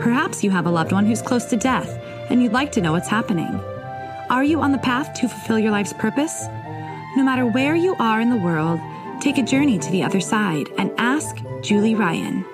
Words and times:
Perhaps 0.00 0.42
you 0.42 0.50
have 0.50 0.66
a 0.66 0.70
loved 0.70 0.90
one 0.90 1.06
who's 1.06 1.22
close 1.22 1.44
to 1.46 1.56
death 1.56 1.88
and 2.28 2.42
you'd 2.42 2.52
like 2.52 2.72
to 2.72 2.80
know 2.80 2.92
what's 2.92 3.08
happening. 3.08 3.54
Are 4.28 4.42
you 4.42 4.60
on 4.60 4.72
the 4.72 4.78
path 4.78 5.14
to 5.14 5.28
fulfill 5.28 5.58
your 5.58 5.70
life's 5.70 5.92
purpose? 5.92 6.46
No 7.16 7.22
matter 7.22 7.46
where 7.46 7.76
you 7.76 7.94
are 8.00 8.20
in 8.20 8.28
the 8.28 8.36
world, 8.36 8.80
take 9.20 9.38
a 9.38 9.42
journey 9.42 9.78
to 9.78 9.90
the 9.92 10.02
other 10.02 10.20
side 10.20 10.66
and 10.78 10.90
ask 10.98 11.36
Julie 11.62 11.94
Ryan. 11.94 12.44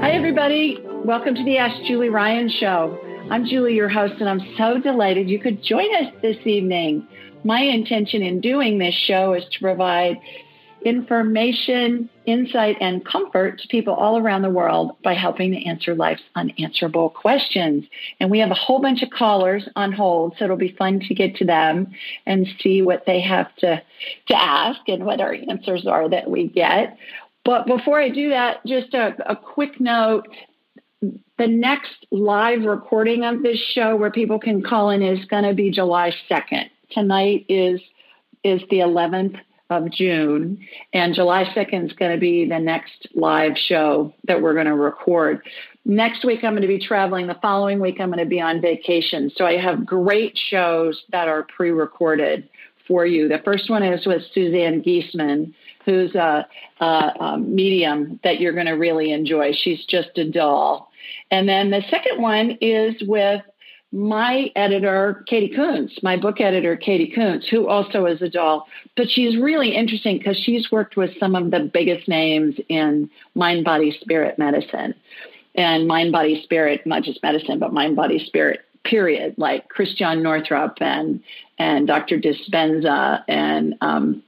Hi, 0.00 0.12
everybody. 0.12 0.78
Welcome 1.04 1.34
to 1.34 1.44
the 1.44 1.58
Ask 1.58 1.82
Julie 1.84 2.10
Ryan 2.10 2.48
Show. 2.48 2.98
I'm 3.28 3.44
Julie, 3.44 3.74
your 3.74 3.88
host, 3.88 4.14
and 4.20 4.28
I'm 4.28 4.54
so 4.56 4.78
delighted 4.78 5.28
you 5.28 5.40
could 5.40 5.64
join 5.64 5.92
us 5.96 6.12
this 6.22 6.38
evening. 6.46 7.08
My 7.42 7.60
intention 7.60 8.22
in 8.22 8.40
doing 8.40 8.78
this 8.78 8.94
show 8.94 9.32
is 9.32 9.42
to 9.50 9.58
provide 9.60 10.16
information, 10.84 12.08
insight, 12.26 12.76
and 12.80 13.04
comfort 13.04 13.60
to 13.60 13.68
people 13.68 13.94
all 13.94 14.18
around 14.18 14.42
the 14.42 14.50
world 14.50 14.96
by 15.02 15.14
helping 15.14 15.52
to 15.52 15.64
answer 15.64 15.94
life's 15.94 16.22
unanswerable 16.34 17.10
questions. 17.10 17.84
And 18.20 18.30
we 18.30 18.38
have 18.40 18.50
a 18.50 18.54
whole 18.54 18.80
bunch 18.80 19.02
of 19.02 19.10
callers 19.10 19.68
on 19.76 19.92
hold, 19.92 20.34
so 20.38 20.44
it'll 20.44 20.56
be 20.56 20.74
fun 20.76 21.00
to 21.00 21.14
get 21.14 21.36
to 21.36 21.44
them 21.44 21.92
and 22.26 22.46
see 22.60 22.82
what 22.82 23.04
they 23.06 23.20
have 23.20 23.54
to, 23.56 23.82
to 24.28 24.34
ask 24.34 24.80
and 24.88 25.04
what 25.04 25.20
our 25.20 25.34
answers 25.48 25.86
are 25.86 26.08
that 26.08 26.30
we 26.30 26.48
get. 26.48 26.96
But 27.44 27.66
before 27.66 28.00
I 28.00 28.08
do 28.08 28.30
that, 28.30 28.64
just 28.66 28.94
a, 28.94 29.14
a 29.30 29.36
quick 29.36 29.80
note. 29.80 30.28
The 31.38 31.48
next 31.48 32.06
live 32.12 32.62
recording 32.62 33.24
of 33.24 33.42
this 33.42 33.58
show 33.58 33.96
where 33.96 34.12
people 34.12 34.38
can 34.38 34.62
call 34.62 34.90
in 34.90 35.02
is 35.02 35.24
going 35.24 35.42
to 35.42 35.54
be 35.54 35.70
July 35.70 36.12
2nd. 36.30 36.70
Tonight 36.90 37.46
is 37.48 37.80
is 38.44 38.60
the 38.70 38.78
11th 38.78 39.38
of 39.70 39.90
June, 39.90 40.58
and 40.92 41.14
July 41.14 41.44
2nd 41.44 41.86
is 41.86 41.92
going 41.94 42.12
to 42.12 42.20
be 42.20 42.46
the 42.46 42.58
next 42.58 43.08
live 43.14 43.56
show 43.56 44.12
that 44.24 44.42
we're 44.42 44.54
going 44.54 44.66
to 44.66 44.74
record. 44.74 45.42
Next 45.84 46.24
week, 46.24 46.44
I'm 46.44 46.52
going 46.52 46.62
to 46.62 46.68
be 46.68 46.78
traveling. 46.78 47.26
The 47.26 47.38
following 47.40 47.80
week, 47.80 47.96
I'm 48.00 48.08
going 48.08 48.18
to 48.18 48.26
be 48.26 48.40
on 48.40 48.60
vacation. 48.60 49.30
So 49.34 49.46
I 49.46 49.56
have 49.56 49.86
great 49.86 50.38
shows 50.38 51.02
that 51.10 51.28
are 51.28 51.44
pre 51.44 51.70
recorded 51.70 52.48
for 52.86 53.06
you. 53.06 53.28
The 53.28 53.40
first 53.44 53.70
one 53.70 53.82
is 53.82 54.06
with 54.06 54.22
Suzanne 54.32 54.82
Giesemann, 54.82 55.54
who's 55.84 56.14
a, 56.14 56.46
a, 56.80 56.84
a 56.84 57.38
medium 57.38 58.20
that 58.24 58.40
you're 58.40 58.52
going 58.52 58.66
to 58.66 58.72
really 58.72 59.12
enjoy. 59.12 59.52
She's 59.52 59.84
just 59.86 60.16
a 60.18 60.28
doll. 60.28 60.90
And 61.30 61.48
then 61.48 61.70
the 61.70 61.82
second 61.90 62.20
one 62.20 62.58
is 62.60 62.94
with 63.02 63.42
my 63.92 64.50
editor, 64.56 65.22
Katie 65.26 65.54
Kuntz, 65.54 66.02
my 66.02 66.16
book 66.16 66.40
editor, 66.40 66.76
Katie 66.76 67.12
Kuntz, 67.14 67.46
who 67.46 67.68
also 67.68 68.06
is 68.06 68.22
a 68.22 68.28
doll. 68.28 68.66
But 68.96 69.10
she's 69.10 69.36
really 69.36 69.74
interesting 69.74 70.16
because 70.16 70.38
she's 70.38 70.72
worked 70.72 70.96
with 70.96 71.10
some 71.20 71.34
of 71.34 71.50
the 71.50 71.60
biggest 71.60 72.08
names 72.08 72.56
in 72.70 73.10
mind, 73.34 73.64
body, 73.64 73.96
spirit 74.00 74.38
medicine. 74.38 74.94
And 75.54 75.86
mind, 75.86 76.12
body, 76.12 76.42
spirit, 76.42 76.86
not 76.86 77.02
just 77.02 77.22
medicine, 77.22 77.58
but 77.58 77.74
mind, 77.74 77.94
body, 77.94 78.24
spirit, 78.24 78.64
period, 78.84 79.34
like 79.36 79.68
Christiane 79.68 80.22
Northrup 80.22 80.78
and, 80.80 81.22
and 81.58 81.86
Dr. 81.86 82.18
Dispenza 82.18 83.22
and 83.28 83.74
um, 83.82 84.22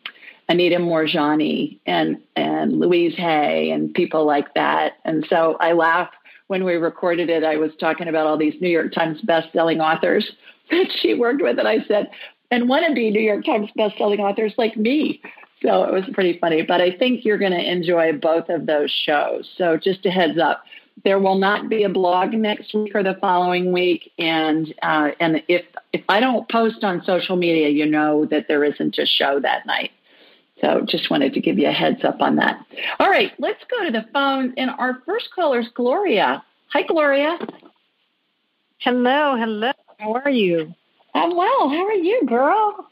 Anita 0.50 0.76
Moorjani 0.76 1.78
and, 1.86 2.18
and 2.36 2.78
Louise 2.78 3.14
Hay 3.16 3.70
and 3.70 3.94
people 3.94 4.26
like 4.26 4.52
that. 4.54 4.98
And 5.06 5.24
so 5.30 5.56
I 5.58 5.72
laugh 5.72 6.10
when 6.54 6.62
we 6.62 6.74
recorded 6.74 7.30
it, 7.30 7.42
I 7.42 7.56
was 7.56 7.72
talking 7.80 8.06
about 8.06 8.28
all 8.28 8.38
these 8.38 8.54
New 8.60 8.68
York 8.68 8.92
Times 8.92 9.20
best-selling 9.22 9.80
authors 9.80 10.30
that 10.70 10.86
she 11.00 11.12
worked 11.12 11.42
with, 11.42 11.58
and 11.58 11.66
I 11.66 11.78
said, 11.88 12.08
and 12.52 12.70
wannabe 12.70 13.10
New 13.10 13.20
York 13.20 13.44
Times 13.44 13.70
best-selling 13.74 14.20
authors 14.20 14.54
like 14.56 14.76
me. 14.76 15.20
So 15.62 15.82
it 15.82 15.92
was 15.92 16.04
pretty 16.12 16.38
funny. 16.38 16.62
But 16.62 16.80
I 16.80 16.92
think 16.92 17.24
you're 17.24 17.38
going 17.38 17.50
to 17.50 17.72
enjoy 17.72 18.12
both 18.12 18.50
of 18.50 18.66
those 18.66 18.88
shows. 18.92 19.50
So 19.58 19.76
just 19.76 20.06
a 20.06 20.10
heads 20.12 20.38
up, 20.38 20.62
there 21.02 21.18
will 21.18 21.38
not 21.38 21.68
be 21.68 21.82
a 21.82 21.88
blog 21.88 22.34
next 22.34 22.72
week 22.72 22.94
or 22.94 23.02
the 23.02 23.16
following 23.20 23.72
week, 23.72 24.12
and 24.16 24.72
uh, 24.80 25.10
and 25.18 25.42
if 25.48 25.64
if 25.92 26.04
I 26.08 26.20
don't 26.20 26.48
post 26.48 26.84
on 26.84 27.02
social 27.04 27.34
media, 27.34 27.70
you 27.70 27.84
know 27.84 28.26
that 28.26 28.46
there 28.46 28.62
isn't 28.62 28.96
a 28.96 29.06
show 29.06 29.40
that 29.40 29.66
night. 29.66 29.90
So 30.64 30.80
just 30.80 31.10
wanted 31.10 31.34
to 31.34 31.40
give 31.40 31.58
you 31.58 31.68
a 31.68 31.72
heads 31.72 32.04
up 32.04 32.22
on 32.22 32.36
that. 32.36 32.58
All 32.98 33.10
right, 33.10 33.32
let's 33.38 33.62
go 33.70 33.84
to 33.84 33.90
the 33.90 34.06
phone. 34.14 34.54
And 34.56 34.70
our 34.70 35.02
first 35.04 35.28
caller 35.34 35.60
is 35.60 35.68
Gloria. 35.74 36.42
Hi, 36.72 36.82
Gloria. 36.82 37.38
Hello, 38.78 39.36
hello. 39.36 39.72
How 39.98 40.14
are 40.14 40.30
you? 40.30 40.74
I'm 41.14 41.36
well. 41.36 41.68
How 41.68 41.86
are 41.86 41.92
you, 41.92 42.22
girl? 42.26 42.88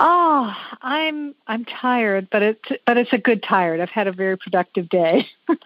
Oh, 0.00 0.52
I'm 0.82 1.34
I'm 1.46 1.64
tired, 1.64 2.28
but 2.30 2.42
it's 2.42 2.68
but 2.86 2.96
it's 2.96 3.12
a 3.12 3.18
good 3.18 3.42
tired. 3.42 3.80
I've 3.80 3.90
had 3.90 4.06
a 4.06 4.12
very 4.12 4.36
productive 4.36 4.88
day. 4.88 5.26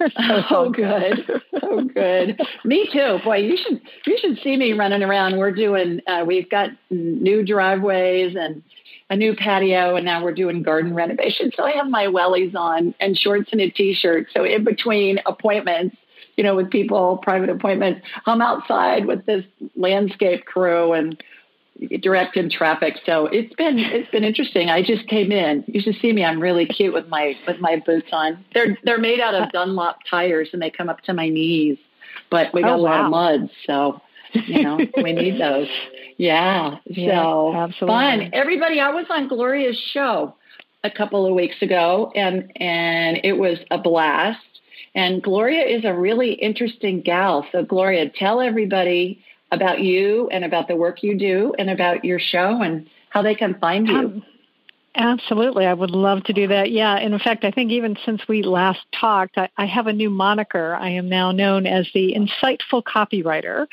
oh, 0.51 0.71
good, 0.71 1.27
oh, 1.63 1.85
good. 1.85 2.41
me 2.65 2.89
too. 2.93 3.19
Boy, 3.25 3.39
you 3.39 3.57
should 3.57 3.81
you 4.07 4.19
should 4.19 4.39
see 4.43 4.57
me 4.57 4.73
running 4.73 5.03
around. 5.03 5.39
We're 5.39 5.53
doing. 5.53 6.01
Uh, 6.07 6.25
we've 6.27 6.49
got 6.49 6.71
new 6.91 7.45
driveways 7.45 8.37
and 8.39 8.63
a 9.13 9.17
new 9.17 9.37
patio, 9.37 9.95
and 9.95 10.07
now 10.07 10.25
we're 10.25 10.33
doing 10.33 10.63
garden 10.63 10.95
renovation. 10.95 11.53
So 11.55 11.65
I 11.65 11.73
have 11.73 11.87
my 11.87 12.07
wellies 12.07 12.55
on 12.55 12.95
and 12.99 13.17
shorts 13.17 13.51
and 13.53 13.61
a 13.61 13.69
t-shirt. 13.69 14.29
So 14.35 14.43
in 14.43 14.65
between 14.65 15.21
appointments, 15.27 15.97
you 16.39 16.43
know, 16.43 16.57
with 16.57 16.71
people, 16.71 17.19
private 17.19 17.51
appointments, 17.51 18.01
I'm 18.25 18.41
outside 18.41 19.05
with 19.05 19.27
this 19.27 19.45
landscape 19.77 20.47
crew 20.47 20.95
and 20.95 21.23
directing 22.01 22.49
traffic. 22.49 22.95
So 23.05 23.27
it's 23.27 23.55
been 23.55 23.79
it's 23.79 24.11
been 24.11 24.25
interesting. 24.25 24.71
I 24.71 24.83
just 24.83 25.07
came 25.09 25.31
in. 25.31 25.63
You 25.67 25.83
should 25.83 25.97
see 26.01 26.11
me. 26.11 26.25
I'm 26.25 26.41
really 26.41 26.65
cute 26.65 26.95
with 26.95 27.09
my 27.09 27.37
with 27.47 27.61
my 27.61 27.83
boots 27.85 28.09
on. 28.13 28.43
They're 28.55 28.79
they're 28.83 28.99
made 28.99 29.21
out 29.21 29.35
of 29.35 29.53
Dunlop 29.53 29.99
tires 30.09 30.49
and 30.55 30.63
they 30.63 30.71
come 30.71 30.89
up 30.89 31.03
to 31.03 31.13
my 31.13 31.29
knees. 31.29 31.77
But 32.31 32.55
we 32.55 32.63
got 32.63 32.71
oh, 32.71 32.77
a 32.77 32.79
lot 32.81 33.05
of 33.05 33.11
mud, 33.11 33.51
so 33.67 34.01
you 34.33 34.63
know 34.63 34.81
we 34.97 35.13
need 35.13 35.39
those. 35.39 35.69
Yeah. 36.17 36.77
yeah 36.87 37.23
so 37.23 37.55
absolutely. 37.55 37.87
fun. 37.87 38.31
Everybody, 38.33 38.81
I 38.81 38.91
was 38.91 39.07
on 39.11 39.29
Gloria's 39.29 39.79
show 39.93 40.35
a 40.85 40.91
couple 40.91 41.27
of 41.27 41.35
weeks 41.35 41.57
ago 41.63 42.13
and 42.15 42.51
and 42.57 43.21
it 43.23 43.39
was 43.39 43.59
a 43.71 43.79
blast. 43.79 44.41
And 44.95 45.23
Gloria 45.23 45.65
is 45.65 45.85
a 45.85 45.95
really 45.95 46.33
interesting 46.33 47.01
gal. 47.01 47.47
So 47.53 47.65
Gloria, 47.65 48.11
tell 48.11 48.41
everybody 48.41 49.25
about 49.51 49.81
you 49.81 50.29
and 50.31 50.45
about 50.45 50.69
the 50.69 50.77
work 50.77 51.03
you 51.03 51.17
do 51.17 51.55
and 51.59 51.71
about 51.71 52.05
your 52.05 52.19
show 52.19 52.63
and 52.63 52.89
how 53.11 53.23
they 53.23 53.35
can 53.35 53.59
find 53.59 53.87
you. 53.87 53.97
Um, 53.97 54.25
Absolutely. 54.95 55.65
I 55.65 55.73
would 55.73 55.91
love 55.91 56.23
to 56.25 56.35
do 56.35 56.49
that. 56.49 56.71
Yeah. 56.71 56.95
And 56.97 57.15
in 57.15 57.21
fact, 57.21 57.45
I 57.45 57.51
think 57.51 57.71
even 57.71 57.97
since 58.05 58.21
we 58.29 58.43
last 58.43 58.81
talked, 58.93 59.39
I, 59.39 59.49
I 59.57 59.65
have 59.65 59.87
a 59.87 59.93
new 59.93 60.11
moniker. 60.11 60.75
I 60.75 60.91
am 60.91 61.09
now 61.09 61.33
known 61.33 61.67
as 61.67 61.89
the 61.95 62.15
insightful 62.15 62.83
copywriter. 62.83 63.67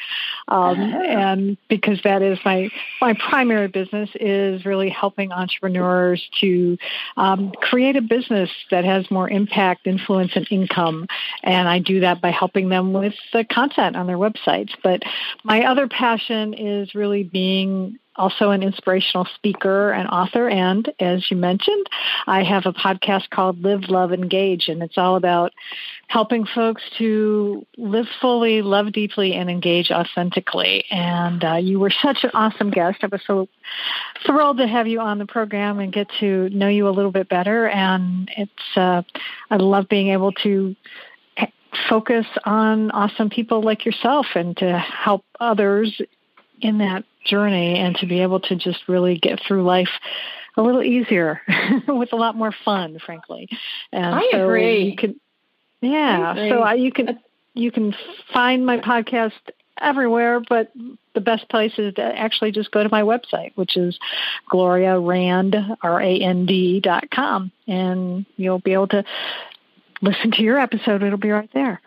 Um, 0.47 0.79
uh-huh. 0.79 1.01
And 1.03 1.57
because 1.67 1.99
that 2.05 2.21
is 2.21 2.39
my, 2.45 2.69
my 3.01 3.15
primary 3.29 3.67
business 3.67 4.09
is 4.15 4.65
really 4.65 4.89
helping 4.89 5.33
entrepreneurs 5.33 6.25
to 6.39 6.77
um, 7.17 7.51
create 7.51 7.97
a 7.97 8.01
business 8.01 8.49
that 8.71 8.85
has 8.85 9.11
more 9.11 9.29
impact, 9.29 9.87
influence, 9.87 10.31
and 10.35 10.47
income. 10.49 11.05
And 11.43 11.67
I 11.67 11.79
do 11.79 11.99
that 11.99 12.21
by 12.21 12.31
helping 12.31 12.69
them 12.69 12.93
with 12.93 13.15
the 13.33 13.43
content 13.43 13.97
on 13.97 14.07
their 14.07 14.17
websites. 14.17 14.71
But 14.81 15.03
my 15.43 15.65
other 15.65 15.89
passion 15.89 16.53
is 16.53 16.95
really 16.95 17.23
being 17.23 17.99
also 18.19 18.51
an 18.51 18.61
inspirational 18.61 19.27
speaker 19.35 19.91
and 19.91 20.07
author. 20.09 20.49
And 20.49 20.91
as 20.99 21.31
you 21.31 21.37
mentioned, 21.37 21.87
I 22.27 22.43
have 22.43 22.65
a 22.65 22.73
podcast 22.73 23.29
called 23.29 23.63
Live, 23.63 23.89
Love, 23.89 24.11
Engage, 24.11 24.67
and 24.67 24.83
it's 24.83 24.97
all 24.97 25.15
about 25.15 25.53
helping 26.07 26.45
folks 26.45 26.83
to 26.97 27.65
live 27.77 28.07
fully, 28.19 28.61
love 28.61 28.91
deeply, 28.91 29.33
and 29.33 29.49
engage 29.49 29.89
authentically. 29.89 30.83
And 30.91 31.43
uh, 31.43 31.55
you 31.55 31.79
were 31.79 31.91
such 31.91 32.23
an 32.23 32.31
awesome 32.33 32.71
guest. 32.71 32.99
I 33.03 33.07
was 33.07 33.21
so 33.25 33.47
thrilled 34.25 34.57
to 34.57 34.67
have 34.67 34.87
you 34.87 34.99
on 34.99 35.17
the 35.17 35.25
program 35.25 35.79
and 35.79 35.93
get 35.93 36.07
to 36.19 36.49
know 36.49 36.67
you 36.67 36.87
a 36.87 36.91
little 36.91 37.11
bit 37.11 37.29
better. 37.29 37.67
And 37.69 38.29
it's 38.35 38.77
uh, 38.77 39.03
I 39.49 39.55
love 39.57 39.87
being 39.87 40.09
able 40.09 40.33
to 40.43 40.75
focus 41.87 42.25
on 42.45 42.91
awesome 42.91 43.29
people 43.29 43.61
like 43.61 43.85
yourself 43.85 44.25
and 44.35 44.57
to 44.57 44.77
help 44.77 45.23
others 45.39 46.01
in 46.61 46.79
that 46.79 47.05
journey 47.25 47.77
and 47.77 47.95
to 47.97 48.05
be 48.05 48.21
able 48.21 48.39
to 48.41 48.55
just 48.55 48.79
really 48.87 49.17
get 49.17 49.39
through 49.45 49.63
life 49.63 49.89
a 50.57 50.61
little 50.61 50.83
easier 50.83 51.41
with 51.87 52.11
a 52.13 52.15
lot 52.15 52.35
more 52.35 52.53
fun, 52.65 52.99
frankly. 53.05 53.47
And 53.91 54.15
I 54.15 54.23
so 54.31 54.43
agree. 54.45 54.89
You 54.89 54.95
can, 54.95 55.19
yeah. 55.81 56.35
So 56.35 56.59
I, 56.59 56.73
you 56.75 56.91
can 56.91 57.19
you 57.53 57.71
can 57.71 57.95
find 58.33 58.65
my 58.65 58.77
podcast 58.77 59.33
everywhere, 59.79 60.41
but 60.47 60.71
the 61.13 61.21
best 61.21 61.49
place 61.49 61.73
is 61.77 61.93
to 61.95 62.03
actually 62.03 62.51
just 62.51 62.71
go 62.71 62.83
to 62.83 62.89
my 62.89 63.01
website, 63.01 63.51
which 63.55 63.77
is 63.77 63.97
Gloria 64.49 64.99
Rand, 64.99 65.55
R-A-N-D 65.81 66.81
dot 66.81 67.09
com, 67.11 67.51
and 67.67 68.25
you'll 68.37 68.59
be 68.59 68.73
able 68.73 68.87
to 68.89 69.03
listen 70.01 70.31
to 70.31 70.41
your 70.41 70.59
episode. 70.59 71.03
It'll 71.03 71.17
be 71.17 71.31
right 71.31 71.49
there. 71.53 71.81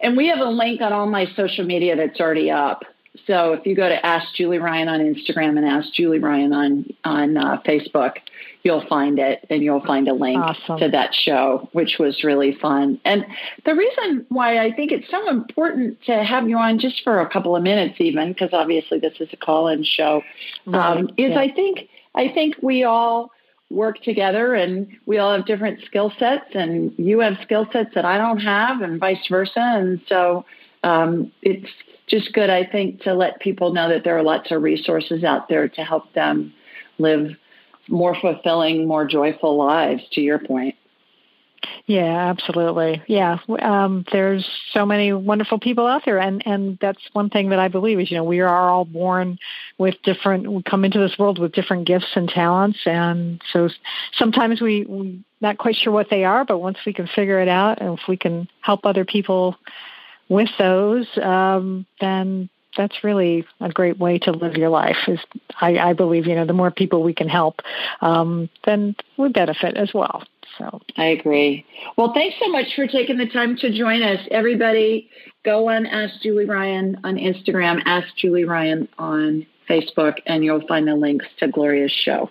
And 0.00 0.16
we 0.16 0.28
have 0.28 0.40
a 0.40 0.50
link 0.50 0.80
on 0.80 0.92
all 0.92 1.06
my 1.06 1.26
social 1.36 1.64
media 1.64 1.96
that's 1.96 2.20
already 2.20 2.50
up. 2.50 2.84
So 3.26 3.52
if 3.52 3.66
you 3.66 3.74
go 3.74 3.88
to 3.88 4.06
Ask 4.06 4.34
Julie 4.34 4.58
Ryan 4.58 4.88
on 4.88 5.00
Instagram 5.00 5.56
and 5.56 5.66
Ask 5.66 5.92
Julie 5.92 6.18
Ryan 6.18 6.52
on 6.52 6.94
on 7.04 7.36
uh, 7.36 7.60
Facebook, 7.66 8.14
you'll 8.62 8.86
find 8.88 9.18
it 9.18 9.46
and 9.48 9.62
you'll 9.62 9.84
find 9.84 10.08
a 10.08 10.12
link 10.12 10.38
awesome. 10.38 10.78
to 10.78 10.88
that 10.90 11.14
show, 11.14 11.68
which 11.72 11.96
was 11.98 12.24
really 12.24 12.56
fun. 12.60 13.00
And 13.04 13.24
the 13.64 13.74
reason 13.74 14.26
why 14.28 14.58
I 14.58 14.72
think 14.72 14.92
it's 14.92 15.10
so 15.10 15.28
important 15.28 16.02
to 16.06 16.24
have 16.24 16.48
you 16.48 16.56
on 16.56 16.78
just 16.78 17.02
for 17.04 17.20
a 17.20 17.28
couple 17.28 17.54
of 17.54 17.62
minutes, 17.62 17.96
even 18.00 18.32
because 18.32 18.50
obviously 18.52 18.98
this 18.98 19.14
is 19.20 19.28
a 19.32 19.36
call-in 19.36 19.84
show, 19.84 20.22
right. 20.66 20.98
um, 20.98 21.08
is 21.16 21.30
yeah. 21.30 21.38
I 21.38 21.52
think 21.52 21.88
I 22.14 22.28
think 22.28 22.56
we 22.62 22.84
all 22.84 23.30
work 23.70 24.00
together 24.02 24.54
and 24.54 24.88
we 25.06 25.18
all 25.18 25.34
have 25.34 25.46
different 25.46 25.80
skill 25.84 26.12
sets 26.18 26.54
and 26.54 26.92
you 26.96 27.20
have 27.20 27.34
skill 27.42 27.66
sets 27.72 27.90
that 27.94 28.04
I 28.04 28.16
don't 28.16 28.38
have 28.38 28.80
and 28.80 29.00
vice 29.00 29.26
versa. 29.28 29.60
And 29.60 30.00
so 30.08 30.44
um, 30.82 31.32
it's 31.42 31.70
just 32.06 32.32
good, 32.32 32.50
I 32.50 32.64
think, 32.64 33.02
to 33.02 33.14
let 33.14 33.40
people 33.40 33.72
know 33.72 33.88
that 33.88 34.04
there 34.04 34.16
are 34.16 34.22
lots 34.22 34.50
of 34.50 34.62
resources 34.62 35.24
out 35.24 35.48
there 35.48 35.68
to 35.68 35.82
help 35.82 36.12
them 36.12 36.52
live 36.98 37.30
more 37.88 38.16
fulfilling, 38.20 38.86
more 38.86 39.06
joyful 39.06 39.56
lives, 39.56 40.02
to 40.12 40.20
your 40.20 40.38
point. 40.38 40.76
Yeah, 41.86 42.30
absolutely. 42.30 43.02
Yeah, 43.06 43.38
um, 43.60 44.04
there's 44.10 44.48
so 44.72 44.84
many 44.84 45.12
wonderful 45.12 45.58
people 45.58 45.86
out 45.86 46.02
there, 46.04 46.18
and 46.18 46.42
and 46.44 46.78
that's 46.80 47.00
one 47.12 47.30
thing 47.30 47.50
that 47.50 47.58
I 47.58 47.68
believe 47.68 48.00
is 48.00 48.10
you 48.10 48.16
know 48.16 48.24
we 48.24 48.40
are 48.40 48.70
all 48.70 48.84
born 48.84 49.38
with 49.78 49.94
different. 50.02 50.50
We 50.50 50.62
come 50.62 50.84
into 50.84 50.98
this 50.98 51.16
world 51.18 51.38
with 51.38 51.52
different 51.52 51.86
gifts 51.86 52.08
and 52.14 52.28
talents, 52.28 52.80
and 52.86 53.40
so 53.52 53.68
sometimes 54.14 54.60
we 54.60 54.84
we're 54.84 55.14
not 55.40 55.58
quite 55.58 55.76
sure 55.76 55.92
what 55.92 56.10
they 56.10 56.24
are, 56.24 56.44
but 56.44 56.58
once 56.58 56.78
we 56.84 56.92
can 56.92 57.06
figure 57.06 57.40
it 57.40 57.48
out, 57.48 57.80
and 57.80 57.98
if 57.98 58.08
we 58.08 58.16
can 58.16 58.48
help 58.60 58.84
other 58.84 59.04
people 59.04 59.56
with 60.28 60.48
those, 60.58 61.06
um, 61.22 61.86
then 62.00 62.48
that's 62.76 63.02
really 63.02 63.46
a 63.60 63.70
great 63.70 63.98
way 63.98 64.18
to 64.18 64.32
live 64.32 64.54
your 64.54 64.68
life. 64.68 64.96
Is 65.08 65.20
I, 65.60 65.78
I 65.78 65.92
believe 65.92 66.26
you 66.26 66.34
know 66.34 66.46
the 66.46 66.52
more 66.52 66.70
people 66.70 67.02
we 67.02 67.14
can 67.14 67.28
help, 67.28 67.60
um, 68.00 68.48
then 68.64 68.94
we 69.16 69.28
benefit 69.28 69.76
as 69.76 69.92
well. 69.94 70.24
So 70.58 70.80
I 70.96 71.06
agree. 71.06 71.64
Well, 71.96 72.12
thanks 72.14 72.36
so 72.40 72.48
much 72.48 72.74
for 72.74 72.86
taking 72.86 73.18
the 73.18 73.28
time 73.28 73.56
to 73.58 73.76
join 73.76 74.02
us. 74.02 74.20
Everybody, 74.30 75.10
go 75.44 75.68
on 75.68 75.86
Ask 75.86 76.20
Julie 76.22 76.46
Ryan 76.46 77.00
on 77.04 77.16
Instagram, 77.16 77.82
Ask 77.84 78.08
Julie 78.16 78.44
Ryan 78.44 78.88
on 78.98 79.46
Facebook, 79.68 80.14
and 80.26 80.44
you'll 80.44 80.66
find 80.66 80.86
the 80.86 80.94
links 80.94 81.26
to 81.40 81.48
Gloria's 81.48 81.92
show. 81.92 82.30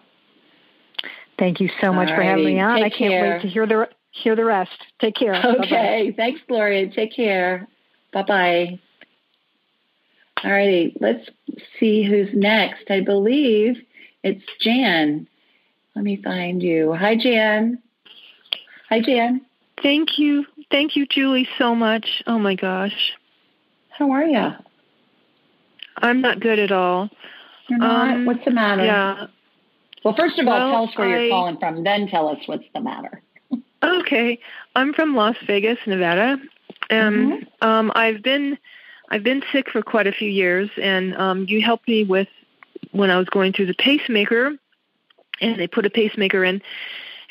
Thank 1.38 1.60
you 1.60 1.70
so 1.82 1.92
much 1.92 2.10
All 2.10 2.16
for 2.16 2.24
having 2.24 2.46
me 2.46 2.60
on. 2.60 2.78
Take 2.78 2.94
I 2.94 2.98
can't 2.98 3.12
care. 3.12 3.34
wait 3.34 3.42
to 3.42 3.48
hear 3.48 3.68
the 3.68 3.90
hear 4.12 4.36
the 4.36 4.46
rest. 4.46 4.72
Take 5.02 5.16
care. 5.16 5.36
Okay. 5.36 6.12
Bye-bye. 6.12 6.14
Thanks, 6.16 6.42
Gloria. 6.48 6.90
Take 6.90 7.14
care. 7.14 7.68
Bye 8.16 8.24
bye. 8.24 8.80
All 10.42 10.52
righty. 10.52 10.96
Let's 11.02 11.30
see 11.78 12.04
who's 12.04 12.30
next. 12.34 12.90
I 12.90 13.02
believe 13.02 13.76
it's 14.24 14.46
Jan. 14.62 15.28
Let 15.98 16.06
me 16.06 16.22
find 16.24 16.64
you. 16.64 16.94
Hi, 16.94 17.18
Jan. 17.18 17.84
Hi, 18.90 19.02
Jan. 19.02 19.42
Thank 19.84 20.18
you. 20.18 20.46
Thank 20.72 20.96
you, 20.96 21.06
Julie, 21.06 21.48
so 21.58 21.76
much. 21.76 22.24
Oh 22.26 22.40
my 22.40 22.56
gosh. 22.56 23.12
How 23.90 24.10
are 24.12 24.24
you? 24.24 24.52
I'm 25.98 26.22
not 26.22 26.40
good 26.40 26.60
at 26.60 26.72
all. 26.72 27.10
You're 27.68 27.80
not? 27.80 28.14
Um, 28.14 28.26
what's 28.26 28.46
the 28.46 28.52
matter? 28.52 28.86
Yeah. 28.86 29.28
Well, 30.06 30.16
first 30.18 30.40
of 30.40 30.48
all, 30.48 30.54
well, 30.54 30.72
tell 30.72 30.84
us 30.86 30.98
where 30.98 31.18
I, 31.18 31.22
you're 31.24 31.32
calling 31.32 31.58
from, 31.58 31.84
then 31.84 32.08
tell 32.08 32.30
us 32.30 32.38
what's 32.46 32.64
the 32.74 32.80
matter. 32.80 33.22
okay. 33.84 34.40
I'm 34.74 34.94
from 34.94 35.16
Las 35.16 35.36
Vegas, 35.46 35.80
Nevada. 35.86 36.38
And 36.90 37.32
mm-hmm. 37.34 37.68
um, 37.68 37.92
I've 37.96 38.22
been 38.22 38.58
I've 39.10 39.24
been 39.24 39.44
sick 39.52 39.70
for 39.70 39.82
quite 39.82 40.08
a 40.08 40.12
few 40.12 40.30
years 40.30 40.70
and 40.82 41.16
um, 41.16 41.46
you 41.48 41.62
helped 41.62 41.88
me 41.88 42.04
with 42.04 42.28
when 42.92 43.12
I 43.12 43.18
was 43.18 43.30
going 43.30 43.54
through 43.54 43.68
the 43.68 43.76
pacemaker 43.76 44.58
and 45.42 45.60
they 45.60 45.68
put 45.68 45.86
a 45.86 45.90
pacemaker 45.90 46.44
in 46.44 46.62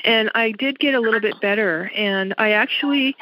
and 0.05 0.31
I 0.35 0.53
did 0.53 0.79
get 0.79 0.95
a 0.95 1.01
little 1.01 1.21
bit 1.21 1.41
better. 1.41 1.91
And 1.95 2.35
I 2.39 2.53
actually 2.53 3.17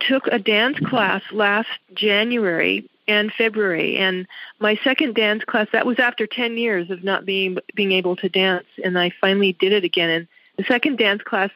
took 0.00 0.26
a 0.26 0.38
dance 0.38 0.78
class 0.80 1.22
last 1.30 1.68
January 1.94 2.88
and 3.06 3.32
February. 3.32 3.98
And 3.98 4.26
my 4.58 4.78
second 4.82 5.14
dance 5.14 5.44
class 5.44 5.68
that 5.72 5.86
was 5.86 5.98
after 5.98 6.26
10 6.26 6.56
years 6.56 6.90
of 6.90 7.04
not 7.04 7.24
being 7.26 7.58
being 7.74 7.92
able 7.92 8.16
to 8.16 8.28
dance, 8.28 8.66
and 8.82 8.98
I 8.98 9.12
finally 9.20 9.52
did 9.52 9.72
it 9.72 9.84
again. 9.84 10.10
And 10.10 10.28
the 10.56 10.64
second 10.64 10.98
dance 10.98 11.22
class, 11.22 11.50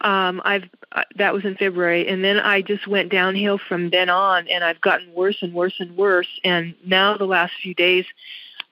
um, 0.00 0.42
I've 0.44 0.64
uh, 0.92 1.02
that 1.16 1.32
was 1.32 1.44
in 1.44 1.56
February, 1.56 2.06
and 2.08 2.22
then 2.22 2.38
I 2.38 2.62
just 2.62 2.86
went 2.86 3.10
downhill 3.10 3.58
from 3.58 3.90
then 3.90 4.08
on, 4.08 4.46
and 4.48 4.62
I've 4.62 4.80
gotten 4.80 5.12
worse 5.12 5.36
and 5.42 5.52
worse 5.52 5.74
and 5.78 5.96
worse. 5.96 6.28
And 6.44 6.74
now 6.84 7.16
the 7.16 7.24
last 7.24 7.52
few 7.62 7.74
days, 7.74 8.04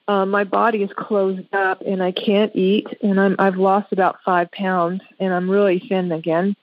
uh, 0.07 0.25
my 0.25 0.43
body 0.43 0.83
is 0.83 0.91
closed 0.95 1.53
up 1.53 1.81
and 1.81 2.01
I 2.01 2.11
can't 2.11 2.55
eat, 2.55 2.87
and 3.01 3.19
I'm 3.19 3.35
I've 3.39 3.57
lost 3.57 3.91
about 3.91 4.17
five 4.23 4.51
pounds, 4.51 5.01
and 5.19 5.33
I'm 5.33 5.49
really 5.49 5.79
thin 5.79 6.11
again. 6.11 6.55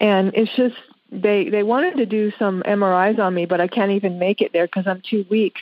And 0.00 0.32
it's 0.34 0.54
just 0.54 0.76
they 1.10 1.48
they 1.48 1.62
wanted 1.62 1.96
to 1.96 2.06
do 2.06 2.32
some 2.38 2.62
MRIs 2.66 3.18
on 3.18 3.34
me, 3.34 3.46
but 3.46 3.60
I 3.60 3.68
can't 3.68 3.92
even 3.92 4.18
make 4.18 4.40
it 4.40 4.52
there 4.52 4.66
because 4.66 4.86
I'm 4.86 5.02
too 5.08 5.24
weak 5.30 5.56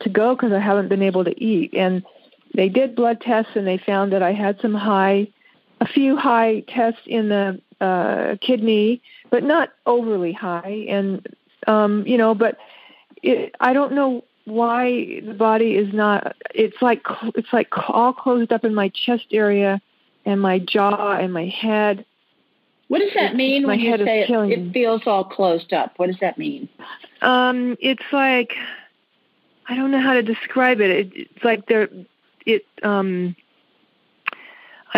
to 0.00 0.08
go 0.08 0.34
because 0.34 0.52
I 0.52 0.60
haven't 0.60 0.88
been 0.88 1.02
able 1.02 1.24
to 1.24 1.42
eat. 1.42 1.72
And 1.74 2.02
they 2.54 2.68
did 2.68 2.94
blood 2.94 3.20
tests 3.20 3.52
and 3.54 3.66
they 3.66 3.78
found 3.78 4.12
that 4.12 4.22
I 4.22 4.32
had 4.32 4.60
some 4.60 4.74
high, 4.74 5.28
a 5.80 5.86
few 5.86 6.16
high 6.16 6.60
tests 6.68 7.00
in 7.06 7.28
the 7.28 7.60
uh, 7.80 8.36
kidney, 8.40 9.02
but 9.30 9.42
not 9.42 9.70
overly 9.86 10.32
high. 10.32 10.86
And 10.88 11.26
um, 11.66 12.06
you 12.06 12.18
know, 12.18 12.34
but 12.34 12.58
it, 13.22 13.54
I 13.60 13.72
don't 13.72 13.92
know 13.92 14.24
why 14.44 15.20
the 15.20 15.34
body 15.34 15.76
is 15.76 15.92
not 15.92 16.34
it's 16.54 16.80
like 16.80 17.02
it's 17.34 17.52
like 17.52 17.68
all 17.88 18.12
closed 18.12 18.52
up 18.52 18.64
in 18.64 18.74
my 18.74 18.88
chest 18.88 19.26
area 19.30 19.80
and 20.24 20.40
my 20.40 20.58
jaw 20.58 21.12
and 21.12 21.32
my 21.32 21.46
head. 21.46 22.04
What 22.88 23.00
does 23.00 23.12
that 23.14 23.36
mean 23.36 23.64
my 23.64 23.68
when 23.68 23.80
you 23.80 23.96
say 23.98 24.22
it, 24.22 24.30
it, 24.30 24.72
feels 24.72 25.02
all 25.06 25.24
closed 25.24 25.74
up? 25.74 25.92
What 25.98 26.06
does 26.06 26.20
that 26.20 26.38
mean? 26.38 26.68
Um 27.20 27.76
it's 27.80 28.04
like 28.12 28.54
i 29.70 29.76
don't 29.76 29.90
know 29.90 30.00
how 30.00 30.14
to 30.14 30.22
describe 30.22 30.80
it, 30.80 30.90
it 30.90 31.12
it's 31.14 31.44
like 31.44 31.66
there 31.66 31.88
it 32.46 32.64
um 32.82 33.36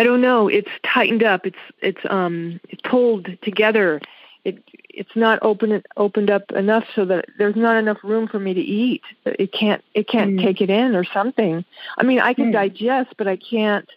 i 0.01 0.03
don't 0.03 0.21
know 0.21 0.47
it's 0.47 0.69
tightened 0.83 1.23
up 1.23 1.45
it's 1.45 1.63
it's 1.81 2.01
um 2.09 2.59
it's 2.69 2.81
pulled 2.81 3.27
together 3.41 4.01
it 4.43 4.63
it's 4.89 5.15
not 5.15 5.39
open 5.41 5.83
opened 5.97 6.29
up 6.29 6.51
enough 6.51 6.85
so 6.95 7.05
that 7.05 7.25
there's 7.37 7.55
not 7.55 7.77
enough 7.77 7.97
room 8.03 8.27
for 8.27 8.39
me 8.39 8.53
to 8.53 8.61
eat. 8.61 9.03
It 9.25 9.51
can't 9.53 9.83
it 9.93 10.07
can't 10.07 10.31
mm. 10.31 10.43
take 10.43 10.61
it 10.61 10.69
in 10.69 10.95
or 10.95 11.03
something. 11.03 11.63
I 11.97 12.03
mean, 12.03 12.19
I 12.19 12.33
can 12.33 12.49
mm. 12.49 12.53
digest, 12.53 13.15
but 13.17 13.27
I 13.27 13.37
can't. 13.37 13.87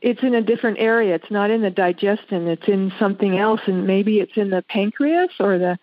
It's 0.00 0.22
in 0.22 0.34
a 0.34 0.42
different 0.42 0.78
area. 0.78 1.14
It's 1.16 1.30
not 1.30 1.50
in 1.50 1.62
the 1.62 1.70
digestion. 1.70 2.46
It's 2.46 2.68
in 2.68 2.92
something 2.98 3.36
else, 3.36 3.60
and 3.66 3.86
maybe 3.86 4.20
it's 4.20 4.36
in 4.36 4.50
the 4.50 4.62
pancreas 4.62 5.32
or 5.40 5.58
the 5.58 5.78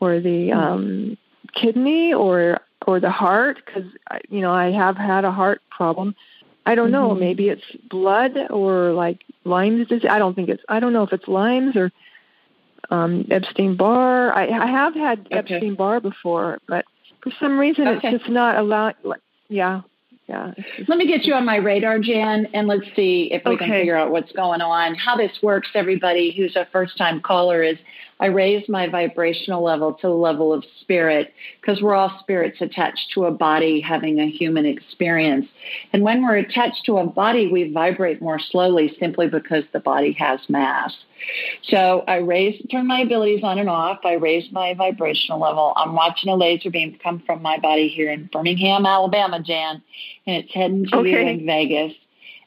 or 0.00 0.20
the 0.20 0.50
mm. 0.50 0.56
um, 0.56 1.18
kidney 1.54 2.12
or 2.12 2.60
or 2.86 3.00
the 3.00 3.10
heart 3.10 3.58
because 3.64 3.84
you 4.28 4.40
know 4.40 4.52
I 4.52 4.70
have 4.70 4.96
had 4.96 5.24
a 5.24 5.30
heart 5.30 5.62
problem. 5.70 6.16
I 6.66 6.74
don't 6.74 6.90
know. 6.90 7.10
Mm-hmm. 7.10 7.20
Maybe 7.20 7.48
it's 7.48 7.64
blood 7.90 8.32
or 8.50 8.92
like 8.92 9.24
Lyme's 9.44 9.88
disease. 9.88 10.08
I 10.08 10.18
don't 10.18 10.34
think 10.34 10.48
it's. 10.48 10.62
I 10.68 10.80
don't 10.80 10.92
know 10.92 11.02
if 11.02 11.12
it's 11.12 11.28
Lyme's 11.28 11.76
or 11.76 11.92
um, 12.90 13.26
Epstein 13.30 13.76
Barr. 13.76 14.32
I, 14.32 14.48
I 14.48 14.66
have 14.66 14.94
had 14.94 15.20
okay. 15.20 15.36
Epstein 15.36 15.74
Barr 15.74 16.00
before, 16.00 16.58
but 16.66 16.84
for 17.22 17.32
some 17.38 17.58
reason 17.58 17.88
okay. 17.88 18.08
it's 18.08 18.18
just 18.18 18.30
not 18.30 18.56
allowed. 18.56 18.94
Yeah, 19.48 19.82
yeah. 20.26 20.52
Let 20.88 20.98
me 20.98 21.06
get 21.06 21.24
you 21.24 21.34
on 21.34 21.44
my 21.44 21.56
radar, 21.56 21.98
Jan, 21.98 22.48
and 22.54 22.66
let's 22.66 22.86
see 22.96 23.28
if 23.30 23.42
we 23.44 23.52
okay. 23.52 23.66
can 23.66 23.74
figure 23.74 23.96
out 23.96 24.10
what's 24.10 24.32
going 24.32 24.62
on. 24.62 24.94
How 24.94 25.16
this 25.16 25.32
works, 25.42 25.68
everybody 25.74 26.32
who's 26.34 26.56
a 26.56 26.66
first 26.72 26.96
time 26.96 27.20
caller, 27.20 27.62
is 27.62 27.76
I 28.24 28.28
raise 28.28 28.66
my 28.70 28.88
vibrational 28.88 29.62
level 29.62 29.92
to 29.92 30.06
the 30.06 30.14
level 30.14 30.50
of 30.50 30.64
spirit 30.80 31.34
because 31.60 31.82
we're 31.82 31.94
all 31.94 32.18
spirits 32.20 32.56
attached 32.62 33.10
to 33.12 33.26
a 33.26 33.30
body 33.30 33.82
having 33.82 34.18
a 34.18 34.30
human 34.30 34.64
experience. 34.64 35.46
And 35.92 36.02
when 36.02 36.22
we're 36.22 36.38
attached 36.38 36.86
to 36.86 36.96
a 36.96 37.06
body, 37.06 37.48
we 37.52 37.70
vibrate 37.70 38.22
more 38.22 38.38
slowly 38.38 38.96
simply 38.98 39.28
because 39.28 39.64
the 39.74 39.78
body 39.78 40.12
has 40.12 40.40
mass. 40.48 40.96
So 41.64 42.02
I 42.08 42.16
raise, 42.16 42.66
turn 42.70 42.86
my 42.86 43.00
abilities 43.00 43.44
on 43.44 43.58
and 43.58 43.68
off. 43.68 43.98
I 44.04 44.14
raise 44.14 44.50
my 44.52 44.72
vibrational 44.72 45.38
level. 45.38 45.74
I'm 45.76 45.94
watching 45.94 46.30
a 46.30 46.34
laser 46.34 46.70
beam 46.70 46.98
come 47.02 47.22
from 47.26 47.42
my 47.42 47.58
body 47.58 47.88
here 47.88 48.10
in 48.10 48.30
Birmingham, 48.32 48.86
Alabama, 48.86 49.42
Jan, 49.42 49.82
and 50.26 50.44
it's 50.44 50.54
heading 50.54 50.86
to 50.86 50.96
okay. 50.96 51.10
you 51.10 51.18
in 51.18 51.44
Vegas 51.44 51.92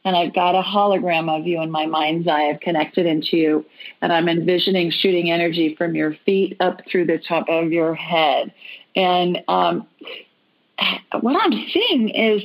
and 0.04 0.16
I've 0.16 0.34
got 0.34 0.54
a 0.54 0.62
hologram 0.62 1.28
of 1.28 1.46
you 1.46 1.60
in 1.62 1.70
my 1.70 1.86
mind's 1.86 2.28
eye. 2.28 2.48
I've 2.48 2.60
connected 2.60 3.06
into 3.06 3.36
you, 3.36 3.66
and 4.00 4.12
I'm 4.12 4.28
envisioning 4.28 4.90
shooting 4.90 5.30
energy 5.30 5.74
from 5.76 5.94
your 5.94 6.16
feet 6.24 6.56
up 6.60 6.82
through 6.90 7.06
the 7.06 7.18
top 7.18 7.46
of 7.48 7.72
your 7.72 7.94
head. 7.94 8.52
And 8.96 9.42
um, 9.48 9.86
what 11.20 11.36
I'm 11.40 11.52
seeing 11.72 12.08
is 12.10 12.42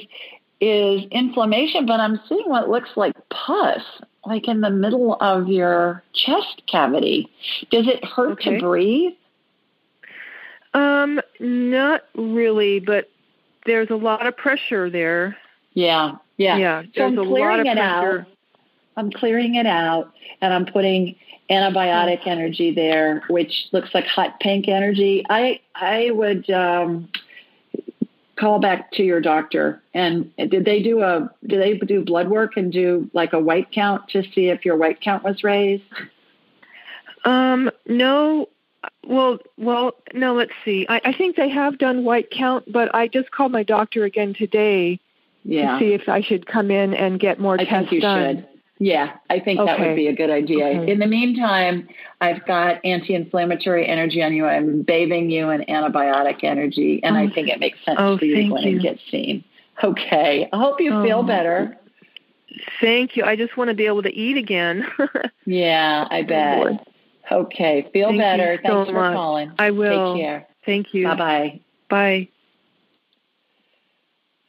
is 0.61 1.03
inflammation, 1.11 1.85
but 1.85 1.99
I'm 1.99 2.21
seeing 2.29 2.47
what 2.49 2.69
looks 2.69 2.91
like 2.95 3.13
pus, 3.29 3.81
like 4.25 4.47
in 4.47 4.61
the 4.61 4.69
middle 4.69 5.17
of 5.19 5.49
your 5.49 6.03
chest 6.13 6.61
cavity. 6.71 7.29
Does 7.69 7.87
it 7.87 8.05
hurt 8.05 8.33
okay. 8.33 8.55
to 8.55 8.59
breathe? 8.59 9.13
Um, 10.73 11.19
not 11.39 12.03
really, 12.15 12.79
but 12.79 13.09
there's 13.65 13.89
a 13.89 13.95
lot 13.95 14.25
of 14.25 14.37
pressure 14.37 14.89
there. 14.89 15.37
Yeah, 15.73 16.15
yeah. 16.37 16.57
Yeah, 16.57 16.83
so 16.95 17.05
I'm 17.05 17.15
clearing 17.15 17.65
it 17.65 17.77
pressure. 17.77 18.19
out. 18.19 18.27
I'm 18.95 19.11
clearing 19.11 19.55
it 19.55 19.65
out, 19.65 20.13
and 20.41 20.53
I'm 20.53 20.65
putting 20.65 21.15
antibiotic 21.49 22.25
energy 22.25 22.73
there, 22.73 23.23
which 23.27 23.67
looks 23.71 23.89
like 23.93 24.05
hot 24.05 24.39
pink 24.39 24.67
energy. 24.67 25.25
I 25.29 25.59
I 25.75 26.11
would 26.11 26.49
um, 26.49 27.09
call 28.35 28.59
back 28.59 28.91
to 28.91 29.03
your 29.03 29.21
doctor 29.21 29.81
and 29.93 30.35
did 30.37 30.65
they 30.65 30.81
do 30.81 31.01
a 31.01 31.29
did 31.45 31.61
they 31.61 31.77
do 31.77 32.03
blood 32.03 32.29
work 32.29 32.57
and 32.57 32.71
do 32.71 33.09
like 33.13 33.33
a 33.33 33.39
white 33.39 33.71
count 33.71 34.09
to 34.09 34.23
see 34.33 34.49
if 34.49 34.65
your 34.65 34.75
white 34.75 35.01
count 35.01 35.23
was 35.23 35.43
raised? 35.43 35.83
Um, 37.25 37.71
no. 37.87 38.49
Well, 39.05 39.39
well, 39.57 39.93
no. 40.13 40.33
Let's 40.33 40.51
see. 40.65 40.85
I, 40.89 40.99
I 41.05 41.13
think 41.13 41.35
they 41.35 41.49
have 41.49 41.77
done 41.77 42.03
white 42.03 42.31
count, 42.31 42.69
but 42.71 42.93
I 42.93 43.07
just 43.07 43.31
called 43.31 43.51
my 43.51 43.63
doctor 43.63 44.03
again 44.03 44.33
today 44.33 44.99
yeah. 45.43 45.73
to 45.73 45.79
see 45.79 45.93
if 45.93 46.07
I 46.07 46.21
should 46.21 46.45
come 46.45 46.71
in 46.71 46.93
and 46.93 47.19
get 47.19 47.39
more 47.39 47.55
I 47.59 47.65
tests 47.65 47.89
think 47.89 47.91
you 47.91 48.01
done. 48.01 48.35
Should. 48.37 48.47
Yeah, 48.79 49.15
I 49.29 49.39
think 49.39 49.59
okay. 49.59 49.71
that 49.71 49.79
would 49.79 49.95
be 49.95 50.07
a 50.07 50.15
good 50.15 50.29
idea. 50.29 50.65
Okay. 50.65 50.91
In 50.91 50.99
the 50.99 51.07
meantime, 51.07 51.87
I've 52.19 52.45
got 52.45 52.83
anti-inflammatory 52.83 53.87
energy 53.87 54.21
on 54.21 54.33
you. 54.33 54.45
I'm 54.45 54.81
bathing 54.81 55.29
you 55.29 55.49
in 55.51 55.61
antibiotic 55.61 56.43
energy, 56.43 56.99
and 57.03 57.15
oh. 57.15 57.19
I 57.19 57.29
think 57.29 57.49
it 57.49 57.59
makes 57.59 57.77
sense 57.85 57.97
oh, 58.01 58.17
for 58.17 58.25
you 58.25 58.35
to 58.35 58.49
go 58.49 58.55
and 58.57 58.81
get 58.81 58.97
seen. 59.09 59.43
Okay, 59.83 60.49
I 60.51 60.57
hope 60.57 60.81
you 60.81 60.93
oh. 60.93 61.03
feel 61.03 61.23
better. 61.23 61.77
Thank 62.81 63.15
you. 63.15 63.23
I 63.23 63.35
just 63.35 63.55
want 63.57 63.69
to 63.69 63.73
be 63.73 63.85
able 63.85 64.03
to 64.03 64.13
eat 64.13 64.37
again. 64.37 64.85
yeah, 65.45 66.07
I 66.09 66.19
oh, 66.19 66.23
bet. 66.23 66.87
Okay, 67.31 67.89
feel 67.93 68.09
Thank 68.09 68.19
better. 68.19 68.59
Thanks 68.61 68.69
so 68.69 68.85
for 68.85 68.91
much. 68.91 69.13
calling. 69.13 69.51
I 69.57 69.71
will. 69.71 70.15
Take 70.15 70.23
care. 70.23 70.47
Thank 70.65 70.93
you. 70.93 71.07
Bye 71.07 71.61
bye. 71.89 72.23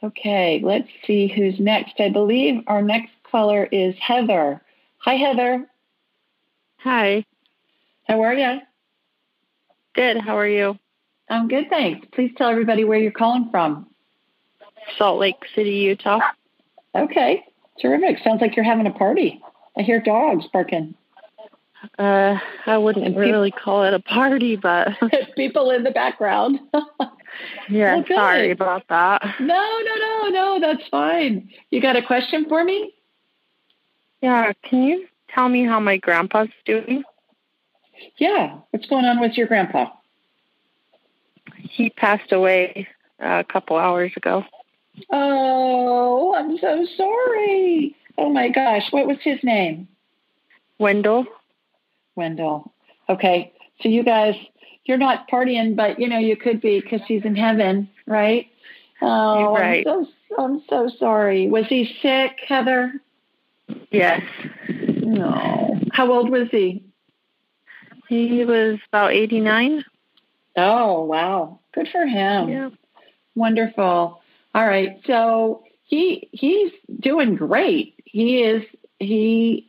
Okay, 0.05 0.61
let's 0.63 0.89
see 1.07 1.29
who's 1.29 1.59
next. 1.59 1.95
I 1.99 2.11
believe 2.11 2.63
our 2.67 2.83
next 2.83 3.13
caller 3.31 3.65
is 3.65 3.95
Heather. 3.99 4.61
Hi, 4.99 5.15
Heather. 5.15 5.67
Hi. 6.81 7.25
How 8.07 8.23
are 8.23 8.35
you? 8.35 8.59
Good. 9.95 10.19
How 10.19 10.37
are 10.37 10.47
you? 10.47 10.79
I'm 11.31 11.49
good, 11.49 11.71
thanks. 11.71 12.07
Please 12.13 12.33
tell 12.37 12.51
everybody 12.51 12.85
where 12.85 12.99
you're 12.99 13.13
calling 13.13 13.49
from. 13.51 13.87
Salt 14.99 15.19
Lake 15.19 15.37
City, 15.55 15.71
Utah. 15.71 16.21
Okay, 16.95 17.43
terrific. 17.81 18.23
Sounds 18.23 18.43
like 18.43 18.57
you're 18.57 18.65
having 18.65 18.87
a 18.87 18.93
party. 18.93 19.41
I 19.75 19.83
hear 19.83 20.01
dogs 20.01 20.45
barking. 20.53 20.95
Uh, 21.99 22.39
I 22.67 22.77
wouldn't 22.77 23.07
and 23.07 23.17
really 23.17 23.51
call 23.51 23.85
it 23.85 23.95
a 23.95 24.01
party, 24.01 24.57
but 24.57 24.89
people 25.37 25.71
in 25.71 25.83
the 25.83 25.91
background. 25.91 26.61
yeah, 27.69 27.97
well, 27.97 28.05
sorry 28.09 28.51
about 28.51 28.85
that. 28.89 29.23
No, 29.41 29.47
no, 29.85 29.95
no, 29.97 30.29
no. 30.29 30.61
That's 30.61 30.87
fine. 30.89 31.51
You 31.71 31.81
got 31.81 31.97
a 31.97 32.03
question 32.03 32.47
for 32.49 32.65
me? 32.65 32.95
Yeah, 34.21 34.53
can 34.63 34.83
you 34.85 35.07
tell 35.29 35.49
me 35.49 35.65
how 35.65 35.81
my 35.81 35.97
grandpa's 35.97 36.49
doing? 36.65 37.05
Yeah, 38.17 38.59
what's 38.71 38.87
going 38.87 39.05
on 39.05 39.21
with 39.21 39.37
your 39.37 39.47
grandpa? 39.47 39.91
He 41.59 41.91
passed 41.91 42.33
away 42.33 42.89
uh, 43.23 43.43
a 43.47 43.53
couple 43.53 43.77
hours 43.77 44.13
ago. 44.17 44.45
Oh, 45.11 46.35
I'm 46.35 46.57
so 46.59 46.87
sorry. 46.97 47.97
Oh 48.17 48.31
my 48.31 48.49
gosh, 48.49 48.85
what 48.91 49.07
was 49.07 49.19
his 49.23 49.39
name? 49.43 49.89
Wendell. 50.79 51.27
Wendell. 52.17 52.73
Okay, 53.09 53.53
so 53.81 53.89
you 53.89 54.05
guys, 54.05 54.35
you're 54.85 54.99
not 54.99 55.29
partying, 55.29 55.77
but 55.77 55.99
you 55.99 56.09
know 56.09 56.19
you 56.19 56.37
could 56.37 56.61
be 56.61 56.81
because 56.81 57.01
he's 57.07 57.25
in 57.25 57.37
heaven, 57.37 57.89
right? 58.07 58.49
Oh, 59.01 59.55
right. 59.55 59.87
I'm 59.87 60.05
so 60.05 60.37
I'm 60.39 60.63
so 60.69 60.91
sorry. 60.99 61.49
Was 61.49 61.67
he 61.67 61.97
sick, 62.03 62.39
Heather? 62.47 62.93
Yes. 63.91 64.23
No. 64.69 65.81
How 65.93 66.13
old 66.13 66.31
was 66.31 66.49
he? 66.51 66.85
He 68.09 68.45
was 68.45 68.79
about 68.89 69.13
89. 69.13 69.85
Oh, 70.57 71.05
wow. 71.05 71.59
Good 71.73 71.89
for 71.91 72.07
him. 72.07 72.49
Yeah. 72.49 72.71
Wonderful. 73.35 74.21
All 74.55 74.67
right. 74.67 75.01
So 75.07 75.65
he 75.85 76.29
he's 76.33 76.73
doing 77.01 77.35
great. 77.35 77.95
He 78.05 78.43
is 78.43 78.63
he 78.99 79.69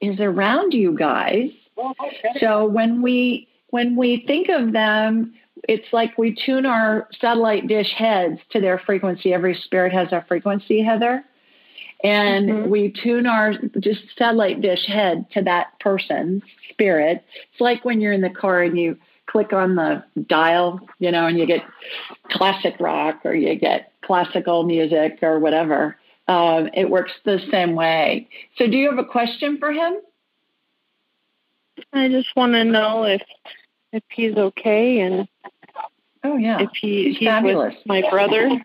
is 0.00 0.20
around 0.20 0.74
you 0.74 0.92
guys. 0.96 1.50
Oh, 1.76 1.94
so 2.40 2.66
when 2.66 3.02
we 3.02 3.48
when 3.70 3.96
we 3.96 4.24
think 4.26 4.48
of 4.48 4.72
them, 4.72 5.34
it's 5.68 5.92
like 5.92 6.16
we 6.16 6.34
tune 6.34 6.66
our 6.66 7.08
satellite 7.20 7.66
dish 7.66 7.92
heads 7.92 8.40
to 8.50 8.60
their 8.60 8.78
frequency. 8.78 9.32
Every 9.32 9.54
spirit 9.54 9.92
has 9.92 10.12
a 10.12 10.24
frequency, 10.28 10.82
Heather 10.82 11.24
and 12.04 12.48
mm-hmm. 12.48 12.70
we 12.70 12.90
tune 12.90 13.26
our 13.26 13.54
just 13.80 14.02
satellite 14.16 14.60
dish 14.60 14.86
head 14.86 15.26
to 15.32 15.42
that 15.42 15.78
person's 15.80 16.42
spirit. 16.70 17.24
It's 17.50 17.60
like 17.60 17.84
when 17.84 18.00
you're 18.00 18.12
in 18.12 18.20
the 18.20 18.30
car 18.30 18.62
and 18.62 18.78
you 18.78 18.96
click 19.26 19.52
on 19.52 19.74
the 19.74 20.04
dial, 20.26 20.80
you 20.98 21.10
know, 21.10 21.26
and 21.26 21.38
you 21.38 21.46
get 21.46 21.64
classic 22.30 22.76
rock 22.78 23.20
or 23.24 23.34
you 23.34 23.56
get 23.56 23.92
classical 24.02 24.62
music 24.62 25.18
or 25.22 25.38
whatever. 25.38 25.96
Um, 26.28 26.68
it 26.72 26.88
works 26.88 27.12
the 27.24 27.40
same 27.50 27.74
way. 27.74 28.28
So, 28.58 28.66
do 28.66 28.76
you 28.76 28.90
have 28.90 28.98
a 28.98 29.04
question 29.04 29.58
for 29.58 29.72
him? 29.72 29.96
I 31.92 32.08
just 32.08 32.34
want 32.36 32.52
to 32.52 32.64
know 32.64 33.04
if 33.04 33.22
if 33.92 34.02
he's 34.10 34.36
okay 34.36 35.00
and 35.00 35.28
oh 36.24 36.36
yeah, 36.36 36.60
if 36.60 36.70
he, 36.80 37.04
he's, 37.04 37.18
he's 37.18 37.28
fabulous. 37.28 37.74
with 37.74 37.86
my 37.86 38.02
brother. 38.10 38.64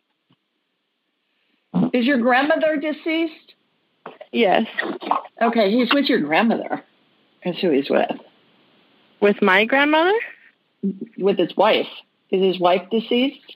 Is 1.94 2.06
your 2.06 2.20
grandmother 2.20 2.78
deceased? 2.78 3.56
Yes. 4.32 4.66
Okay, 5.42 5.72
he's 5.72 5.94
with 5.94 6.06
your 6.06 6.20
grandmother. 6.20 6.84
That's 7.44 7.60
who 7.60 7.72
he's 7.72 7.90
with. 7.90 8.12
With 9.22 9.42
my 9.42 9.66
grandmother? 9.66 10.14
With 11.18 11.38
his 11.38 11.56
wife. 11.56 11.88
Is 12.30 12.44
his 12.44 12.60
wife 12.60 12.90
deceased? 12.92 13.56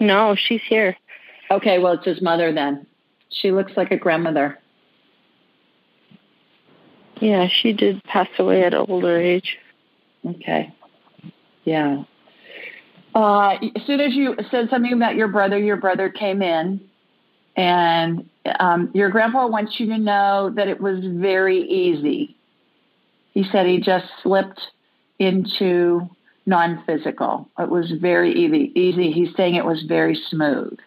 No, 0.00 0.34
she's 0.34 0.62
here. 0.68 0.96
Okay, 1.50 1.78
well, 1.78 1.94
it's 1.94 2.06
his 2.06 2.22
mother 2.22 2.52
then. 2.52 2.86
She 3.30 3.52
looks 3.52 3.72
like 3.76 3.90
a 3.90 3.96
grandmother. 3.96 4.58
Yeah, 7.20 7.48
she 7.48 7.72
did 7.72 8.02
pass 8.04 8.28
away 8.38 8.64
at 8.64 8.74
an 8.74 8.86
older 8.88 9.18
age. 9.18 9.58
Okay. 10.26 10.74
Yeah. 11.64 12.04
Uh, 13.14 13.56
as 13.76 13.82
soon 13.86 14.00
as 14.00 14.14
you 14.14 14.36
said 14.50 14.68
something 14.70 14.92
about 14.92 15.16
your 15.16 15.28
brother, 15.28 15.58
your 15.58 15.76
brother 15.76 16.08
came 16.08 16.42
in 16.42 16.80
and 17.56 18.28
um, 18.58 18.90
your 18.94 19.10
grandpa 19.10 19.46
wants 19.46 19.78
you 19.78 19.86
to 19.86 19.98
know 19.98 20.52
that 20.54 20.68
it 20.68 20.80
was 20.80 21.00
very 21.04 21.58
easy. 21.58 22.36
He 23.32 23.44
said 23.44 23.66
he 23.66 23.80
just 23.80 24.06
slipped 24.22 24.60
into 25.18 26.08
non 26.46 26.82
physical. 26.86 27.48
It 27.58 27.68
was 27.68 27.90
very 28.00 28.32
easy. 28.32 28.72
easy. 28.74 29.12
He's 29.12 29.34
saying 29.36 29.56
it 29.56 29.64
was 29.64 29.82
very 29.82 30.14
smooth. 30.14 30.78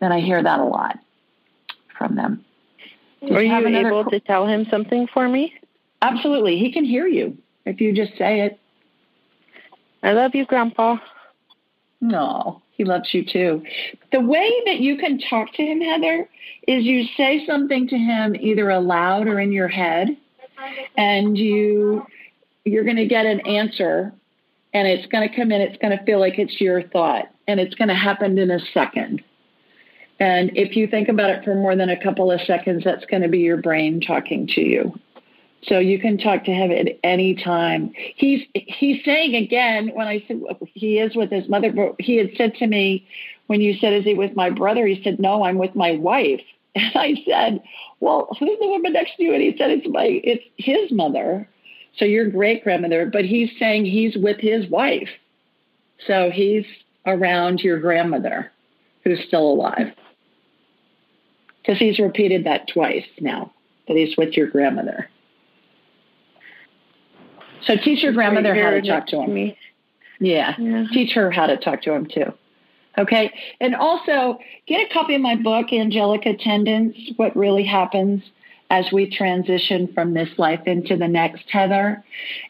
And 0.00 0.12
I 0.12 0.20
hear 0.20 0.42
that 0.42 0.60
a 0.60 0.64
lot 0.64 0.98
from 1.96 2.16
them. 2.16 2.44
Are 3.22 3.42
you, 3.42 3.68
you 3.68 3.86
able 3.86 4.04
to 4.04 4.20
tell 4.20 4.46
him 4.46 4.66
something 4.70 5.08
for 5.12 5.28
me? 5.28 5.54
Absolutely. 6.02 6.58
He 6.58 6.72
can 6.72 6.84
hear 6.84 7.06
you 7.06 7.36
if 7.64 7.80
you 7.80 7.92
just 7.92 8.16
say 8.16 8.42
it. 8.42 8.58
I 10.02 10.12
love 10.12 10.34
you, 10.34 10.46
Grandpa. 10.46 10.98
No. 12.00 12.62
He 12.78 12.84
loves 12.84 13.12
you 13.12 13.24
too. 13.24 13.64
The 14.12 14.20
way 14.20 14.62
that 14.66 14.78
you 14.78 14.96
can 14.98 15.18
talk 15.18 15.52
to 15.54 15.62
him, 15.62 15.80
Heather, 15.80 16.28
is 16.68 16.84
you 16.84 17.06
say 17.16 17.44
something 17.44 17.88
to 17.88 17.98
him 17.98 18.36
either 18.38 18.70
aloud 18.70 19.26
or 19.26 19.40
in 19.40 19.50
your 19.50 19.66
head, 19.66 20.16
and 20.96 21.36
you 21.36 22.06
you're 22.64 22.84
going 22.84 22.96
to 22.96 23.06
get 23.06 23.26
an 23.26 23.40
answer, 23.40 24.12
and 24.72 24.86
it's 24.86 25.06
going 25.06 25.28
to 25.28 25.34
come 25.34 25.50
in. 25.50 25.60
It's 25.60 25.78
going 25.78 25.96
to 25.96 26.04
feel 26.04 26.20
like 26.20 26.38
it's 26.38 26.60
your 26.60 26.82
thought, 26.84 27.28
and 27.48 27.58
it's 27.58 27.74
going 27.74 27.88
to 27.88 27.94
happen 27.94 28.38
in 28.38 28.52
a 28.52 28.60
second. 28.72 29.24
And 30.20 30.50
if 30.56 30.76
you 30.76 30.86
think 30.86 31.08
about 31.08 31.30
it 31.30 31.44
for 31.44 31.54
more 31.54 31.76
than 31.76 31.90
a 31.90 32.02
couple 32.02 32.30
of 32.32 32.40
seconds, 32.40 32.82
that's 32.84 33.04
going 33.06 33.22
to 33.22 33.28
be 33.28 33.38
your 33.38 33.56
brain 33.56 34.00
talking 34.00 34.48
to 34.48 34.60
you. 34.60 34.98
So 35.64 35.78
you 35.78 35.98
can 35.98 36.18
talk 36.18 36.44
to 36.44 36.52
him 36.52 36.70
at 36.70 36.98
any 37.02 37.34
time. 37.34 37.92
He's 38.16 38.46
he's 38.54 39.04
saying 39.04 39.34
again 39.34 39.90
when 39.92 40.06
I 40.06 40.24
said 40.26 40.40
he 40.74 40.98
is 40.98 41.16
with 41.16 41.30
his 41.30 41.48
mother, 41.48 41.72
but 41.72 41.96
he 41.98 42.16
had 42.16 42.30
said 42.36 42.54
to 42.56 42.66
me 42.66 43.06
when 43.48 43.60
you 43.60 43.74
said, 43.74 43.92
"Is 43.92 44.04
he 44.04 44.14
with 44.14 44.36
my 44.36 44.50
brother?" 44.50 44.86
He 44.86 45.02
said, 45.02 45.18
"No, 45.18 45.44
I'm 45.44 45.58
with 45.58 45.74
my 45.74 45.92
wife." 45.92 46.42
And 46.74 46.92
I 46.94 47.14
said, 47.26 47.60
"Well, 47.98 48.28
who's 48.38 48.58
the 48.60 48.68
woman 48.68 48.92
next 48.92 49.16
to 49.16 49.24
you?" 49.24 49.32
And 49.32 49.42
he 49.42 49.56
said, 49.56 49.70
"It's 49.70 49.88
my 49.88 50.20
it's 50.22 50.44
his 50.56 50.92
mother." 50.92 51.48
So 51.96 52.04
your 52.04 52.30
great 52.30 52.62
grandmother, 52.62 53.06
but 53.06 53.24
he's 53.24 53.50
saying 53.58 53.86
he's 53.86 54.16
with 54.16 54.38
his 54.38 54.68
wife. 54.68 55.08
So 56.06 56.30
he's 56.30 56.64
around 57.04 57.60
your 57.60 57.80
grandmother 57.80 58.52
who's 59.02 59.18
still 59.26 59.50
alive. 59.50 59.92
Because 61.68 61.80
he's 61.80 61.98
repeated 61.98 62.44
that 62.44 62.66
twice 62.66 63.04
now 63.20 63.52
that 63.88 63.96
he's 63.96 64.16
with 64.16 64.38
your 64.38 64.46
grandmother. 64.46 65.10
So 67.64 67.76
teach 67.76 68.02
your 68.02 68.14
grandmother 68.14 68.54
how 68.54 68.70
to 68.70 68.80
talk 68.80 69.06
to 69.08 69.20
him. 69.20 69.54
Yeah. 70.18 70.54
yeah. 70.58 70.86
Teach 70.90 71.12
her 71.12 71.30
how 71.30 71.46
to 71.46 71.58
talk 71.58 71.82
to 71.82 71.92
him 71.92 72.06
too. 72.06 72.32
Okay. 72.96 73.34
And 73.60 73.74
also 73.74 74.38
get 74.66 74.90
a 74.90 74.94
copy 74.94 75.14
of 75.14 75.20
my 75.20 75.36
book, 75.36 75.70
Angelic 75.70 76.24
Attendants, 76.24 76.98
What 77.16 77.36
Really 77.36 77.64
Happens 77.64 78.22
as 78.70 78.90
we 78.90 79.10
transition 79.10 79.92
from 79.92 80.14
this 80.14 80.30
life 80.38 80.60
into 80.64 80.96
the 80.96 81.08
next, 81.08 81.44
Heather. 81.50 82.02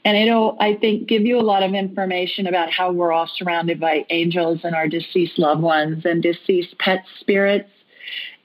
And 0.04 0.16
it'll, 0.16 0.56
I 0.60 0.74
think, 0.74 1.08
give 1.08 1.22
you 1.22 1.40
a 1.40 1.42
lot 1.42 1.64
of 1.64 1.74
information 1.74 2.46
about 2.46 2.70
how 2.70 2.92
we're 2.92 3.10
all 3.10 3.28
surrounded 3.34 3.80
by 3.80 4.06
angels 4.10 4.60
and 4.62 4.76
our 4.76 4.86
deceased 4.86 5.40
loved 5.40 5.62
ones 5.62 6.04
and 6.04 6.22
deceased 6.22 6.78
pet 6.78 7.04
spirits. 7.18 7.70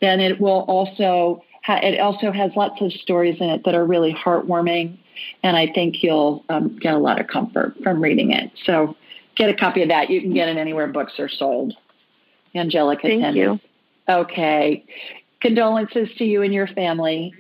And 0.01 0.22
it 0.22 0.39
will 0.39 0.65
also, 0.67 1.43
ha- 1.63 1.79
it 1.82 2.00
also 2.00 2.32
has 2.32 2.51
lots 2.55 2.82
of 2.82 2.91
stories 2.93 3.38
in 3.39 3.50
it 3.50 3.63
that 3.65 3.75
are 3.75 3.86
really 3.86 4.13
heartwarming. 4.13 4.98
And 5.43 5.55
I 5.55 5.67
think 5.67 6.03
you'll 6.03 6.43
um, 6.50 6.77
get 6.79 6.93
a 6.93 6.98
lot 6.98 7.20
of 7.20 7.27
comfort 7.27 7.75
from 7.84 8.01
reading 8.01 8.32
it. 8.32 8.51
So 8.65 8.96
get 9.36 9.50
a 9.50 9.53
copy 9.53 9.82
of 9.82 9.89
that. 9.89 10.10
You 10.10 10.22
can 10.22 10.34
get 10.34 10.50
it 10.50 10.58
anywhere 10.58 10.88
books 10.88 11.13
are 11.20 11.29
sold. 11.29 11.74
Angelica 12.55 13.08
Thank 13.08 13.36
you. 13.36 13.60
Okay. 14.08 14.86
Condolences 15.41 16.10
to 16.17 16.25
you 16.25 16.41
and 16.41 16.53
your 16.53 16.67
family. 16.67 17.34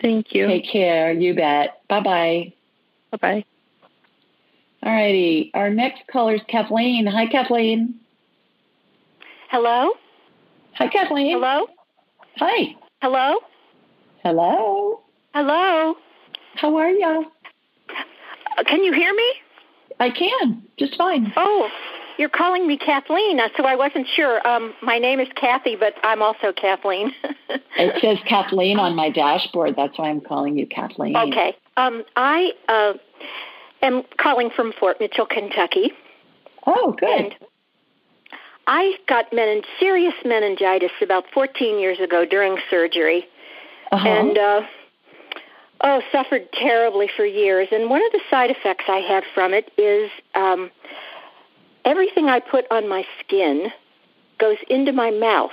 Thank 0.00 0.34
you. 0.34 0.46
Take 0.46 0.70
care. 0.70 1.12
You 1.12 1.34
bet. 1.34 1.80
Bye 1.88 2.00
bye. 2.00 2.52
Bye 3.10 3.18
bye. 3.20 3.44
All 4.82 4.92
righty. 4.92 5.50
Our 5.54 5.70
next 5.70 6.02
caller 6.10 6.34
is 6.34 6.40
Kathleen. 6.48 7.06
Hi, 7.06 7.26
Kathleen. 7.26 8.00
Hello. 9.48 9.92
Hi, 10.74 10.88
Kathleen. 10.88 11.32
Hello. 11.32 11.66
Hi. 12.38 12.74
Hello. 13.02 13.38
Hello. 14.22 15.00
Hello. 15.34 15.94
How 16.56 16.76
are 16.76 16.90
you? 16.90 17.26
Uh, 18.58 18.64
can 18.64 18.82
you 18.82 18.92
hear 18.92 19.12
me? 19.14 19.32
I 20.00 20.10
can. 20.10 20.62
Just 20.78 20.96
fine. 20.96 21.32
Oh, 21.36 21.68
you're 22.18 22.28
calling 22.28 22.66
me 22.66 22.76
Kathleen, 22.76 23.38
uh, 23.40 23.48
so 23.56 23.64
I 23.64 23.76
wasn't 23.76 24.06
sure. 24.14 24.46
Um, 24.46 24.74
my 24.82 24.98
name 24.98 25.20
is 25.20 25.28
Kathy, 25.36 25.76
but 25.76 25.94
I'm 26.02 26.22
also 26.22 26.52
Kathleen. 26.52 27.12
it 27.76 27.94
says 28.00 28.18
Kathleen 28.26 28.78
on 28.78 28.94
my 28.94 29.10
dashboard. 29.10 29.74
That's 29.76 29.98
why 29.98 30.08
I'm 30.08 30.20
calling 30.20 30.56
you 30.56 30.66
Kathleen. 30.66 31.16
Okay. 31.16 31.54
Um, 31.76 32.04
I 32.16 32.52
uh, 32.68 32.92
am 33.82 34.04
calling 34.18 34.50
from 34.54 34.72
Fort 34.78 34.98
Mitchell, 35.00 35.26
Kentucky. 35.26 35.92
Oh, 36.66 36.94
good. 36.98 37.08
And 37.08 37.34
I 38.66 38.96
got 39.08 39.32
menin- 39.32 39.64
serious 39.78 40.14
meningitis 40.24 40.92
about 41.00 41.24
14 41.32 41.78
years 41.78 41.98
ago 41.98 42.24
during 42.24 42.58
surgery. 42.70 43.26
Uh-huh. 43.90 44.08
And, 44.08 44.38
uh, 44.38 44.62
oh, 45.82 46.02
suffered 46.10 46.52
terribly 46.52 47.08
for 47.14 47.24
years. 47.24 47.68
And 47.72 47.90
one 47.90 48.04
of 48.04 48.12
the 48.12 48.20
side 48.30 48.50
effects 48.50 48.84
I 48.88 48.98
had 48.98 49.24
from 49.34 49.52
it 49.52 49.70
is 49.76 50.10
um, 50.34 50.70
everything 51.84 52.28
I 52.28 52.40
put 52.40 52.70
on 52.70 52.88
my 52.88 53.04
skin 53.20 53.70
goes 54.38 54.58
into 54.68 54.92
my 54.92 55.10
mouth. 55.10 55.52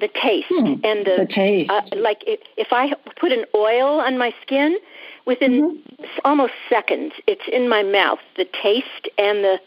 The 0.00 0.08
taste 0.08 0.46
hmm, 0.48 0.74
and 0.84 1.04
the, 1.04 1.26
the 1.26 1.32
taste. 1.34 1.70
Uh, 1.70 1.80
like 1.96 2.22
if, 2.24 2.38
if 2.56 2.68
I 2.70 2.92
put 3.18 3.32
an 3.32 3.44
oil 3.52 4.00
on 4.00 4.16
my 4.16 4.32
skin, 4.42 4.78
within 5.26 5.80
mm-hmm. 5.98 6.04
almost 6.24 6.52
seconds, 6.68 7.14
it's 7.26 7.42
in 7.52 7.68
my 7.68 7.82
mouth. 7.82 8.20
The 8.36 8.46
taste 8.62 9.08
and 9.18 9.42
the 9.42 9.58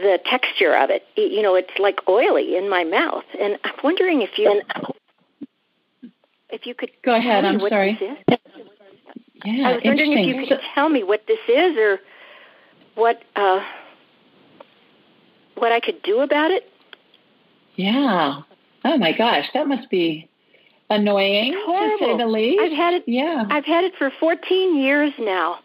the 0.00 0.18
texture 0.24 0.74
of 0.74 0.90
it. 0.90 1.04
You 1.16 1.42
know, 1.42 1.54
it's 1.54 1.78
like 1.78 2.00
oily 2.08 2.56
in 2.56 2.68
my 2.68 2.84
mouth. 2.84 3.24
And 3.40 3.58
I'm 3.64 3.74
wondering 3.82 4.22
if 4.22 4.38
you 4.38 4.62
if 6.50 6.66
you 6.66 6.74
could 6.74 6.90
go 7.04 7.14
ahead. 7.14 7.44
I'm 7.44 7.60
sorry. 7.60 7.98
Yeah, 9.44 9.68
I 9.68 9.72
was 9.74 9.82
wondering 9.84 10.12
if 10.12 10.26
you 10.26 10.46
could 10.46 10.60
tell 10.74 10.88
me 10.88 11.04
what 11.04 11.24
this 11.26 11.38
is 11.48 11.76
or 11.76 12.00
what 12.94 13.22
uh, 13.36 13.60
what 15.54 15.72
I 15.72 15.80
could 15.80 16.02
do 16.02 16.20
about 16.20 16.50
it? 16.50 16.64
Yeah. 17.76 18.42
Oh 18.84 18.98
my 18.98 19.12
gosh, 19.12 19.46
that 19.54 19.66
must 19.66 19.90
be 19.90 20.28
annoying 20.90 21.52
to 21.52 21.96
say 22.00 22.16
the 22.16 22.26
least. 22.26 22.60
I've 22.60 22.72
had 22.72 22.94
it. 22.94 23.04
Yeah. 23.06 23.44
I've 23.48 23.64
had 23.64 23.84
it 23.84 23.92
for 23.98 24.10
14 24.18 24.76
years 24.76 25.12
now. 25.18 25.58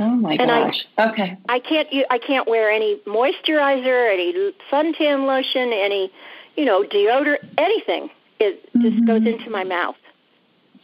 Oh 0.00 0.10
my 0.10 0.32
and 0.34 0.48
gosh. 0.48 0.86
I, 0.96 1.10
okay. 1.10 1.38
I 1.48 1.58
can't. 1.58 1.88
I 2.10 2.18
can't 2.18 2.46
wear 2.46 2.70
any 2.70 3.00
moisturizer, 3.06 4.12
any 4.12 4.52
suntan 4.70 5.26
lotion, 5.26 5.72
any, 5.72 6.12
you 6.56 6.64
know, 6.64 6.84
deodorant, 6.84 7.48
anything. 7.58 8.10
It 8.38 8.64
mm-hmm. 8.66 8.82
just 8.82 9.06
goes 9.06 9.26
into 9.26 9.50
my 9.50 9.64
mouth. 9.64 9.96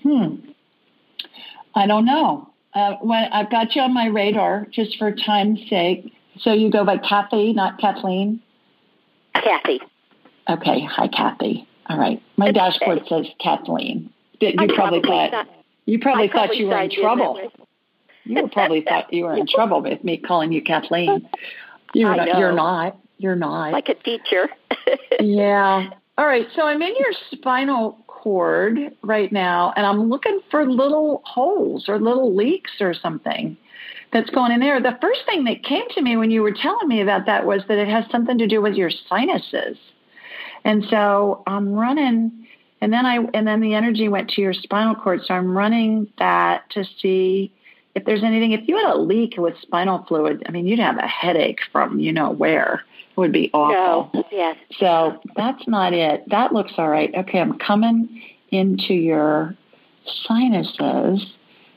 Hmm. 0.03 0.37
I 1.74 1.87
don't 1.87 2.05
know. 2.05 2.50
Uh, 2.74 2.94
when 3.00 3.24
I've 3.33 3.50
got 3.50 3.77
you 3.77 3.83
on 3.83 3.94
my 3.94 4.07
radar, 4.07 4.66
just 4.72 4.98
for 4.98 5.12
time's 5.12 5.61
sake, 5.70 6.12
so 6.40 6.53
you 6.53 6.70
go 6.70 6.85
by 6.85 6.98
Kathy, 6.98 7.53
not 7.53 7.79
Kathleen? 7.79 8.42
Kathy. 9.35 9.81
Okay. 10.48 10.85
Hi, 10.85 11.09
Kathy. 11.09 11.68
All 11.88 11.98
right. 11.98 12.20
My 12.37 12.48
it's 12.48 12.59
dashboard 12.59 13.03
says 13.09 13.27
Kathleen. 13.40 14.11
You 14.40 14.53
I 14.59 14.66
probably, 14.66 15.00
thought 15.03 15.33
not, 15.33 15.48
you 15.87 15.98
probably 16.00 16.29
I 16.29 16.33
thought 16.33 16.57
you 16.57 16.66
were 16.66 16.81
in 16.81 16.90
trouble. 16.90 17.40
You 18.25 18.49
probably 18.53 18.83
thought 18.83 19.13
you 19.13 19.25
were 19.25 19.35
in 19.35 19.47
trouble 19.55 19.83
with 19.83 20.03
me 20.05 20.17
calling 20.17 20.53
you 20.53 20.63
Kathleen. 20.63 21.29
You're 21.95 22.17
not, 22.17 22.39
you're 22.39 22.53
not. 22.53 22.99
You're 23.19 23.37
not. 23.37 23.73
Like 23.73 23.89
a 23.89 23.95
teacher. 23.95 24.49
yeah. 25.21 25.91
All 26.19 26.27
right. 26.27 26.47
So 26.55 26.63
I'm 26.63 26.83
in 26.83 26.95
your 26.99 27.13
spinal 27.31 27.99
cord 28.07 28.79
right 29.03 29.31
now, 29.31 29.73
and 29.77 29.87
I'm 29.87 30.09
looking 30.09 30.41
for 30.51 30.69
little 30.69 31.23
holes 31.25 31.89
or 31.89 31.99
little 31.99 32.35
leaks 32.35 32.73
or 32.81 32.95
something 32.95 33.57
that's 34.13 34.31
going 34.31 34.53
in 34.53 34.61
there. 34.61 34.81
The 34.81 34.99
first 35.01 35.21
thing 35.27 35.45
that 35.45 35.63
came 35.63 35.89
to 35.91 36.03
me 36.03 36.17
when 36.17 36.31
you 36.31 36.43
were 36.43 36.53
telling 36.53 36.89
me 36.89 37.01
about 37.01 37.27
that 37.27 37.47
was 37.47 37.63
that 37.69 37.79
it 37.79 37.89
has 37.89 38.05
something 38.11 38.39
to 38.39 38.47
do 38.47 38.61
with 38.63 38.75
your 38.75 38.91
sinuses. 38.91 39.77
And 40.65 40.85
so 40.89 41.43
I'm 41.47 41.75
running 41.75 42.47
and 42.81 42.93
then 42.93 43.07
I 43.07 43.17
and 43.35 43.47
then 43.47 43.61
the 43.61 43.75
energy 43.75 44.09
went 44.09 44.31
to 44.31 44.43
your 44.43 44.53
spinal 44.53 44.95
cord. 44.95 45.21
So 45.25 45.35
I'm 45.35 45.57
running 45.57 46.13
that 46.19 46.69
to 46.71 46.85
see 47.01 47.53
if 47.94 48.04
there's 48.04 48.22
anything. 48.22 48.52
If 48.52 48.66
you 48.66 48.76
had 48.76 48.94
a 48.94 48.98
leak 48.98 49.35
with 49.37 49.54
spinal 49.62 50.04
fluid, 50.07 50.42
I 50.46 50.50
mean, 50.50 50.66
you'd 50.66 50.78
have 50.78 50.98
a 50.98 51.07
headache 51.07 51.61
from 51.72 52.00
you 52.00 52.12
know 52.12 52.30
where. 52.30 52.85
It 53.11 53.20
would 53.20 53.33
be 53.33 53.50
awful. 53.52 54.11
No, 54.12 54.24
yes. 54.33 54.57
So 54.78 55.20
that's 55.37 55.68
not 55.68 55.92
it. 55.92 56.28
That 56.30 56.52
looks 56.52 56.72
all 56.76 56.88
right. 56.88 57.14
Okay, 57.14 57.40
I'm 57.40 57.59
coming 57.59 58.22
into 58.50 58.94
your 58.94 59.54
sinuses 60.26 61.33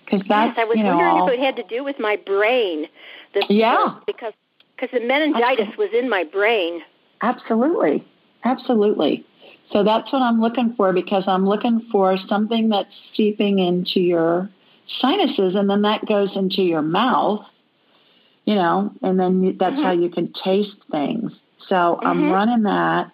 because 0.06 0.26
that's, 0.28 0.58
yes, 0.58 0.58
I 0.58 0.64
was 0.64 0.78
you 0.78 0.84
wondering 0.84 1.18
know, 1.18 1.28
if 1.28 1.34
it 1.34 1.40
had 1.40 1.56
to 1.58 1.64
do 1.64 1.84
with 1.84 2.00
my 2.00 2.16
brain. 2.16 2.88
The, 3.34 3.46
yeah. 3.50 4.00
because 4.08 4.34
because 4.76 5.00
the 5.00 5.06
meningitis 5.06 5.76
was 5.78 5.90
in 5.94 6.10
my 6.10 6.24
brain. 6.24 6.82
Absolutely. 7.22 8.06
Absolutely. 8.44 9.26
So 9.72 9.84
that's 9.84 10.12
what 10.14 10.22
I'm 10.22 10.40
looking 10.40 10.74
for 10.76 10.94
because 10.94 11.24
I'm 11.28 11.48
looking 11.48 11.86
for 11.92 12.18
something 12.30 12.70
that's 12.70 12.94
seeping 13.16 13.60
into 13.60 14.00
your 14.00 14.50
sinuses 15.02 15.56
and 15.56 15.70
then 15.70 15.82
that 15.84 16.06
goes 16.06 16.30
into 16.36 16.62
your 16.62 16.82
mouth, 16.82 17.46
you 18.46 18.56
know, 18.56 18.92
and 19.02 19.20
then 19.20 19.58
that's 19.60 19.74
mm-hmm. 19.74 19.84
how 19.84 19.92
you 19.92 20.10
can 20.10 20.34
taste 20.44 20.78
things. 20.92 21.32
So 21.68 21.76
mm-hmm. 21.76 22.08
I'm 22.08 22.32
running 22.32 22.64
that 22.64 23.12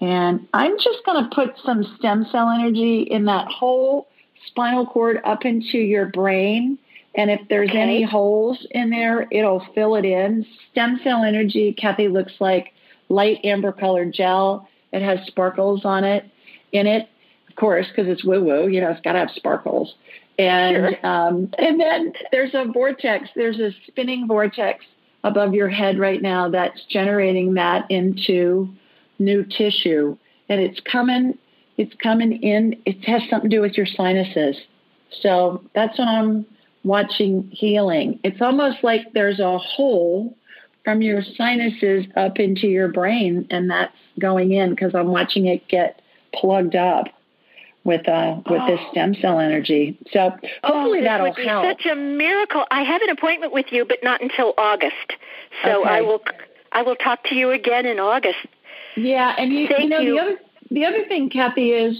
and 0.00 0.46
I'm 0.52 0.78
just 0.78 1.04
going 1.04 1.24
to 1.24 1.34
put 1.34 1.54
some 1.64 1.84
stem 1.98 2.26
cell 2.30 2.50
energy 2.50 3.02
in 3.02 3.24
that 3.26 3.48
whole 3.48 4.08
spinal 4.46 4.86
cord 4.86 5.20
up 5.24 5.44
into 5.44 5.78
your 5.78 6.06
brain. 6.06 6.78
And 7.14 7.30
if 7.30 7.40
there's 7.48 7.70
okay. 7.70 7.80
any 7.80 8.02
holes 8.02 8.66
in 8.70 8.90
there, 8.90 9.26
it'll 9.30 9.66
fill 9.74 9.96
it 9.96 10.04
in. 10.04 10.44
Stem 10.70 11.00
cell 11.02 11.24
energy, 11.24 11.72
Kathy, 11.72 12.08
looks 12.08 12.34
like 12.40 12.74
light 13.08 13.38
amber 13.44 13.72
colored 13.72 14.12
gel. 14.12 14.68
It 14.92 15.02
has 15.02 15.26
sparkles 15.26 15.84
on 15.84 16.04
it, 16.04 16.24
in 16.72 16.86
it, 16.86 17.08
of 17.48 17.56
course, 17.56 17.86
because 17.88 18.10
it's 18.10 18.24
woo 18.24 18.44
woo. 18.44 18.68
You 18.68 18.82
know, 18.82 18.90
it's 18.90 19.00
got 19.00 19.12
to 19.12 19.20
have 19.20 19.30
sparkles. 19.30 19.94
And 20.38 20.96
sure. 21.00 21.06
um, 21.06 21.50
and 21.58 21.80
then 21.80 22.12
there's 22.30 22.54
a 22.54 22.66
vortex. 22.70 23.28
There's 23.34 23.58
a 23.58 23.70
spinning 23.86 24.26
vortex 24.26 24.84
above 25.24 25.54
your 25.54 25.68
head 25.68 25.98
right 25.98 26.20
now 26.20 26.50
that's 26.50 26.84
generating 26.84 27.54
that 27.54 27.90
into 27.90 28.68
new 29.18 29.44
tissue, 29.44 30.16
and 30.48 30.60
it's 30.60 30.80
coming 30.80 31.38
it's 31.76 31.94
coming 32.02 32.42
in. 32.42 32.80
It 32.84 33.04
has 33.04 33.22
something 33.28 33.50
to 33.50 33.56
do 33.56 33.60
with 33.60 33.76
your 33.76 33.86
sinuses. 33.86 34.56
So 35.22 35.62
that's 35.74 35.98
what 35.98 36.08
I'm 36.08 36.46
watching 36.84 37.48
healing. 37.52 38.20
It's 38.22 38.40
almost 38.40 38.78
like 38.82 39.12
there's 39.12 39.40
a 39.40 39.58
hole 39.58 40.36
from 40.84 41.02
your 41.02 41.22
sinuses 41.22 42.06
up 42.16 42.38
into 42.38 42.66
your 42.68 42.88
brain, 42.88 43.46
and 43.50 43.70
that's 43.70 43.96
going 44.20 44.52
in 44.52 44.70
because 44.70 44.94
I'm 44.94 45.08
watching 45.08 45.46
it 45.46 45.66
get 45.68 46.00
plugged 46.32 46.76
up 46.76 47.06
with 47.86 48.06
uh 48.08 48.40
with 48.50 48.60
oh. 48.62 48.66
this 48.66 48.80
stem 48.90 49.14
cell 49.14 49.38
energy. 49.38 49.98
So 50.12 50.30
hopefully 50.62 51.00
oh, 51.00 51.04
that'll 51.04 51.32
help. 51.32 51.64
Such 51.64 51.86
a 51.86 51.94
miracle! 51.94 52.64
I 52.70 52.82
have 52.82 53.00
an 53.00 53.10
appointment 53.10 53.52
with 53.52 53.66
you, 53.70 53.84
but 53.86 53.98
not 54.02 54.20
until 54.20 54.52
August. 54.58 55.14
So 55.64 55.82
okay. 55.82 55.90
I 55.90 56.00
will 56.02 56.22
I 56.72 56.82
will 56.82 56.96
talk 56.96 57.24
to 57.24 57.34
you 57.34 57.50
again 57.52 57.86
in 57.86 57.98
August. 57.98 58.38
Yeah, 58.96 59.34
and 59.38 59.52
you, 59.52 59.68
you 59.78 59.88
know 59.88 60.00
you. 60.00 60.14
the 60.14 60.20
other 60.20 60.36
the 60.70 60.84
other 60.84 61.04
thing, 61.06 61.30
Kathy, 61.30 61.70
is 61.70 61.96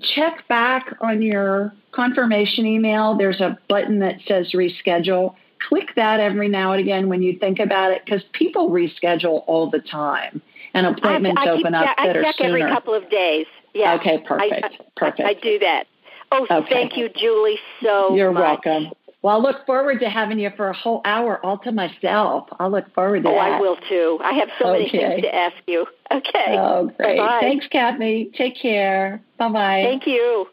check 0.00 0.48
back 0.48 0.96
on 1.00 1.22
your 1.22 1.74
confirmation 1.92 2.66
email. 2.66 3.16
There's 3.16 3.40
a 3.40 3.58
button 3.68 4.00
that 4.00 4.16
says 4.26 4.52
reschedule. 4.52 5.34
Click 5.68 5.90
that 5.96 6.20
every 6.20 6.48
now 6.48 6.72
and 6.72 6.80
again 6.80 7.08
when 7.08 7.20
you 7.20 7.36
think 7.38 7.58
about 7.58 7.90
it, 7.92 8.02
because 8.04 8.22
people 8.32 8.70
reschedule 8.70 9.42
all 9.46 9.68
the 9.68 9.80
time, 9.80 10.40
and 10.72 10.86
appointments 10.86 11.40
I, 11.44 11.48
I 11.48 11.50
open 11.50 11.74
up 11.74 11.96
I 11.98 12.06
that 12.06 12.16
are 12.16 12.22
check 12.22 12.36
sooner. 12.38 12.58
every 12.58 12.72
couple 12.72 12.94
of 12.94 13.10
days. 13.10 13.46
Yeah. 13.78 13.94
Okay, 13.94 14.18
perfect, 14.26 14.52
I, 14.52 14.66
I, 14.66 14.70
perfect. 14.96 15.20
I, 15.28 15.34
do 15.34 15.58
that. 15.60 15.84
Oh, 16.32 16.46
Okay. 16.50 16.66
thank 16.68 16.96
you, 16.96 17.08
Julie, 17.08 17.58
so 17.80 18.16
You're 18.16 18.32
much. 18.32 18.64
welcome. 18.64 18.92
Well, 19.22 19.36
I 19.36 19.38
look 19.40 19.66
forward 19.66 20.00
to 20.00 20.10
having 20.10 20.38
you 20.38 20.50
for 20.56 20.68
a 20.68 20.72
whole 20.74 21.00
hour 21.04 21.44
all 21.44 21.58
to 21.58 21.72
myself. 21.72 22.48
I'll 22.58 22.70
look 22.70 22.92
forward 22.94 23.22
to 23.22 23.28
Oh, 23.28 23.34
that. 23.34 23.52
I 23.52 23.60
will 23.60 23.76
too. 23.88 24.18
I 24.22 24.32
have 24.34 24.48
so 24.60 24.72
many 24.72 24.90
things 24.90 25.22
to 25.22 25.34
ask 25.34 25.56
you. 25.66 25.86
Okay. 26.10 26.56
Oh, 26.56 26.86
great. 26.96 27.18
Bye-bye. 27.18 27.40
Thanks, 27.42 27.66
Kathy. 27.68 28.30
Take 28.34 28.58
care. 28.58 29.20
Bye 29.38 29.50
bye. 29.50 29.82
Thank 29.84 30.06
you. 30.06 30.46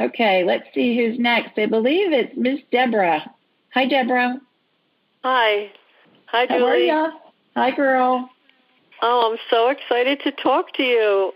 Okay, 0.00 0.44
let's 0.44 0.62
see 0.72 0.96
who's 0.96 1.18
next. 1.18 1.58
I 1.58 1.66
believe 1.66 2.12
it's 2.12 2.32
Miss 2.36 2.60
Deborah. 2.70 3.28
Hi, 3.74 3.86
Deborah. 3.86 4.40
Hi. 5.24 5.72
Hi, 6.26 6.46
How 6.48 6.54
are 6.66 6.76
Julie. 6.76 7.10
Hi, 7.56 7.70
girl. 7.72 8.30
Oh, 9.02 9.30
I'm 9.32 9.38
so 9.50 9.68
excited 9.68 10.20
to 10.24 10.32
talk 10.32 10.72
to 10.74 10.82
you. 10.82 11.32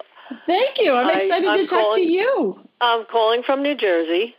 Thank 0.47 0.79
you. 0.79 0.93
I'm 0.93 1.07
I- 1.09 1.21
excited 1.23 1.49
I'm 1.49 1.59
to 1.59 1.67
talk 1.67 1.81
calling- 1.81 2.05
to 2.05 2.11
you. 2.11 2.61
I'm 2.81 3.05
calling 3.07 3.43
from 3.43 3.63
New 3.63 3.75
Jersey. 3.75 4.37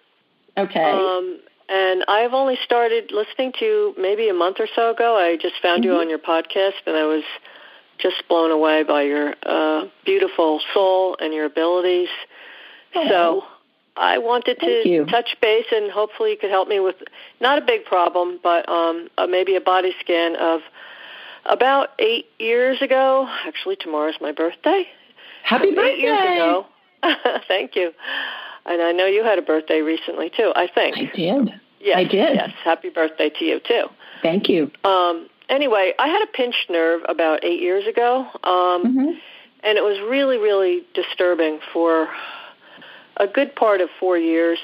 Okay. 0.57 0.83
Um, 0.83 1.39
and 1.67 2.03
I've 2.07 2.33
only 2.33 2.57
started 2.63 3.11
listening 3.11 3.53
to 3.59 3.65
you 3.65 3.95
maybe 3.97 4.29
a 4.29 4.33
month 4.33 4.59
or 4.59 4.67
so 4.75 4.91
ago. 4.91 5.15
I 5.15 5.35
just 5.37 5.55
found 5.61 5.83
you 5.83 5.91
Mhm. 5.91 5.99
on 6.01 6.09
your 6.09 6.19
podcast, 6.19 6.81
and 6.85 6.95
I 6.95 7.05
was 7.05 7.23
just 7.99 8.27
blown 8.27 8.49
away 8.51 8.83
by 8.83 9.03
your 9.03 9.35
uh, 9.45 9.85
beautiful 10.05 10.61
soul 10.73 11.15
and 11.19 11.33
your 11.33 11.45
abilities. 11.45 12.09
So 12.93 13.43
I 13.95 14.17
wanted 14.17 14.59
to 14.61 15.05
touch 15.05 15.35
base, 15.41 15.65
and 15.71 15.91
hopefully 15.91 16.31
you 16.31 16.37
could 16.37 16.49
help 16.49 16.67
me 16.67 16.79
with 16.79 16.95
not 17.39 17.57
a 17.57 17.61
big 17.61 17.85
problem, 17.85 18.39
but 18.41 18.67
um, 18.69 19.09
uh, 19.17 19.27
maybe 19.27 19.55
a 19.55 19.61
body 19.61 19.93
scan 19.99 20.35
of 20.37 20.61
about 21.45 21.89
eight 21.99 22.25
years 22.39 22.81
ago. 22.81 23.27
Actually, 23.45 23.75
tomorrow's 23.77 24.15
my 24.21 24.31
birthday. 24.31 24.85
Happy 25.43 25.69
So 25.69 25.75
birthday. 25.75 25.91
Eight 25.91 25.99
years 25.99 26.19
ago. 26.19 26.65
Thank 27.47 27.75
you. 27.75 27.91
And 28.65 28.81
I 28.81 28.91
know 28.91 29.05
you 29.05 29.23
had 29.23 29.39
a 29.39 29.41
birthday 29.41 29.81
recently 29.81 30.29
too. 30.29 30.51
I 30.55 30.67
think. 30.67 30.97
I 30.97 31.11
did. 31.15 31.53
Yes, 31.79 31.97
I 31.97 32.03
did. 32.03 32.35
Yes. 32.35 32.51
Happy 32.63 32.89
birthday 32.89 33.29
to 33.29 33.45
you 33.45 33.59
too. 33.59 33.85
Thank 34.21 34.49
you. 34.49 34.69
Um, 34.83 35.29
anyway, 35.47 35.93
I 35.97 36.07
had 36.07 36.21
a 36.23 36.27
pinched 36.27 36.69
nerve 36.69 37.01
about 37.07 37.43
eight 37.43 37.61
years 37.61 37.87
ago, 37.87 38.27
um, 38.43 38.93
hmm 38.93 39.11
and 39.61 39.77
it 39.77 39.81
was 39.81 39.99
really, 40.09 40.37
really 40.37 40.83
disturbing 40.93 41.59
for 41.73 42.07
a 43.17 43.27
good 43.27 43.53
part 43.55 43.81
of 43.81 43.89
four 43.99 44.17
years, 44.17 44.57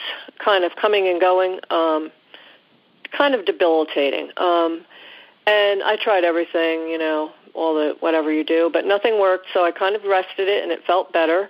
kind 0.43 0.63
of 0.63 0.71
coming 0.77 1.07
and 1.09 1.19
going, 1.19 1.59
um, 1.69 2.11
kind 3.11 3.35
of 3.35 3.45
debilitating. 3.45 4.29
Um, 4.37 4.85
and 5.47 5.83
I 5.83 5.97
tried 5.97 6.23
everything, 6.23 6.87
you 6.89 6.97
know, 6.97 7.31
all 7.53 7.75
the 7.75 7.95
whatever 7.99 8.31
you 8.31 8.43
do, 8.43 8.69
but 8.71 8.85
nothing 8.85 9.19
worked. 9.19 9.47
So 9.53 9.65
I 9.65 9.71
kind 9.71 9.95
of 9.95 10.03
rested 10.03 10.47
it, 10.47 10.63
and 10.63 10.71
it 10.71 10.83
felt 10.85 11.13
better. 11.13 11.49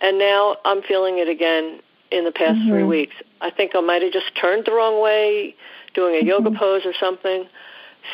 And 0.00 0.18
now 0.18 0.56
I'm 0.64 0.82
feeling 0.82 1.18
it 1.18 1.28
again 1.28 1.80
in 2.10 2.24
the 2.24 2.32
past 2.32 2.58
three 2.68 2.82
Mhm. 2.82 2.88
weeks. 2.88 3.14
I 3.40 3.50
think 3.50 3.74
I 3.74 3.80
might 3.80 4.02
have 4.02 4.12
just 4.12 4.34
turned 4.34 4.64
the 4.64 4.72
wrong 4.72 5.00
way, 5.00 5.54
doing 5.94 6.14
a 6.14 6.24
yoga 6.24 6.50
pose 6.50 6.84
or 6.84 6.92
something. 6.94 7.48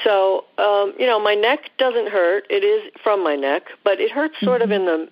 So, 0.05 0.45
um, 0.59 0.95
you 0.99 1.07
know, 1.07 1.19
my 1.19 1.35
neck 1.35 1.71
doesn't 1.79 2.09
hurt. 2.09 2.47
It 2.51 2.63
is 2.63 2.91
from 3.03 3.23
my 3.23 3.37
neck, 3.37 3.73
but 3.85 4.01
it 4.01 4.11
hurts 4.11 4.39
sort 4.41 4.63
of 4.63 4.71
in 4.71 4.85
the 4.85 5.09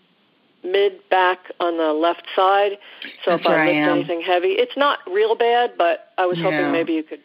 mid 0.62 1.08
back 1.08 1.50
on 1.60 1.76
the 1.78 1.92
left 1.92 2.24
side. 2.34 2.78
So 3.24 3.32
That's 3.32 3.40
if 3.42 3.46
I 3.46 3.66
lift 3.66 3.78
anything 3.78 4.20
heavy, 4.20 4.52
it's 4.52 4.76
not 4.76 4.98
real 5.06 5.34
bad, 5.34 5.72
but 5.78 6.12
I 6.18 6.26
was 6.26 6.38
Yeah. 6.38 6.44
hoping 6.44 6.72
maybe 6.72 6.92
you 6.92 7.02
could 7.02 7.22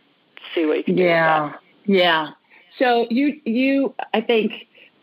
see 0.53 0.65
what 0.65 0.77
you 0.77 0.83
could 0.83 0.95
do 0.95 1.03
with 1.03 1.09
Yeah. 1.09 1.53
Yeah. 1.85 2.27
So 2.79 3.07
you 3.09 3.39
you 3.45 3.93
I 4.13 4.21
think 4.21 4.51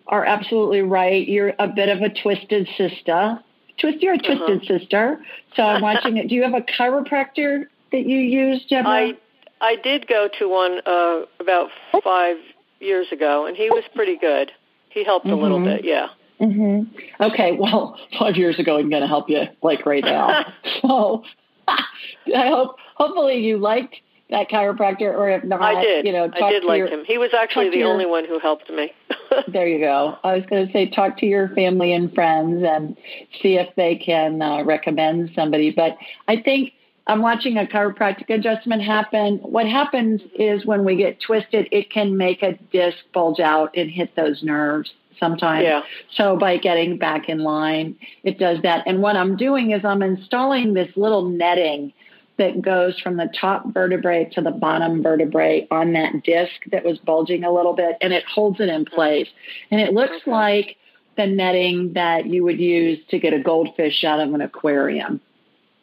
are 0.07 0.25
absolutely 0.25 0.83
right. 0.83 1.27
You're 1.29 1.55
a 1.59 1.69
bit 1.69 1.89
of 1.89 2.01
a 2.01 2.09
twisted 2.09 2.69
sister. 2.77 3.39
Twist 3.79 4.03
you're 4.03 4.15
a 4.15 4.19
twisted 4.19 4.63
Uh-huh. 4.63 4.79
sister. 4.79 5.21
So 5.55 5.63
I'm 5.63 5.83
watching 5.83 6.17
it. 6.17 6.29
Do 6.29 6.35
you 6.35 6.43
have 6.43 6.55
a 6.55 6.63
chiropractor 6.63 7.65
that 7.93 8.07
you 8.07 8.19
use. 8.19 8.65
Deborah? 8.69 8.91
I 8.91 9.15
I 9.61 9.77
did 9.77 10.07
go 10.07 10.29
to 10.39 10.49
one 10.49 10.81
uh, 10.87 11.23
about 11.41 11.71
five 12.03 12.37
years 12.81 13.09
ago, 13.13 13.47
and 13.47 13.57
he 13.57 13.71
was 13.71 13.85
pretty 13.95 14.17
good. 14.17 14.53
He 14.91 15.05
helped 15.05 15.27
a 15.27 15.35
little 15.35 15.59
Mhm. 15.59 15.65
bit, 15.65 15.85
yeah. 15.85 16.09
hmm 16.39 16.83
Okay, 17.21 17.53
well, 17.53 17.99
five 18.19 18.37
years 18.37 18.59
ago, 18.61 18.79
I'm 18.79 18.89
going 18.89 19.03
to 19.03 19.09
help 19.09 19.29
you 19.29 19.49
like 19.63 19.85
right 19.85 20.05
now. 20.05 20.45
so 20.81 21.25
I 21.69 22.49
hope, 22.49 22.77
hopefully, 22.95 23.39
you 23.45 23.59
liked 23.59 23.97
that 24.31 24.51
chiropractor, 24.51 25.13
or 25.15 25.31
if 25.31 25.45
not, 25.45 25.63
I 25.63 25.83
did. 25.83 26.07
you 26.07 26.13
know, 26.13 26.31
I 26.33 26.51
did 26.51 26.61
to 26.61 26.67
like 26.67 26.79
your, 26.79 26.89
him. 26.89 27.05
He 27.05 27.19
was 27.19 27.33
actually 27.35 27.71
the 27.71 27.79
your- 27.79 27.93
only 27.93 28.07
one 28.07 28.25
who 28.25 28.39
helped 28.39 28.71
me. 28.71 28.93
There 29.47 29.69
you 29.69 29.79
go. 29.79 30.17
I 30.25 30.37
was 30.37 30.45
going 30.49 30.67
to 30.67 30.73
say, 30.73 30.89
talk 30.89 31.19
to 31.19 31.27
your 31.27 31.51
family 31.51 31.93
and 31.93 32.13
friends 32.15 32.65
and 32.67 32.97
see 33.43 33.57
if 33.57 33.69
they 33.77 33.95
can 33.95 34.41
uh, 34.41 34.63
recommend 34.65 35.33
somebody. 35.35 35.71
But 35.71 35.99
I 36.27 36.41
think 36.41 36.73
I'm 37.07 37.21
watching 37.21 37.59
a 37.59 37.65
chiropractic 37.67 38.31
adjustment 38.31 38.83
happen. 38.83 39.37
What 39.43 39.67
happens 39.67 40.23
is 40.35 40.65
when 40.65 40.83
we 40.83 40.97
get 40.97 41.21
twisted, 41.21 41.69
it 41.71 41.91
can 41.91 42.17
make 42.17 42.43
a 42.43 42.55
disc 42.73 42.97
bulge 43.13 43.39
out 43.39 43.77
and 43.77 43.91
hit 43.91 44.17
those 44.17 44.43
nerves 44.43 44.91
sometimes. 45.21 45.65
yeah. 45.65 45.83
So 46.15 46.37
by 46.39 46.57
getting 46.57 46.97
back 46.97 47.29
in 47.29 47.41
line, 47.41 47.97
it 48.25 48.39
does 48.39 48.63
that. 48.63 48.85
And 48.87 49.03
what 49.03 49.15
I'm 49.17 49.37
doing 49.37 49.73
is 49.73 49.85
I'm 49.85 50.03
installing 50.03 50.73
this 50.73 50.91
little 50.97 51.29
netting 51.29 51.93
that 52.39 52.63
goes 52.63 52.99
from 53.01 53.17
the 53.17 53.29
top 53.39 53.67
vertebrae 53.75 54.25
to 54.33 54.41
the 54.41 54.51
bottom 54.51 55.03
vertebrae 55.03 55.67
on 55.71 55.93
that 55.93 56.23
disc 56.23 56.53
that 56.71 56.85
was 56.85 56.99
bulging 56.99 57.45
a 57.45 57.53
little 57.53 57.75
bit 57.75 57.97
and 58.01 58.13
it 58.13 58.25
holds 58.25 58.61
it 58.61 58.69
in 58.69 58.85
place. 58.85 59.29
And 59.71 59.81
it 59.81 59.93
looks 59.93 60.17
Okay. 60.23 60.31
like 60.31 60.77
the 61.17 61.27
netting 61.27 61.93
that 61.95 62.27
you 62.27 62.45
would 62.45 62.61
use 62.61 62.99
to 63.11 63.19
get 63.19 63.35
a 63.35 63.41
goldfish 63.41 64.05
out 64.05 64.21
of 64.21 64.33
an 64.33 64.41
aquarium. 64.41 65.21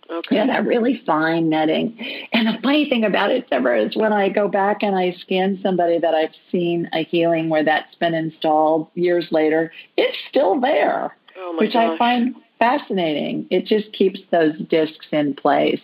Okay. 0.10 0.36
Yeah, 0.36 0.46
that 0.46 0.66
really 0.66 1.02
fine 1.06 1.50
netting. 1.50 1.98
And 2.32 2.48
the 2.48 2.60
funny 2.62 2.88
thing 2.88 3.04
about 3.04 3.32
it, 3.32 3.50
Deborah, 3.50 3.82
is 3.86 3.96
when 3.96 4.14
I 4.14 4.30
go 4.30 4.48
back 4.48 4.84
and 4.84 4.96
I 4.96 5.14
scan 5.20 5.60
somebody 5.64 5.98
that 6.00 6.14
I've 6.14 6.36
seen 6.52 6.88
a 6.94 7.04
healing 7.04 7.50
where 7.50 7.64
that's 7.64 7.96
been 7.96 8.14
installed 8.14 8.88
years 8.94 9.28
later, 9.32 9.72
it's 9.98 10.18
still 10.30 10.60
there, 10.62 11.16
oh 11.38 11.54
my 11.54 11.60
which 11.60 11.74
gosh. 11.74 11.96
I 11.96 11.98
find 11.98 12.36
fascinating. 12.60 13.48
It 13.50 13.66
just 13.66 13.92
keeps 13.94 14.20
those 14.32 14.56
discs 14.70 15.08
in 15.12 15.34
place. 15.34 15.82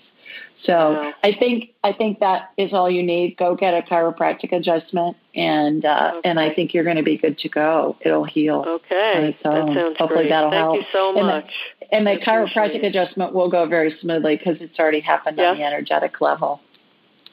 So. 0.63 1.11
I 1.23 1.33
think 1.33 1.71
I 1.83 1.93
think 1.93 2.19
that 2.19 2.51
is 2.57 2.73
all 2.73 2.89
you 2.89 3.01
need. 3.03 3.37
Go 3.37 3.55
get 3.55 3.73
a 3.73 3.81
chiropractic 3.81 4.51
adjustment, 4.51 5.17
and 5.35 5.83
uh, 5.85 6.21
and 6.23 6.39
I 6.39 6.53
think 6.53 6.73
you're 6.73 6.83
going 6.83 6.97
to 6.97 7.03
be 7.03 7.17
good 7.17 7.37
to 7.39 7.49
go. 7.49 7.95
It'll 8.01 8.23
heal. 8.25 8.63
Okay. 8.67 9.35
That 9.43 9.51
sounds 9.51 9.97
hopefully 9.97 10.21
great. 10.23 10.29
that'll 10.29 10.51
Thank 10.51 10.61
help. 10.63 10.75
you 10.77 10.83
so 10.91 11.09
And 11.09 11.17
the- 11.17 11.23
much. 11.23 11.51
And 11.91 12.07
the 12.07 12.17
chiropractic 12.17 12.85
adjustment 12.85 13.33
will 13.33 13.49
go 13.49 13.65
very 13.67 13.97
smoothly 13.99 14.37
because 14.37 14.57
it's 14.61 14.79
already 14.79 15.01
happened 15.01 15.39
on 15.39 15.57
the 15.57 15.63
energetic 15.63 16.21
level. 16.21 16.61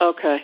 Okay. 0.01 0.43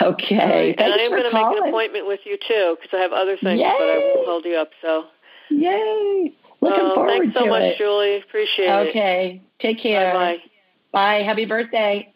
Okay. 0.00 0.36
Right. 0.38 0.74
And 0.80 0.92
I 0.94 0.96
am 0.98 1.10
going 1.10 1.24
to 1.24 1.32
make 1.32 1.58
an 1.62 1.68
appointment 1.68 2.06
with 2.06 2.20
you 2.24 2.38
too 2.46 2.76
because 2.80 2.96
I 2.96 3.02
have 3.02 3.12
other 3.12 3.36
things, 3.36 3.60
but 3.60 3.66
I 3.66 3.98
won't 4.14 4.26
hold 4.28 4.44
you 4.44 4.54
up. 4.56 4.70
So. 4.80 5.04
Yay. 5.50 6.32
Looking 6.60 6.78
Oh, 6.80 6.94
forward 6.94 7.08
thanks 7.18 7.34
so 7.34 7.44
to 7.44 7.50
much, 7.50 7.62
it. 7.62 7.78
Julie. 7.78 8.18
Appreciate 8.18 8.66
it. 8.66 8.88
Okay. 8.90 9.42
Take 9.60 9.80
care. 9.82 10.12
Bye 10.14 10.36
bye. 10.36 10.49
Bye. 10.92 11.22
Happy 11.22 11.46
birthday. 11.46 12.12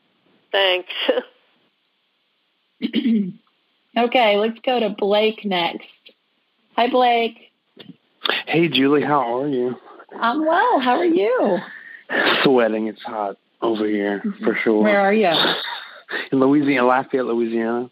Thanks. 0.52 0.92
okay, 3.96 4.36
let's 4.36 4.58
go 4.64 4.80
to 4.80 4.90
Blake 4.90 5.44
next. 5.44 5.86
Hi, 6.76 6.88
Blake. 6.90 7.52
Hey, 8.46 8.68
Julie, 8.68 9.02
how 9.02 9.40
are 9.40 9.48
you? 9.48 9.76
I'm 10.20 10.44
well. 10.44 10.80
How 10.80 10.96
are 10.96 11.04
you? 11.04 11.58
Sweating. 12.42 12.88
It's 12.88 13.02
hot 13.02 13.36
over 13.62 13.86
here 13.86 14.20
for 14.20 14.28
mm-hmm. 14.28 14.62
sure. 14.62 14.82
Where 14.82 15.00
are 15.00 15.14
you? 15.14 15.32
In 16.30 16.40
Louisiana, 16.40 16.86
Lafayette, 16.86 17.26
Louisiana. 17.26 17.90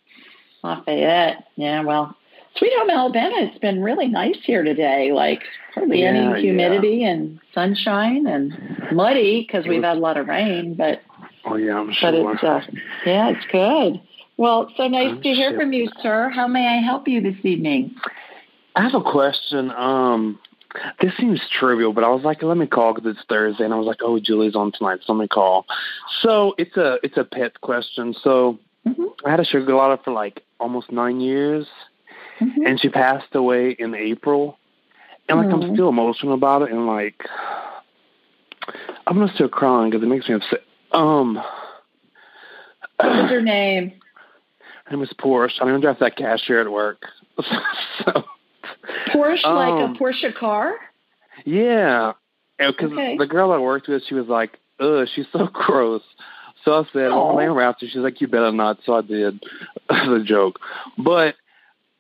Lafayette. 0.63 1.45
Yeah, 1.57 1.83
well, 1.83 2.17
Sweet 2.57 2.73
Home, 2.79 2.91
Alabama, 2.91 3.35
it's 3.39 3.59
been 3.59 3.83
really 3.83 4.09
nice 4.09 4.37
here 4.43 4.63
today. 4.63 5.13
Like 5.13 5.43
hardly 5.75 6.03
Yeah, 6.03 6.09
any 6.33 6.43
humidity 6.43 7.05
and 7.05 7.41
sunshine 7.55 8.27
and 8.27 8.53
muddy 8.93 9.43
because 9.47 9.67
we've 9.67 9.83
had 9.83 9.97
a 9.97 10.01
lot 10.01 10.17
of 10.17 10.29
rain, 10.29 10.75
but 10.75 11.01
Oh 11.45 11.57
yeah, 11.57 11.79
I'm 11.79 11.93
sure. 11.93 12.13
but 12.13 12.35
it's 12.35 12.43
uh, 12.45 12.61
yeah, 13.05 13.31
it's 13.31 13.47
good. 13.51 14.01
Well, 14.37 14.71
so 14.77 14.87
nice 14.87 15.11
I'm 15.11 15.23
to 15.23 15.29
hear 15.31 15.51
sure. 15.51 15.61
from 15.61 15.73
you, 15.73 15.89
sir. 16.01 16.31
How 16.31 16.47
may 16.47 16.67
I 16.69 16.81
help 16.83 17.09
you 17.09 17.21
this 17.21 17.37
evening? 17.45 17.95
I 18.77 18.83
have 18.83 18.95
a 18.95 19.03
question. 19.03 19.71
Um, 19.73 20.39
this 21.01 21.13
seems 21.19 21.41
trivial, 21.51 21.93
but 21.93 22.05
I 22.05 22.09
was 22.09 22.23
like, 22.23 22.43
let 22.43 22.57
me 22.57 22.67
call 22.67 22.95
because 22.95 23.15
it's 23.17 23.25
Thursday, 23.29 23.65
and 23.65 23.75
I 23.75 23.77
was 23.77 23.87
like, 23.87 23.99
oh, 24.03 24.19
Julie's 24.19 24.55
on 24.55 24.73
tonight, 24.73 25.01
so 25.05 25.13
let 25.13 25.21
me 25.21 25.29
call. 25.29 25.67
So 26.23 26.55
it's 26.59 26.77
a 26.77 26.99
it's 27.03 27.17
a 27.17 27.25
pet 27.25 27.61
question. 27.61 28.15
So 28.23 28.59
Mhm. 28.87 29.09
I 29.25 29.31
had 29.31 29.41
a 29.41 29.45
sugar 29.45 29.65
glider 29.67 30.01
for 30.03 30.13
like 30.13 30.43
almost 30.61 30.91
nine 30.93 31.21
years, 31.21 31.67
mm-hmm. 32.43 32.67
and 32.67 32.81
she 32.81 32.89
passed 32.89 33.35
away 33.35 33.77
in 33.79 33.95
April. 33.95 34.59
And 35.29 35.39
like 35.39 35.49
mm-hmm. 35.49 35.71
I'm 35.71 35.75
still 35.75 35.89
emotional 35.89 36.35
about 36.35 36.63
it, 36.63 36.71
and 36.71 36.87
like 36.87 37.23
I'm 39.07 39.19
gonna 39.19 39.33
start 39.35 39.53
crying 39.53 39.91
because 39.91 40.03
it 40.05 40.09
makes 40.09 40.29
me 40.29 40.35
upset. 40.35 40.61
Um, 40.91 41.37
what 42.97 43.09
was 43.09 43.31
her 43.31 43.41
name? 43.41 43.93
Her 44.85 44.91
name 44.91 45.01
was 45.01 45.13
Porsche. 45.19 45.61
I'm 45.61 45.69
gonna 45.69 45.81
drive 45.81 45.99
that 46.01 46.17
cashier 46.17 46.61
at 46.61 46.71
work. 46.71 47.05
so, 48.05 48.25
Porsche, 49.09 49.45
um, 49.45 49.55
like 49.55 49.81
a 49.81 49.85
um, 49.85 49.97
Porsche 49.97 50.35
car. 50.35 50.75
Yeah, 51.45 52.13
because 52.59 52.93
okay. 52.93 53.17
the 53.17 53.27
girl 53.27 53.53
I 53.53 53.59
worked 53.59 53.89
with, 53.89 54.03
she 54.09 54.15
was 54.15 54.27
like, 54.27 54.59
"Ugh, 54.81 55.07
she's 55.15 55.27
so 55.33 55.47
gross." 55.53 56.03
So 56.65 56.73
I 56.75 56.85
said, 56.93 57.11
"Oh, 57.11 57.37
name 57.39 57.49
her 57.49 57.63
after." 57.63 57.87
She's 57.87 57.97
like, 57.97 58.21
"You 58.21 58.29
better 58.29 58.53
not." 58.53 58.79
So 58.85 58.95
I 58.95 59.03
did. 59.03 59.43
the 59.89 60.23
joke, 60.25 60.59
but 60.99 61.35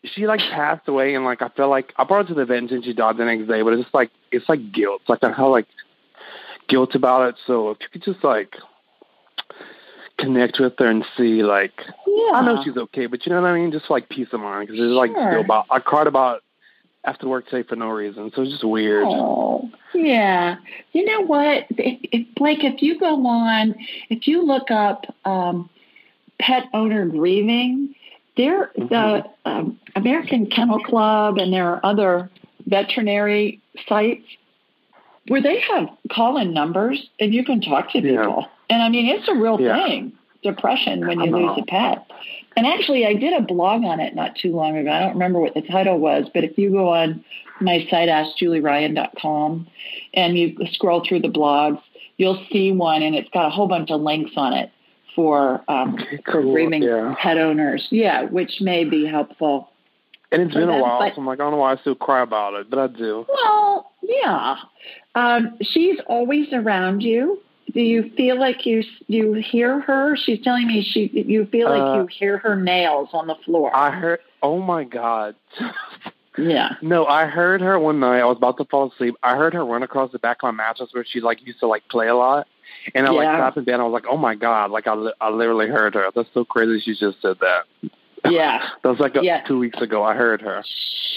she 0.05 0.27
like 0.27 0.41
passed 0.41 0.89
away, 0.89 1.15
and 1.15 1.25
like 1.25 1.43
I 1.43 1.49
felt 1.49 1.71
like 1.71 1.93
I 1.97 2.05
brought 2.05 2.29
her 2.29 2.29
to 2.29 2.35
the 2.35 2.43
event, 2.43 2.71
and 2.71 2.85
she 2.85 2.93
died 2.93 3.17
the 3.17 3.25
next 3.25 3.49
day. 3.49 3.63
But 3.63 3.75
it's 3.75 3.83
just 3.83 3.95
like 3.95 4.11
it's 4.31 4.49
like 4.49 4.73
guilt. 4.73 5.01
It's 5.03 5.09
like 5.09 5.23
I 5.23 5.35
felt 5.35 5.51
like 5.51 5.67
guilt 6.69 6.95
about 6.95 7.29
it. 7.29 7.35
So 7.47 7.71
if 7.71 7.79
you 7.81 7.89
could 7.93 8.03
just 8.03 8.25
like 8.25 8.57
connect 10.19 10.59
with 10.61 10.75
her 10.79 10.87
and 10.87 11.05
see, 11.17 11.43
like, 11.43 11.73
yeah. 12.07 12.33
I 12.35 12.45
know 12.45 12.63
she's 12.65 12.77
okay, 12.77 13.07
but 13.07 13.25
you 13.27 13.33
know 13.33 13.41
what 13.41 13.49
I 13.49 13.59
mean? 13.59 13.73
Just 13.73 13.91
like 13.91 14.09
peace 14.09 14.29
of 14.33 14.41
mind 14.41 14.69
because 14.69 14.81
it's 14.83 14.93
like 14.93 15.11
sure. 15.11 15.31
still 15.31 15.41
about. 15.41 15.67
I 15.71 15.79
cried 15.79 16.07
about 16.07 16.43
after 17.05 17.29
work 17.29 17.49
today 17.49 17.67
for 17.69 17.77
no 17.77 17.89
reason, 17.89 18.31
so 18.35 18.43
it's 18.43 18.53
just 18.53 18.65
weird. 18.65 19.05
Oh, 19.07 19.69
yeah. 19.95 20.57
You 20.93 21.05
know 21.05 21.23
what, 21.23 21.67
it, 21.71 22.09
it, 22.13 22.35
Blake? 22.35 22.63
If 22.63 22.83
you 22.83 22.99
go 22.99 23.27
on, 23.27 23.75
if 24.09 24.29
you 24.29 24.45
look 24.45 24.71
up 24.71 25.07
um, 25.25 25.69
pet 26.39 26.65
owner 26.73 27.07
grieving, 27.07 27.95
there 28.37 28.71
mm-hmm. 28.79 28.89
the 28.89 29.25
um, 29.45 29.79
American 29.95 30.47
Kennel 30.47 30.81
Club 30.81 31.39
and 31.39 31.53
there 31.53 31.69
are 31.69 31.81
other 31.85 32.31
veterinary 32.67 33.61
sites 33.89 34.25
where 35.29 35.43
they 35.43 35.61
have 35.61 35.89
call-in 36.11 36.53
numbers 36.53 37.09
and 37.21 37.35
you 37.35 37.45
can 37.45 37.61
talk 37.61 37.93
to 37.93 38.01
people. 38.01 38.15
Yeah. 38.15 38.47
And 38.71 38.83
I 38.83 38.89
mean, 38.89 39.07
it's 39.07 39.29
a 39.29 39.35
real 39.35 39.61
yeah. 39.61 39.87
thing. 39.87 40.13
Depression 40.43 41.07
when 41.07 41.21
you 41.21 41.31
lose 41.31 41.57
a 41.57 41.65
pet. 41.65 42.05
And 42.57 42.67
actually, 42.67 43.07
I 43.07 43.15
did 43.15 43.33
a 43.33 43.43
blog 43.43 43.85
on 43.85 44.01
it 44.01 44.15
not 44.15 44.35
too 44.35 44.51
long 44.51 44.77
ago. 44.77 44.91
I 44.91 44.99
don't 45.01 45.13
remember 45.13 45.39
what 45.39 45.55
the 45.55 45.63
title 45.63 45.99
was, 45.99 46.27
but 46.35 46.43
if 46.43 46.59
you 46.59 46.71
go 46.71 46.89
on 46.89 47.25
my 47.61 47.87
site, 47.89 48.09
askjulieryan.com, 48.09 49.69
and 50.15 50.37
you 50.37 50.57
scroll 50.73 51.05
through 51.07 51.21
the 51.21 51.29
blogs, 51.29 51.81
you'll 52.17 52.45
see 52.51 52.73
one, 52.73 53.03
and 53.03 53.15
it's 53.15 53.31
got 53.31 53.47
a 53.47 53.51
whole 53.51 53.69
bunch 53.69 53.91
of 53.93 54.01
links 54.01 54.33
on 54.37 54.53
it 54.53 54.73
for 55.15 55.63
um, 55.69 55.99
grieving 56.25 56.83
yeah. 56.83 57.15
pet 57.19 57.39
owners. 57.39 57.87
Yeah, 57.91 58.25
which 58.25 58.61
may 58.61 58.85
be 58.85 59.07
helpful. 59.07 59.71
And 60.31 60.43
it's 60.43 60.55
been 60.55 60.69
them, 60.69 60.79
a 60.79 60.83
while, 60.83 60.99
but, 60.99 61.15
so 61.15 61.21
I'm 61.21 61.27
like, 61.27 61.41
I 61.41 61.45
don't 61.45 61.53
know 61.53 61.59
why 61.59 61.73
I 61.73 61.77
still 61.77 61.95
cry 61.95 62.23
about 62.23 62.55
it, 62.55 62.71
but 62.71 62.79
I 62.79 62.87
do. 62.87 63.27
Well, 63.29 63.93
yeah. 64.03 64.57
Um, 65.15 65.59
she's 65.61 65.99
always 66.07 66.51
around 66.53 67.03
you 67.03 67.43
do 67.73 67.81
you 67.81 68.11
feel 68.17 68.39
like 68.39 68.67
you 68.67 68.83
you 69.07 69.33
hear 69.35 69.81
her? 69.81 70.17
She's 70.17 70.43
telling 70.43 70.67
me 70.67 70.83
she 70.83 71.11
you 71.13 71.47
feel 71.47 71.71
like 71.71 71.81
uh, 71.81 72.01
you 72.01 72.07
hear 72.07 72.39
her 72.39 72.57
nails 72.57 73.09
on 73.13 73.27
the 73.27 73.37
floor. 73.45 73.75
I 73.75 73.91
heard. 73.91 74.21
Oh 74.43 74.61
my 74.61 74.85
god. 74.85 75.37
yeah. 76.39 76.75
No, 76.83 77.07
I 77.07 77.27
heard 77.27 77.61
her 77.61 77.79
one 77.79 78.01
night. 78.01 78.21
I 78.21 78.25
was 78.25 78.37
about 78.37 78.59
to 78.59 78.65
fall 78.67 78.91
asleep. 78.93 79.15
I 79.23 79.37
heard 79.37 79.55
her 79.55 79.65
run 79.65 79.83
across 79.83 80.13
the 80.13 80.19
back 80.19 80.39
of 80.43 80.49
my 80.55 80.65
mattress 80.65 80.91
where 80.93 81.05
she 81.05 81.21
like 81.21 81.45
used 81.47 81.61
to 81.61 81.67
like 81.67 81.89
play 81.89 82.09
a 82.09 82.15
lot. 82.15 82.47
And 82.95 83.07
I 83.07 83.13
yeah. 83.13 83.45
like 83.45 83.55
bed. 83.55 83.69
And 83.69 83.83
I 83.83 83.85
was 83.85 83.93
like, 83.93 84.11
"Oh 84.11 84.17
my 84.17 84.35
god!" 84.35 84.71
Like 84.71 84.87
I, 84.87 84.95
I 85.21 85.31
literally 85.31 85.69
heard 85.69 85.95
her. 85.95 86.07
That's 86.15 86.29
so 86.35 86.45
crazy. 86.45 86.81
She 86.81 86.95
just 86.99 87.21
said 87.23 87.37
that. 87.41 87.65
Yeah, 88.31 88.69
that 88.85 88.89
was 88.89 89.01
like 89.01 89.17
a, 89.17 89.25
yeah. 89.25 89.43
two 89.49 89.59
weeks 89.59 89.83
ago. 89.83 90.05
I 90.05 90.15
heard 90.15 90.43
her. 90.43 90.63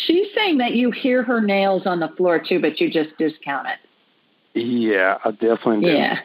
She's 0.07 0.25
saying 0.33 0.57
that 0.57 0.73
you 0.73 0.89
hear 0.89 1.21
her 1.21 1.39
nails 1.39 1.85
on 1.85 1.99
the 1.99 2.07
floor 2.07 2.39
too, 2.39 2.59
but 2.59 2.81
you 2.81 2.89
just 2.89 3.15
discount 3.19 3.67
it. 3.67 4.59
Yeah, 4.59 5.19
I 5.23 5.29
definitely 5.29 5.81
do. 5.81 5.91
Yeah 5.91 6.21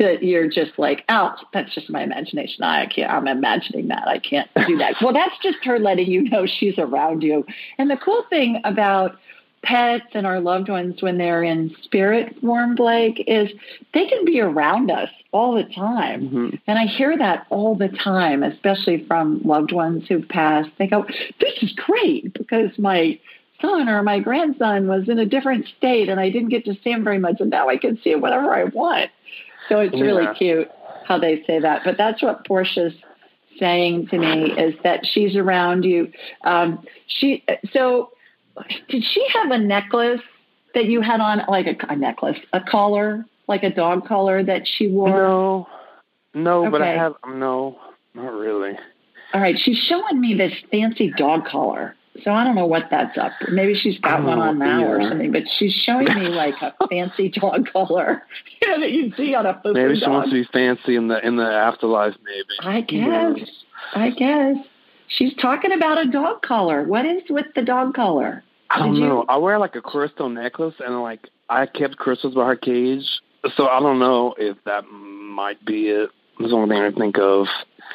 that 0.00 0.22
you're 0.22 0.48
just 0.48 0.72
like, 0.78 1.04
oh, 1.10 1.34
that's 1.52 1.72
just 1.74 1.90
my 1.90 2.02
imagination. 2.02 2.64
I 2.64 2.86
can't, 2.86 3.12
I'm 3.12 3.28
imagining 3.28 3.88
that. 3.88 4.08
I 4.08 4.18
can't 4.18 4.48
do 4.66 4.78
that. 4.78 4.94
well, 5.02 5.12
that's 5.12 5.36
just 5.42 5.58
her 5.64 5.78
letting 5.78 6.10
you 6.10 6.22
know 6.22 6.46
she's 6.46 6.78
around 6.78 7.22
you. 7.22 7.44
And 7.76 7.90
the 7.90 7.98
cool 7.98 8.24
thing 8.30 8.62
about 8.64 9.16
pets 9.62 10.06
and 10.14 10.26
our 10.26 10.40
loved 10.40 10.68
ones 10.68 11.02
when 11.02 11.18
they're 11.18 11.42
in 11.42 11.74
spirit 11.82 12.36
form, 12.40 12.74
Blake, 12.74 13.22
is 13.26 13.50
they 13.92 14.06
can 14.06 14.24
be 14.24 14.40
around 14.40 14.90
us 14.90 15.10
all 15.32 15.54
the 15.54 15.64
time. 15.64 16.22
Mm-hmm. 16.22 16.56
And 16.66 16.78
I 16.78 16.86
hear 16.86 17.16
that 17.18 17.46
all 17.50 17.74
the 17.74 17.88
time, 17.88 18.42
especially 18.42 19.04
from 19.06 19.42
loved 19.44 19.72
ones 19.72 20.04
who've 20.08 20.28
passed. 20.28 20.70
They 20.78 20.86
go, 20.86 21.04
this 21.40 21.62
is 21.62 21.72
great 21.72 22.32
because 22.34 22.70
my 22.78 23.18
son 23.60 23.88
or 23.88 24.02
my 24.02 24.18
grandson 24.18 24.88
was 24.88 25.08
in 25.08 25.18
a 25.18 25.26
different 25.26 25.66
state 25.76 26.08
and 26.08 26.18
I 26.18 26.30
didn't 26.30 26.48
get 26.48 26.64
to 26.64 26.74
see 26.82 26.90
him 26.90 27.04
very 27.04 27.18
much 27.18 27.36
and 27.40 27.50
now 27.50 27.68
I 27.68 27.76
can 27.76 28.00
see 28.02 28.12
him 28.12 28.22
whenever 28.22 28.54
I 28.54 28.64
want. 28.64 29.10
So 29.68 29.80
it's 29.80 29.94
yeah. 29.94 30.04
really 30.04 30.34
cute 30.34 30.70
how 31.04 31.18
they 31.18 31.44
say 31.46 31.60
that. 31.60 31.82
But 31.84 31.96
that's 31.98 32.22
what 32.22 32.46
Porsche's 32.46 32.94
saying 33.58 34.08
to 34.08 34.18
me 34.18 34.52
is 34.52 34.74
that 34.82 35.04
she's 35.04 35.36
around 35.36 35.84
you. 35.84 36.10
Um, 36.44 36.84
she 37.06 37.44
so 37.72 38.10
did 38.88 39.04
she 39.04 39.26
have 39.34 39.50
a 39.50 39.58
necklace 39.58 40.20
that 40.74 40.86
you 40.86 41.00
had 41.00 41.20
on 41.20 41.42
like 41.48 41.66
a, 41.66 41.92
a 41.92 41.96
necklace, 41.96 42.38
a 42.52 42.60
collar, 42.60 43.24
like 43.48 43.62
a 43.62 43.70
dog 43.70 44.06
collar 44.06 44.42
that 44.42 44.66
she 44.66 44.88
wore? 44.88 45.08
No, 45.10 45.68
no, 46.34 46.60
okay. 46.62 46.70
but 46.70 46.82
I 46.82 46.88
have 46.88 47.14
no, 47.26 47.78
not 48.14 48.32
really. 48.32 48.78
All 49.32 49.40
right, 49.40 49.56
she's 49.58 49.78
showing 49.78 50.20
me 50.20 50.34
this 50.34 50.52
fancy 50.70 51.12
dog 51.16 51.46
collar. 51.46 51.94
So 52.24 52.32
I 52.32 52.44
don't 52.44 52.56
know 52.56 52.66
what 52.66 52.88
that's 52.90 53.16
up. 53.16 53.32
Maybe 53.50 53.74
she's 53.74 53.98
got 53.98 54.24
one 54.24 54.38
on 54.38 54.58
now 54.58 54.80
yeah. 54.80 54.86
or 54.88 55.08
something, 55.08 55.30
but 55.30 55.44
she's 55.58 55.72
showing 55.72 56.06
me 56.06 56.28
like 56.28 56.54
a 56.60 56.74
fancy 56.90 57.28
dog 57.28 57.68
collar, 57.72 58.22
you 58.60 58.68
know, 58.68 58.80
that 58.80 58.90
you 58.90 59.12
see 59.16 59.34
on 59.34 59.46
a 59.46 59.60
Maybe 59.64 59.94
she 59.94 60.00
dog. 60.00 60.10
wants 60.10 60.30
to 60.30 60.42
be 60.42 60.48
fancy 60.52 60.96
in 60.96 61.08
the 61.08 61.24
in 61.24 61.36
the 61.36 61.44
afterlife. 61.44 62.14
Maybe 62.24 62.68
I 62.68 62.80
guess. 62.80 63.48
I 63.94 64.10
guess 64.10 64.56
she's 65.10 65.34
talking 65.34 65.72
about 65.72 65.98
a 65.98 66.10
dog 66.10 66.42
collar. 66.42 66.84
What 66.84 67.04
is 67.04 67.22
with 67.28 67.46
the 67.54 67.62
dog 67.62 67.94
collar? 67.94 68.42
I 68.70 68.78
don't 68.78 68.94
Did 68.94 69.00
know. 69.00 69.22
You... 69.22 69.26
I 69.28 69.36
wear 69.36 69.58
like 69.58 69.74
a 69.74 69.82
crystal 69.82 70.28
necklace, 70.28 70.74
and 70.78 71.02
like 71.02 71.28
I 71.48 71.66
kept 71.66 71.96
crystals 71.96 72.34
by 72.34 72.46
her 72.46 72.56
cage, 72.56 73.04
so 73.56 73.66
I 73.66 73.80
don't 73.80 73.98
know 73.98 74.34
if 74.38 74.56
that 74.64 74.84
might 74.90 75.64
be 75.64 75.88
it. 75.88 76.10
That's 76.38 76.52
the 76.52 76.56
only 76.56 76.74
thing 76.74 76.82
I 76.82 76.90
think 76.90 77.18
of. 77.18 77.46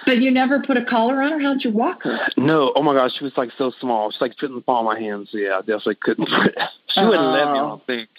But 0.05 0.21
you 0.21 0.29
never 0.29 0.61
put 0.61 0.77
a 0.77 0.85
collar 0.85 1.21
on 1.21 1.31
her? 1.31 1.39
How'd 1.39 1.63
you 1.63 1.71
walk 1.71 2.03
her? 2.03 2.19
No. 2.37 2.71
Oh 2.75 2.83
my 2.83 2.93
gosh, 2.93 3.11
she 3.17 3.23
was 3.23 3.33
like 3.37 3.49
so 3.57 3.71
small. 3.79 4.11
She's 4.11 4.21
like 4.21 4.37
fit 4.39 4.49
in 4.49 4.55
the 4.55 4.61
palm 4.61 4.85
of 4.85 4.93
my 4.93 4.99
hands. 4.99 5.29
So 5.31 5.37
yeah, 5.37 5.57
I 5.57 5.59
definitely 5.61 5.95
couldn't 5.95 6.29
put 6.29 6.47
it. 6.55 6.57
She 6.89 6.99
oh. 6.99 7.07
wouldn't 7.07 7.31
let 7.31 7.45
me, 7.45 7.51
I 7.51 7.55
don't 7.55 7.71
oh. 7.71 7.81
think. 7.87 8.09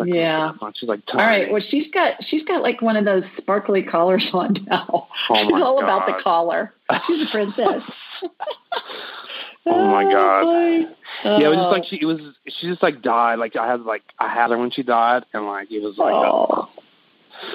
Like, 0.00 0.08
oh, 0.10 0.14
yeah. 0.14 0.52
She's 0.74 0.88
like. 0.88 1.00
All 1.12 1.20
right. 1.20 1.50
Well, 1.50 1.62
she's 1.66 1.90
got 1.92 2.14
she's 2.24 2.42
got 2.44 2.62
like 2.62 2.80
one 2.82 2.96
of 2.96 3.04
those 3.04 3.24
sparkly 3.36 3.82
collars 3.82 4.26
on 4.32 4.56
now. 4.66 5.08
Oh 5.28 5.34
she's 5.34 5.52
all 5.52 5.80
God. 5.80 5.84
about 5.84 6.06
the 6.06 6.22
collar. 6.22 6.74
She's 7.06 7.26
a 7.26 7.26
princess. 7.30 7.82
oh 9.66 9.90
my 9.90 10.04
oh, 10.06 10.10
God. 10.10 10.94
Oh. 11.24 11.38
Yeah, 11.38 11.46
it 11.46 11.48
was 11.48 11.58
just 11.58 11.70
like 11.70 11.82
oh. 11.82 11.86
she 11.88 11.96
it 12.00 12.06
was 12.06 12.20
she 12.48 12.66
just 12.68 12.82
like 12.82 13.02
died. 13.02 13.38
Like 13.38 13.56
I 13.56 13.70
had 13.70 13.82
like 13.82 14.02
I 14.18 14.28
had 14.28 14.50
her 14.50 14.58
when 14.58 14.70
she 14.70 14.82
died, 14.82 15.24
and 15.32 15.46
like 15.46 15.70
it 15.70 15.82
was 15.82 15.96
like. 15.98 16.14
Oh. 16.14 16.68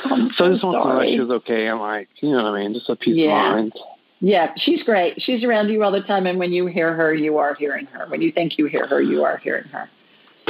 I'm 0.05 0.31
so, 0.31 0.45
so 0.45 0.51
just 0.51 0.63
want 0.63 0.83
to 0.83 0.93
know 0.95 1.11
she 1.11 1.19
was 1.19 1.29
okay. 1.29 1.67
I'm 1.67 1.79
like, 1.79 2.09
you 2.19 2.31
know 2.31 2.37
what 2.37 2.55
I 2.55 2.63
mean? 2.63 2.73
Just 2.73 2.89
a 2.89 2.95
peace 2.95 3.17
yeah. 3.17 3.49
of 3.49 3.55
mind. 3.55 3.73
Yeah, 4.19 4.53
she's 4.57 4.81
great. 4.81 5.21
She's 5.21 5.43
around 5.43 5.69
you 5.69 5.83
all 5.83 5.91
the 5.91 6.01
time, 6.01 6.25
and 6.25 6.39
when 6.39 6.51
you 6.51 6.65
hear 6.65 6.93
her, 6.95 7.13
you 7.13 7.37
are 7.37 7.53
hearing 7.53 7.85
her. 7.87 8.07
When 8.07 8.21
you 8.21 8.31
think 8.31 8.57
you 8.57 8.65
hear 8.65 8.87
her, 8.87 8.99
you 8.99 9.23
are 9.23 9.37
hearing 9.37 9.65
her. 9.65 9.89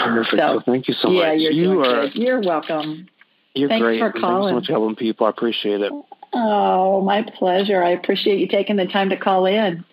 Perfect. 0.06 0.32
So, 0.32 0.38
well, 0.38 0.64
thank 0.66 0.88
you 0.88 0.94
so 0.94 1.12
yeah, 1.12 1.32
much. 1.32 1.40
You're 1.40 1.52
you 1.52 1.84
are. 1.84 2.02
Good. 2.08 2.16
You're 2.16 2.42
welcome. 2.42 3.08
You're 3.54 3.70
Thanks 3.70 3.84
great. 3.84 4.00
for 4.00 4.12
calling. 4.12 4.54
Thanks 4.54 4.68
so 4.68 4.74
much 4.74 4.80
helping 4.80 4.96
people. 4.96 5.28
I 5.28 5.30
appreciate 5.30 5.82
it. 5.82 5.92
Oh, 6.34 7.02
my 7.02 7.26
pleasure. 7.38 7.82
I 7.84 7.92
appreciate 7.92 8.40
you 8.40 8.48
taking 8.48 8.76
the 8.76 8.86
time 8.86 9.10
to 9.10 9.18
call 9.18 9.46
in. 9.46 9.86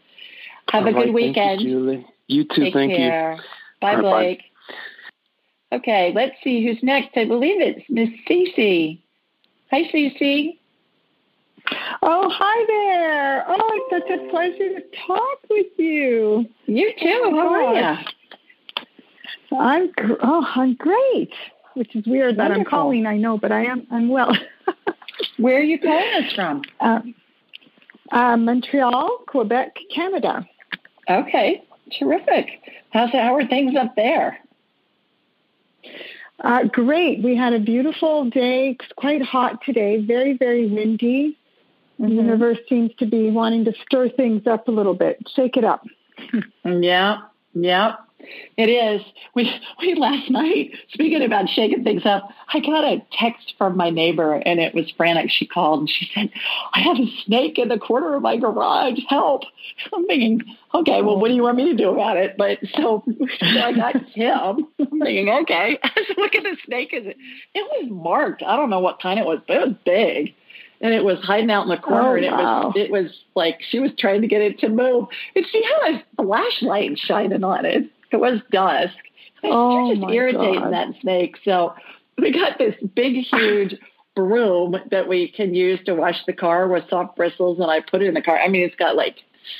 Have 0.70 0.84
all 0.84 0.88
a 0.88 0.92
good 0.92 0.98
right, 0.98 1.12
weekend. 1.12 1.60
You, 1.60 1.68
Julie. 1.68 2.06
You 2.26 2.44
too. 2.44 2.64
Take 2.64 2.74
thank 2.74 2.92
care. 2.92 3.34
you. 3.34 3.42
Bye, 3.80 3.94
right, 3.94 4.02
Blake. 4.02 4.38
Bye. 4.38 4.44
Okay, 5.76 6.12
let's 6.14 6.34
see 6.44 6.64
who's 6.66 6.82
next. 6.82 7.16
I 7.16 7.24
believe 7.24 7.60
it's 7.60 7.84
Miss 7.88 8.10
Cece. 8.28 9.00
Hi, 9.70 9.84
Cece. 9.84 10.58
Oh, 12.02 12.28
hi 12.30 12.64
there. 12.66 13.44
Oh, 13.48 13.90
it's 13.90 14.06
such 14.06 14.18
a 14.18 14.30
pleasure 14.30 14.80
to 14.80 14.82
talk 15.06 15.38
with 15.48 15.66
you. 15.78 16.46
You 16.66 16.92
too. 16.98 17.20
Oh 17.24 17.30
How 17.30 17.54
are 17.54 17.74
you? 17.74 18.04
I'm 19.58 19.92
oh, 20.22 20.46
I'm 20.54 20.74
great. 20.74 21.32
Which 21.74 21.94
is 21.96 22.06
weird 22.06 22.36
Wonderful. 22.36 22.48
that 22.48 22.60
I'm 22.60 22.64
calling. 22.64 23.06
I 23.06 23.16
know, 23.16 23.38
but 23.38 23.50
I 23.50 23.64
am. 23.64 23.86
I'm 23.90 24.08
well. 24.08 24.36
Where 25.38 25.56
are 25.58 25.62
you 25.62 25.78
calling 25.78 26.24
us 26.24 26.32
from? 26.34 26.62
Uh, 26.80 27.00
uh, 28.10 28.36
Montreal, 28.36 29.18
Quebec, 29.26 29.74
Canada. 29.94 30.46
Okay, 31.08 31.64
terrific. 31.98 32.48
How's 32.90 33.10
how 33.12 33.34
are 33.34 33.46
things 33.46 33.74
up 33.74 33.96
there? 33.96 34.38
Uh, 36.42 36.64
great. 36.64 37.22
We 37.22 37.36
had 37.36 37.52
a 37.52 37.60
beautiful 37.60 38.28
day. 38.28 38.76
It's 38.78 38.92
quite 38.96 39.22
hot 39.22 39.60
today. 39.64 40.04
Very, 40.04 40.36
very 40.36 40.66
windy. 40.68 41.38
Mm-hmm. 42.00 42.08
The 42.08 42.14
universe 42.22 42.58
seems 42.68 42.90
to 42.98 43.06
be 43.06 43.30
wanting 43.30 43.64
to 43.66 43.72
stir 43.86 44.08
things 44.08 44.46
up 44.46 44.68
a 44.68 44.70
little 44.70 44.94
bit, 44.94 45.18
shake 45.34 45.56
it 45.56 45.64
up. 45.64 45.86
yeah, 46.64 47.18
Yep. 47.54 47.98
It 48.56 48.68
is. 48.68 49.02
We 49.34 49.50
we 49.80 49.94
last 49.94 50.30
night, 50.30 50.72
speaking 50.92 51.22
about 51.22 51.48
shaking 51.48 51.84
things 51.84 52.02
up, 52.04 52.30
I 52.52 52.60
got 52.60 52.84
a 52.84 53.02
text 53.12 53.54
from 53.58 53.76
my 53.76 53.90
neighbor 53.90 54.34
and 54.34 54.60
it 54.60 54.74
was 54.74 54.90
frantic. 54.96 55.30
She 55.30 55.46
called 55.46 55.80
and 55.80 55.90
she 55.90 56.10
said, 56.14 56.30
I 56.74 56.80
have 56.80 56.98
a 56.98 57.06
snake 57.24 57.58
in 57.58 57.68
the 57.68 57.78
corner 57.78 58.14
of 58.14 58.22
my 58.22 58.36
garage. 58.36 58.98
Help. 59.08 59.42
I'm 59.92 60.06
thinking, 60.06 60.42
okay, 60.74 61.02
well, 61.02 61.18
what 61.18 61.28
do 61.28 61.34
you 61.34 61.42
want 61.42 61.56
me 61.56 61.70
to 61.70 61.76
do 61.76 61.90
about 61.90 62.16
it? 62.16 62.36
But 62.36 62.58
so, 62.74 63.02
so 63.06 63.46
I 63.46 63.72
got 63.72 63.96
him. 63.96 64.66
I'm 64.78 65.00
thinking, 65.00 65.30
okay. 65.42 65.78
I 65.82 65.90
was 65.96 66.16
looking 66.16 66.46
at 66.46 66.52
the 66.52 66.58
snake. 66.66 66.92
Is 66.92 67.06
It 67.06 67.16
was 67.54 67.90
marked. 67.90 68.42
I 68.42 68.56
don't 68.56 68.70
know 68.70 68.80
what 68.80 69.00
kind 69.00 69.18
it 69.18 69.26
was, 69.26 69.40
but 69.46 69.56
it 69.56 69.68
was 69.68 69.76
big 69.84 70.34
and 70.82 70.92
it 70.92 71.04
was 71.04 71.18
hiding 71.20 71.50
out 71.50 71.62
in 71.62 71.68
the 71.68 71.78
oh, 71.78 71.80
corner 71.80 72.10
oh, 72.10 72.16
and 72.16 72.24
it 72.24 72.32
wow. 72.32 72.66
was 72.66 72.74
it 72.76 72.90
was 72.90 73.06
like 73.34 73.60
she 73.70 73.78
was 73.78 73.92
trying 73.98 74.20
to 74.20 74.26
get 74.26 74.42
it 74.42 74.58
to 74.58 74.68
move 74.68 75.06
and 75.34 75.46
she 75.50 75.62
had 75.62 75.94
a 75.94 76.22
flashlight 76.22 76.98
shining 76.98 77.44
on 77.44 77.64
it 77.64 77.84
it 78.12 78.20
was 78.20 78.40
dusk 78.50 78.94
oh, 79.44 79.94
just 79.94 80.12
irritating 80.12 80.60
God. 80.60 80.72
that 80.72 80.88
snake 81.00 81.36
so 81.44 81.74
we 82.18 82.32
got 82.32 82.58
this 82.58 82.74
big 82.94 83.24
huge 83.24 83.74
broom 84.14 84.76
that 84.90 85.08
we 85.08 85.28
can 85.28 85.54
use 85.54 85.80
to 85.86 85.94
wash 85.94 86.24
the 86.26 86.32
car 86.32 86.68
with 86.68 86.84
soft 86.88 87.16
bristles 87.16 87.58
and 87.58 87.70
i 87.70 87.80
put 87.80 88.02
it 88.02 88.06
in 88.06 88.14
the 88.14 88.22
car 88.22 88.38
i 88.38 88.48
mean 88.48 88.62
it's 88.62 88.76
got 88.76 88.96
like 88.96 89.16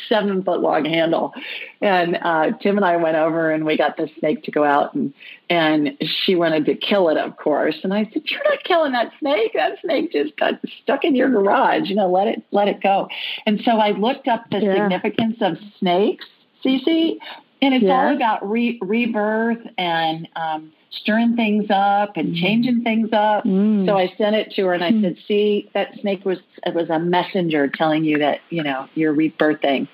seven 0.08 0.42
foot 0.42 0.60
long 0.60 0.84
handle. 0.84 1.32
And 1.80 2.18
uh, 2.20 2.52
Tim 2.62 2.76
and 2.76 2.84
I 2.84 2.96
went 2.96 3.16
over 3.16 3.50
and 3.50 3.64
we 3.64 3.76
got 3.76 3.96
the 3.96 4.08
snake 4.18 4.44
to 4.44 4.50
go 4.50 4.64
out 4.64 4.94
and 4.94 5.12
and 5.50 5.98
she 6.00 6.34
wanted 6.34 6.64
to 6.66 6.74
kill 6.74 7.08
it, 7.08 7.18
of 7.18 7.36
course. 7.36 7.76
And 7.82 7.92
I 7.92 8.08
said, 8.12 8.22
"You're 8.26 8.44
not 8.44 8.64
killing 8.64 8.92
that 8.92 9.12
snake. 9.18 9.52
That 9.54 9.78
snake 9.82 10.12
just 10.12 10.36
got 10.36 10.54
stuck 10.82 11.04
in 11.04 11.14
your 11.14 11.30
garage. 11.30 11.88
You 11.88 11.96
know, 11.96 12.10
let 12.10 12.28
it 12.28 12.42
let 12.52 12.68
it 12.68 12.82
go." 12.82 13.08
And 13.46 13.60
so 13.64 13.72
I 13.72 13.90
looked 13.90 14.28
up 14.28 14.44
the 14.50 14.60
yeah. 14.60 14.74
significance 14.74 15.36
of 15.40 15.58
snakes, 15.78 16.24
Cece, 16.64 17.18
and 17.62 17.75
it's 17.75 17.85
yeah. 17.85 17.92
all 17.92 18.14
about 18.14 18.48
re- 18.48 18.79
rebirth 18.83 19.64
and 19.79 20.29
um, 20.35 20.72
stirring 20.90 21.37
things 21.37 21.66
up 21.70 22.16
and 22.16 22.35
mm. 22.35 22.40
changing 22.40 22.83
things 22.83 23.11
up. 23.12 23.44
Mm. 23.44 23.87
So 23.87 23.96
I 23.96 24.12
sent 24.18 24.35
it 24.35 24.53
to 24.57 24.66
her 24.66 24.75
and 24.75 24.85
I 24.85 24.90
mm. 24.90 25.03
said, 25.03 25.16
"See, 25.29 25.70
that 25.72 25.92
snake 26.01 26.25
was 26.25 26.38
it 26.66 26.75
was 26.75 26.90
a 26.90 26.98
messenger 26.98 27.68
telling 27.68 28.05
you 28.05 28.18
that 28.18 28.40
you 28.51 28.64
know 28.64 28.88
you're 28.94 29.14
rebirthing 29.14 29.88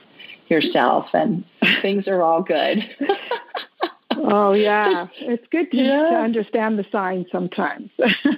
yourself 0.48 1.06
and 1.12 1.44
things 1.82 2.08
are 2.08 2.22
all 2.22 2.42
good." 2.42 2.78
oh 4.16 4.54
yeah, 4.54 5.08
it's 5.20 5.46
good 5.50 5.70
to, 5.70 5.76
yeah. 5.76 6.10
to 6.10 6.16
understand 6.16 6.78
the 6.78 6.86
signs 6.90 7.26
sometimes. 7.30 7.90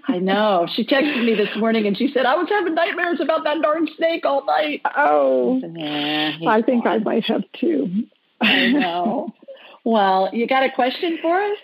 I 0.08 0.18
know. 0.18 0.66
She 0.74 0.84
texted 0.84 1.24
me 1.24 1.36
this 1.36 1.56
morning 1.56 1.86
and 1.86 1.96
she 1.96 2.10
said 2.12 2.26
I 2.26 2.34
was 2.34 2.48
having 2.48 2.74
nightmares 2.74 3.20
about 3.20 3.44
that 3.44 3.62
darn 3.62 3.86
snake 3.96 4.24
all 4.26 4.44
night. 4.44 4.82
Oh, 4.96 5.60
I 6.48 6.62
think 6.62 6.84
I 6.84 6.98
might 6.98 7.24
have 7.26 7.44
too. 7.52 8.06
I 8.40 8.68
know. 8.68 9.34
Well, 9.84 10.30
you 10.32 10.46
got 10.46 10.62
a 10.62 10.70
question 10.70 11.18
for 11.22 11.40
us? 11.42 11.58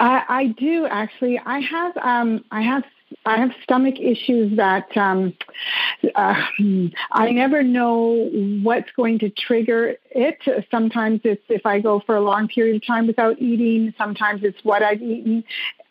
I, 0.00 0.22
I 0.28 0.46
do 0.46 0.86
actually. 0.86 1.38
I 1.44 1.60
have 1.60 1.96
um, 1.98 2.44
I 2.50 2.62
have 2.62 2.84
I 3.26 3.38
have 3.38 3.50
stomach 3.62 4.00
issues 4.00 4.56
that 4.56 4.94
um, 4.96 5.34
uh, 6.14 6.42
I 7.12 7.30
never 7.30 7.62
know 7.62 8.28
what's 8.62 8.90
going 8.96 9.18
to 9.20 9.30
trigger 9.30 9.96
it. 10.10 10.38
Sometimes 10.70 11.20
it's 11.24 11.42
if 11.48 11.64
I 11.64 11.80
go 11.80 12.00
for 12.04 12.16
a 12.16 12.20
long 12.20 12.48
period 12.48 12.76
of 12.76 12.86
time 12.86 13.06
without 13.06 13.40
eating. 13.40 13.94
Sometimes 13.96 14.42
it's 14.42 14.62
what 14.64 14.82
I've 14.82 15.02
eaten. 15.02 15.44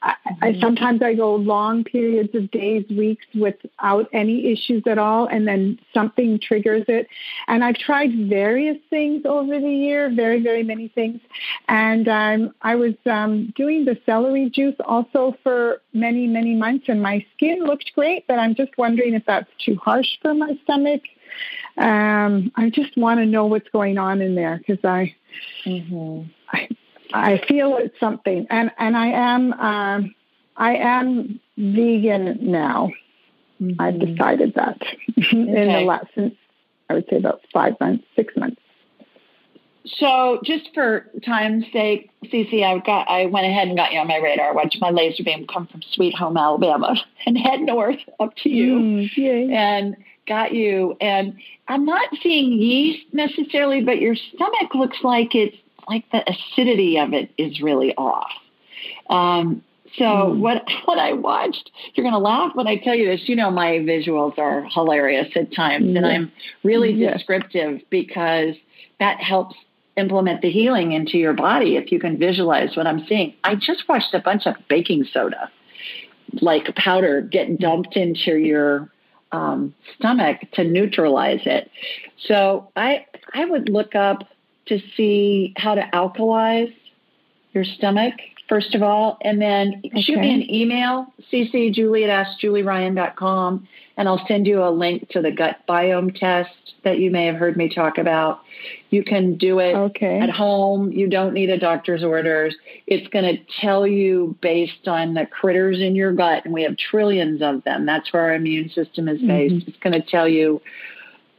I, 0.03 0.15
I, 0.25 0.51
mm-hmm. 0.51 0.59
sometimes 0.59 1.01
I 1.01 1.13
go 1.13 1.35
long 1.35 1.85
periods 1.85 2.35
of 2.35 2.51
days, 2.51 2.85
weeks 2.89 3.25
without 3.33 4.09
any 4.11 4.51
issues 4.51 4.83
at 4.85 4.97
all, 4.97 5.27
and 5.27 5.47
then 5.47 5.79
something 5.93 6.39
triggers 6.39 6.83
it. 6.89 7.07
And 7.47 7.63
I've 7.63 7.77
tried 7.77 8.27
various 8.27 8.77
things 8.89 9.25
over 9.25 9.59
the 9.59 9.69
year, 9.69 10.11
very, 10.13 10.41
very 10.41 10.63
many 10.63 10.89
things. 10.89 11.21
And 11.69 12.07
um, 12.09 12.53
I 12.61 12.75
was 12.75 12.95
um, 13.05 13.53
doing 13.55 13.85
the 13.85 13.97
celery 14.05 14.49
juice 14.49 14.75
also 14.85 15.37
for 15.41 15.81
many, 15.93 16.27
many 16.27 16.53
months, 16.53 16.85
and 16.89 17.01
my 17.01 17.25
skin 17.35 17.59
looked 17.63 17.93
great. 17.95 18.27
But 18.27 18.39
I'm 18.39 18.55
just 18.55 18.77
wondering 18.77 19.13
if 19.13 19.25
that's 19.25 19.49
too 19.63 19.77
harsh 19.77 20.17
for 20.21 20.33
my 20.33 20.59
stomach. 20.63 21.01
Um, 21.77 22.51
I 22.55 22.69
just 22.69 22.97
want 22.97 23.19
to 23.19 23.25
know 23.25 23.45
what's 23.45 23.69
going 23.69 23.97
on 23.97 24.21
in 24.21 24.35
there 24.35 24.57
because 24.57 24.83
I, 24.83 25.15
mm-hmm. 25.65 26.29
I 26.51 26.67
I 27.13 27.41
feel 27.47 27.77
it's 27.77 27.97
something, 27.99 28.47
and 28.49 28.71
and 28.77 28.97
I 28.97 29.07
am 29.07 29.53
um, 29.53 30.15
I 30.57 30.75
am 30.75 31.39
vegan 31.57 32.39
now. 32.41 32.91
Mm-hmm. 33.61 33.79
I've 33.79 33.99
decided 33.99 34.55
that 34.55 34.81
okay. 34.81 35.27
in 35.31 35.51
the 35.51 35.83
last 35.85 36.07
since 36.15 36.33
I 36.89 36.95
would 36.95 37.05
say 37.09 37.17
about 37.17 37.41
five 37.53 37.79
months, 37.79 38.03
six 38.15 38.35
months. 38.35 38.59
So, 39.85 40.39
just 40.45 40.69
for 40.73 41.11
time's 41.25 41.65
sake, 41.73 42.09
Cece, 42.25 42.63
I 42.63 42.77
got 42.79 43.07
I 43.09 43.25
went 43.27 43.45
ahead 43.45 43.67
and 43.67 43.77
got 43.77 43.91
you 43.91 43.99
on 43.99 44.07
my 44.07 44.17
radar. 44.17 44.53
Watched 44.53 44.79
my 44.79 44.89
laser 44.89 45.23
beam 45.23 45.45
come 45.45 45.67
from 45.67 45.81
Sweet 45.91 46.15
Home, 46.15 46.37
Alabama, 46.37 46.95
and 47.25 47.37
head 47.37 47.61
north 47.61 47.99
up 48.19 48.35
to 48.37 48.49
you, 48.49 48.79
mm, 48.79 49.51
and 49.51 49.97
got 50.25 50.53
you. 50.53 50.95
And 51.01 51.37
I'm 51.67 51.85
not 51.85 52.09
seeing 52.21 52.53
yeast 52.53 53.13
necessarily, 53.13 53.83
but 53.83 53.99
your 53.99 54.15
stomach 54.15 54.73
looks 54.73 54.97
like 55.03 55.35
it's 55.35 55.57
like 55.87 56.09
the 56.11 56.23
acidity 56.29 56.97
of 56.99 57.13
it 57.13 57.31
is 57.37 57.61
really 57.61 57.93
off. 57.95 58.31
Um, 59.09 59.63
so 59.97 60.05
mm. 60.05 60.39
what 60.39 60.63
what 60.85 60.99
I 60.99 61.13
watched, 61.13 61.71
you're 61.93 62.03
going 62.03 62.13
to 62.13 62.19
laugh 62.19 62.55
when 62.55 62.67
I 62.67 62.77
tell 62.77 62.95
you 62.95 63.07
this. 63.07 63.27
You 63.27 63.35
know, 63.35 63.51
my 63.51 63.79
visuals 63.79 64.37
are 64.37 64.63
hilarious 64.63 65.31
at 65.35 65.53
times, 65.53 65.87
yeah. 65.87 65.97
and 65.97 66.05
I'm 66.05 66.31
really 66.63 66.93
yeah. 66.93 67.13
descriptive 67.13 67.81
because 67.89 68.55
that 68.99 69.21
helps 69.21 69.55
implement 69.95 70.41
the 70.41 70.49
healing 70.49 70.91
into 70.91 71.17
your 71.17 71.33
body 71.33 71.75
if 71.75 71.91
you 71.91 71.99
can 71.99 72.17
visualize 72.17 72.75
what 72.75 72.87
I'm 72.87 73.05
seeing. 73.05 73.33
I 73.43 73.55
just 73.55 73.87
watched 73.87 74.13
a 74.13 74.19
bunch 74.19 74.47
of 74.47 74.55
baking 74.67 75.05
soda, 75.11 75.51
like 76.41 76.75
powder, 76.75 77.21
get 77.21 77.59
dumped 77.59 77.95
into 77.95 78.37
your 78.37 78.89
um, 79.31 79.73
stomach 79.95 80.39
to 80.53 80.63
neutralize 80.63 81.41
it. 81.45 81.69
So 82.25 82.71
I 82.75 83.05
I 83.33 83.45
would 83.45 83.69
look 83.69 83.95
up 83.95 84.27
to 84.67 84.79
see 84.95 85.53
how 85.57 85.75
to 85.75 85.81
alkalize 85.93 86.73
your 87.53 87.63
stomach, 87.63 88.15
first 88.49 88.75
of 88.75 88.81
all, 88.81 89.17
and 89.21 89.41
then 89.41 89.81
okay. 89.85 90.01
shoot 90.01 90.19
me 90.19 90.33
an 90.33 90.49
email, 90.49 91.07
cc 91.31 91.53
ccjulie 91.53 92.07
at 92.07 92.27
askjulieryan.com, 92.27 93.67
and 93.97 94.07
I'll 94.07 94.25
send 94.27 94.47
you 94.47 94.63
a 94.63 94.71
link 94.71 95.09
to 95.09 95.21
the 95.21 95.31
gut 95.31 95.57
biome 95.67 96.17
test 96.17 96.49
that 96.83 96.99
you 96.99 97.11
may 97.11 97.25
have 97.27 97.35
heard 97.35 97.55
me 97.55 97.73
talk 97.73 97.97
about. 97.97 98.41
You 98.89 99.03
can 99.03 99.37
do 99.37 99.59
it 99.59 99.75
okay. 99.75 100.19
at 100.19 100.29
home. 100.29 100.91
You 100.91 101.09
don't 101.09 101.33
need 101.33 101.49
a 101.49 101.59
doctor's 101.59 102.03
orders. 102.03 102.55
It's 102.87 103.07
going 103.09 103.25
to 103.25 103.43
tell 103.61 103.87
you 103.87 104.35
based 104.41 104.87
on 104.87 105.13
the 105.13 105.25
critters 105.25 105.79
in 105.79 105.95
your 105.95 106.11
gut, 106.11 106.45
and 106.45 106.53
we 106.53 106.63
have 106.63 106.75
trillions 106.77 107.41
of 107.41 107.63
them. 107.63 107.85
That's 107.85 108.11
where 108.11 108.23
our 108.23 108.33
immune 108.33 108.69
system 108.69 109.07
is 109.07 109.21
based. 109.21 109.55
Mm-hmm. 109.55 109.69
It's 109.69 109.79
going 109.79 109.93
to 109.93 110.01
tell 110.01 110.27
you 110.27 110.61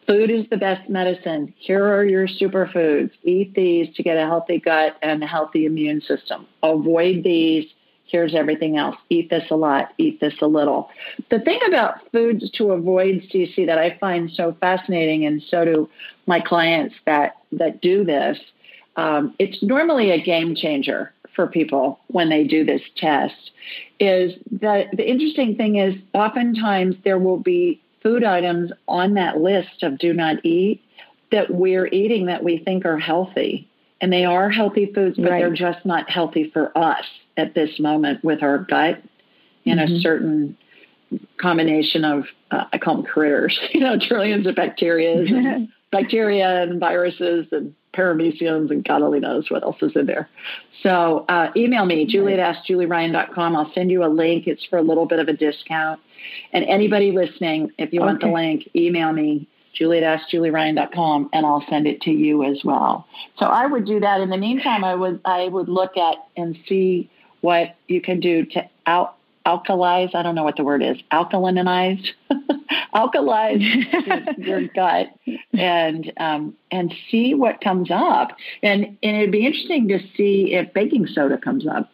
Food 0.07 0.31
is 0.31 0.45
the 0.51 0.57
best 0.57 0.89
medicine. 0.89 1.55
Here 1.57 1.85
are 1.85 2.05
your 2.05 2.27
superfoods. 2.27 3.11
Eat 3.23 3.55
these 3.55 3.95
to 3.97 4.03
get 4.03 4.17
a 4.17 4.27
healthy 4.27 4.61
gut 4.61 4.97
and 5.03 5.23
a 5.23 5.27
healthy 5.27 5.65
immune 5.65 6.03
system. 6.03 6.47
Avoid 6.63 7.25
these. 7.25 7.67
Here's 8.07 8.35
everything 8.35 8.77
else. 8.77 8.97
Eat 9.09 9.31
this 9.31 9.45
a 9.51 9.57
lot. 9.57 9.93
Eat 9.97 10.21
this 10.21 10.35
a 10.43 10.47
little. 10.47 10.91
The 11.31 11.41
thing 11.41 11.59
about 11.67 12.01
foods 12.13 12.51
to 12.53 12.73
avoid, 12.73 13.23
Cece, 13.33 13.67
that 13.67 13.79
I 13.79 13.97
find 13.99 14.31
so 14.31 14.55
fascinating, 14.61 15.25
and 15.25 15.43
so 15.43 15.65
do 15.65 15.91
my 16.27 16.41
clients 16.41 16.95
that 17.07 17.37
that 17.53 17.81
do 17.81 18.05
this, 18.05 18.39
um, 18.97 19.35
it's 19.39 19.63
normally 19.63 20.11
a 20.11 20.23
game 20.23 20.55
changer 20.55 21.13
for 21.35 21.47
people 21.47 21.99
when 22.09 22.29
they 22.29 22.45
do 22.45 22.65
this 22.65 22.83
test. 22.97 23.51
Is 23.99 24.35
that 24.61 24.89
the 24.97 25.09
interesting 25.09 25.57
thing 25.57 25.77
is 25.77 25.95
oftentimes 26.13 26.97
there 27.05 27.19
will 27.19 27.39
be 27.39 27.81
food 28.05 28.23
items 28.23 28.71
on 28.87 29.15
that 29.15 29.39
list 29.39 29.83
of 29.83 29.99
do 29.99 30.13
not 30.13 30.45
eat 30.45 30.83
that 31.33 31.51
we're 31.51 31.87
eating 31.89 32.27
that 32.27 32.45
we 32.45 32.59
think 32.59 32.85
are 32.85 32.99
healthy. 32.99 33.69
And 34.01 34.13
they 34.13 34.25
are 34.25 34.51
healthy 34.51 34.93
foods, 34.95 35.17
but 35.17 35.31
right. 35.31 35.39
they're 35.41 35.55
just 35.55 35.85
not 35.85 36.09
healthy 36.09 36.51
for 36.53 36.77
us 36.77 37.05
at 37.37 37.55
this 37.55 37.81
moment 37.81 38.23
with 38.23 38.43
our 38.43 38.59
gut 38.59 39.03
in 39.65 39.79
mm-hmm. 39.79 39.95
a 39.95 40.01
certain 40.01 40.57
combination 41.39 42.05
of, 42.05 42.25
uh, 42.51 42.65
I 42.73 42.79
call 42.79 42.97
them 42.97 43.05
critters, 43.05 43.59
you 43.73 43.81
know, 43.81 43.99
trillions 43.99 44.47
of 44.47 44.55
bacteria, 44.55 45.19
and 45.19 45.69
bacteria 45.91 46.63
and 46.63 46.79
viruses 46.79 47.47
and 47.51 47.75
parameciums 47.95 48.71
and 48.71 48.85
God 48.85 49.03
only 49.03 49.21
knows 49.21 49.51
what 49.51 49.63
else 49.63 49.77
is 49.81 49.93
in 49.95 50.07
there. 50.07 50.29
So 50.83 51.25
uh, 51.29 51.51
email 51.57 51.87
me, 51.87 52.07
julie 52.07 52.35
at. 52.39 52.67
I'll 53.57 53.73
send 53.73 53.91
you 53.91 54.05
a 54.05 54.09
link. 54.09 54.47
It's 54.47 54.65
for 54.67 54.79
a 54.79 54.83
little 54.83 55.07
bit 55.07 55.21
of 55.21 55.29
a 55.29 55.33
discount. 55.33 56.01
And 56.53 56.65
anybody 56.65 57.13
listening, 57.13 57.73
if 57.79 57.93
you 57.93 58.01
okay. 58.01 58.07
want 58.07 58.21
the 58.21 58.29
link, 58.29 58.69
email 58.75 59.13
me, 59.13 59.49
julie 59.75 60.03
at 60.03 60.21
askjulieryan.com, 60.21 61.31
and 61.33 61.47
I'll 61.47 61.65
send 61.69 61.87
it 61.87 62.01
to 62.03 62.11
you 62.11 62.45
as 62.45 62.63
well. 62.65 63.07
So 63.39 63.47
I 63.47 63.67
would 63.67 63.87
do 63.87 64.01
that. 64.01 64.21
In 64.21 64.31
the 64.31 64.37
meantime, 64.37 64.85
I 64.85 64.95
would 64.95 65.21
I 65.25 65.49
would 65.49 65.69
look 65.69 65.97
at 65.97 66.17
and 66.37 66.57
see 66.69 67.11
what 67.41 67.77
you 67.89 68.01
can 68.01 68.21
do 68.21 68.47
to 68.47 68.69
out 68.87 69.17
alkalize. 69.47 70.15
I 70.15 70.23
don't 70.23 70.35
know 70.35 70.45
what 70.45 70.57
the 70.57 70.65
word 70.65 70.83
is. 70.83 70.97
Alkalinize, 71.13 72.05
alkalize 72.95 73.61
your, 74.39 74.61
your, 74.61 74.69
gut 74.75 75.09
and 75.53 76.13
um, 76.17 76.55
and 76.71 76.95
see 77.11 77.35
what 77.35 77.61
comes 77.61 77.91
up. 77.91 78.31
And 78.63 78.97
and 79.03 79.17
it'd 79.17 79.33
be 79.33 79.47
interesting 79.47 79.89
to 79.89 79.99
see 80.17 80.55
if 80.55 80.73
baking 80.73 81.09
soda 81.09 81.39
comes 81.39 81.67
up. 81.67 81.91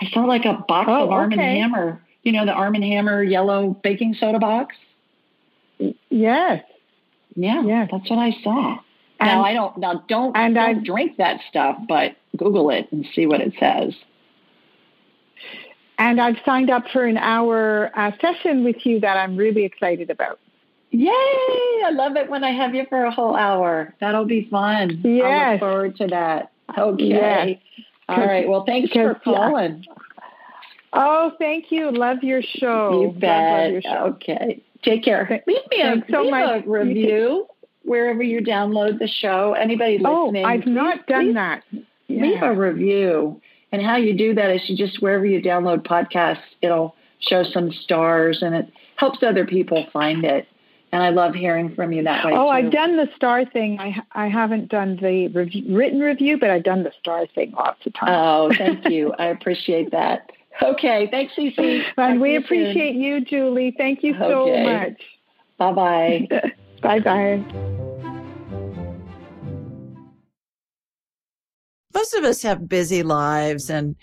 I 0.00 0.08
saw 0.10 0.20
like 0.20 0.46
a 0.46 0.54
box 0.66 0.88
oh, 0.90 1.04
of 1.04 1.10
Arm 1.10 1.32
okay. 1.32 1.42
and 1.42 1.58
Hammer. 1.58 2.02
You 2.22 2.32
know 2.32 2.44
the 2.44 2.52
Arm 2.52 2.74
and 2.74 2.84
Hammer 2.84 3.22
yellow 3.22 3.70
baking 3.82 4.14
soda 4.14 4.38
box. 4.38 4.76
Yes. 5.78 6.64
Yeah. 7.34 7.62
Yeah. 7.62 7.86
That's 7.90 8.10
what 8.10 8.18
I 8.18 8.36
saw. 8.42 8.78
And, 9.20 9.28
now 9.28 9.44
I 9.44 9.52
don't 9.52 9.76
now 9.78 10.04
don't 10.08 10.36
and 10.36 10.54
don't 10.54 10.78
I 10.78 10.84
drink 10.84 11.16
that 11.18 11.40
stuff, 11.48 11.78
but 11.88 12.16
Google 12.36 12.70
it 12.70 12.88
and 12.90 13.06
see 13.14 13.26
what 13.26 13.40
it 13.40 13.54
says. 13.58 13.94
And 15.98 16.20
I've 16.20 16.38
signed 16.46 16.70
up 16.70 16.84
for 16.92 17.04
an 17.04 17.18
hour 17.18 17.90
uh, 17.94 18.12
session 18.20 18.64
with 18.64 18.86
you 18.86 19.00
that 19.00 19.18
I'm 19.18 19.36
really 19.36 19.64
excited 19.64 20.08
about. 20.08 20.38
Yay! 20.92 21.10
I 21.12 21.90
love 21.92 22.16
it 22.16 22.30
when 22.30 22.42
I 22.42 22.50
have 22.50 22.74
you 22.74 22.86
for 22.88 23.04
a 23.04 23.10
whole 23.10 23.36
hour. 23.36 23.94
That'll 24.00 24.24
be 24.24 24.48
fun. 24.50 25.02
Yes. 25.04 25.24
I 25.24 25.52
look 25.52 25.60
forward 25.60 25.96
to 25.98 26.06
that. 26.08 26.52
Okay. 26.76 27.04
Yes. 27.04 27.58
All 28.08 28.18
right. 28.18 28.48
Well, 28.48 28.64
thanks 28.64 28.92
for 28.92 29.14
calling. 29.22 29.84
Oh, 30.92 31.32
thank 31.38 31.70
you. 31.70 31.90
Love 31.92 32.22
your 32.22 32.42
show. 32.42 33.02
You 33.02 33.20
bet. 33.20 33.72
Love, 33.72 33.82
show. 33.82 34.04
Okay. 34.14 34.62
Take 34.82 35.04
care. 35.04 35.42
Leave 35.46 35.62
me 35.70 35.80
a, 35.82 36.02
so 36.10 36.22
leave 36.22 36.30
much. 36.30 36.64
a 36.64 36.68
review 36.68 37.46
wherever 37.84 38.22
you 38.22 38.40
download 38.40 38.98
the 38.98 39.08
show. 39.08 39.52
Anybody 39.52 40.00
oh, 40.04 40.24
listening? 40.24 40.44
Oh, 40.44 40.48
I've 40.48 40.66
not 40.66 41.06
done 41.06 41.26
leave, 41.26 41.34
that. 41.34 41.62
Yeah. 42.08 42.22
Leave 42.22 42.42
a 42.42 42.54
review. 42.54 43.40
And 43.72 43.82
how 43.82 43.96
you 43.96 44.16
do 44.16 44.34
that 44.34 44.50
is 44.50 44.68
you 44.68 44.76
just 44.76 45.00
wherever 45.00 45.24
you 45.24 45.40
download 45.40 45.86
podcasts, 45.86 46.42
it'll 46.60 46.96
show 47.20 47.44
some 47.44 47.72
stars 47.72 48.42
and 48.42 48.54
it 48.54 48.68
helps 48.96 49.22
other 49.22 49.46
people 49.46 49.86
find 49.92 50.24
it. 50.24 50.46
And 50.92 51.04
I 51.04 51.10
love 51.10 51.34
hearing 51.34 51.72
from 51.76 51.92
you 51.92 52.02
that 52.02 52.24
way. 52.24 52.32
Oh, 52.34 52.46
too. 52.46 52.48
I've 52.48 52.72
done 52.72 52.96
the 52.96 53.08
star 53.14 53.44
thing. 53.44 53.78
I 53.78 54.02
I 54.10 54.26
haven't 54.26 54.70
done 54.70 54.96
the 54.96 55.28
written 55.28 56.00
review, 56.00 56.36
but 56.36 56.50
I've 56.50 56.64
done 56.64 56.82
the 56.82 56.92
star 56.98 57.26
thing 57.28 57.52
lots 57.52 57.86
of 57.86 57.94
times. 57.94 58.10
Oh, 58.12 58.52
thank 58.58 58.88
you. 58.90 59.14
I 59.16 59.26
appreciate 59.26 59.92
that. 59.92 60.30
Okay, 60.62 61.08
thanks, 61.10 61.34
Cece. 61.34 61.82
And 61.96 62.20
we 62.20 62.36
appreciate 62.36 62.92
soon. 62.94 63.00
you, 63.00 63.24
Julie. 63.24 63.74
Thank 63.76 64.02
you 64.02 64.14
so 64.18 64.48
okay. 64.48 64.64
much. 64.64 65.02
Bye 65.58 65.72
bye. 65.72 66.28
bye 66.82 67.00
bye. 67.00 67.70
most 72.10 72.14
of 72.14 72.24
us 72.24 72.42
have 72.42 72.68
busy 72.68 73.02
lives 73.02 73.68
and 73.68 73.94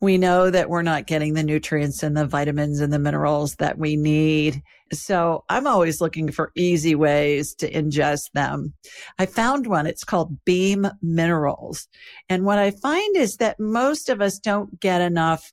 we 0.00 0.18
know 0.18 0.50
that 0.50 0.68
we're 0.68 0.82
not 0.82 1.06
getting 1.06 1.34
the 1.34 1.44
nutrients 1.44 2.02
and 2.02 2.16
the 2.16 2.26
vitamins 2.26 2.80
and 2.80 2.92
the 2.92 2.98
minerals 2.98 3.54
that 3.56 3.78
we 3.78 3.94
need. 3.94 4.60
So 4.92 5.44
I'm 5.48 5.66
always 5.66 6.00
looking 6.00 6.32
for 6.32 6.50
easy 6.56 6.96
ways 6.96 7.54
to 7.56 7.70
ingest 7.70 8.32
them. 8.34 8.74
I 9.18 9.26
found 9.26 9.68
one. 9.68 9.86
It's 9.86 10.02
called 10.02 10.44
Beam 10.44 10.88
Minerals. 11.02 11.86
And 12.28 12.44
what 12.44 12.58
I 12.58 12.72
find 12.72 13.16
is 13.16 13.36
that 13.36 13.60
most 13.60 14.08
of 14.08 14.20
us 14.20 14.40
don't 14.40 14.80
get 14.80 15.00
enough 15.00 15.52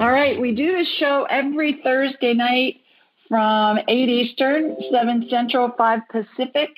All 0.00 0.12
right, 0.12 0.40
we 0.40 0.54
do 0.54 0.76
this 0.76 0.86
show 1.00 1.26
every 1.28 1.80
Thursday 1.82 2.32
night 2.32 2.76
from 3.28 3.80
8 3.88 4.08
Eastern, 4.08 4.76
7 4.92 5.26
Central, 5.28 5.72
5 5.76 6.00
Pacific. 6.08 6.70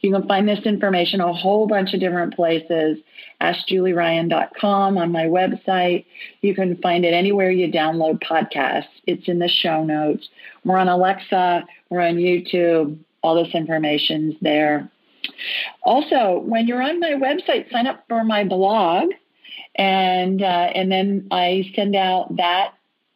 You 0.00 0.12
can 0.12 0.28
find 0.28 0.48
this 0.48 0.60
information 0.64 1.20
a 1.20 1.32
whole 1.32 1.66
bunch 1.66 1.92
of 1.92 1.98
different 1.98 2.36
places. 2.36 2.98
AskJulieRyan.com 3.40 4.96
on 4.96 5.10
my 5.10 5.24
website. 5.24 6.04
You 6.42 6.54
can 6.54 6.76
find 6.76 7.04
it 7.04 7.12
anywhere 7.12 7.50
you 7.50 7.66
download 7.66 8.22
podcasts. 8.22 8.84
It's 9.08 9.26
in 9.26 9.40
the 9.40 9.48
show 9.48 9.82
notes. 9.82 10.28
We're 10.64 10.78
on 10.78 10.86
Alexa. 10.86 11.64
We're 11.90 12.06
on 12.06 12.14
YouTube. 12.14 12.96
All 13.24 13.42
this 13.42 13.54
information's 13.56 14.36
there. 14.40 14.88
Also, 15.82 16.40
when 16.44 16.68
you're 16.68 16.82
on 16.82 17.00
my 17.00 17.14
website, 17.14 17.72
sign 17.72 17.88
up 17.88 18.04
for 18.08 18.22
my 18.22 18.44
blog 18.44 19.08
and 19.74 20.42
uh, 20.42 20.70
and 20.74 20.90
then 20.90 21.28
I 21.30 21.70
send 21.74 21.96
out 21.96 22.36
that 22.36 22.74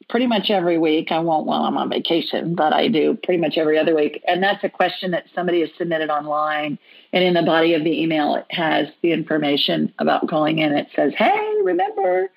pretty 0.08 0.26
much 0.26 0.50
every 0.50 0.78
week. 0.78 1.10
I 1.10 1.18
won't 1.18 1.46
while 1.46 1.64
I'm 1.64 1.76
on 1.76 1.90
vacation, 1.90 2.54
but 2.54 2.72
I 2.72 2.88
do 2.88 3.18
pretty 3.22 3.40
much 3.40 3.58
every 3.58 3.78
other 3.78 3.94
week. 3.94 4.22
And 4.26 4.42
that's 4.42 4.62
a 4.62 4.68
question 4.68 5.10
that 5.10 5.24
somebody 5.34 5.60
has 5.60 5.70
submitted 5.76 6.10
online. 6.10 6.78
And 7.12 7.24
in 7.24 7.34
the 7.34 7.42
body 7.42 7.74
of 7.74 7.82
the 7.82 8.02
email, 8.02 8.36
it 8.36 8.46
has 8.50 8.88
the 9.02 9.12
information 9.12 9.92
about 9.98 10.28
calling 10.28 10.58
in. 10.58 10.72
It 10.72 10.88
says, 10.94 11.12
"Hey, 11.16 11.54
remember." 11.62 12.30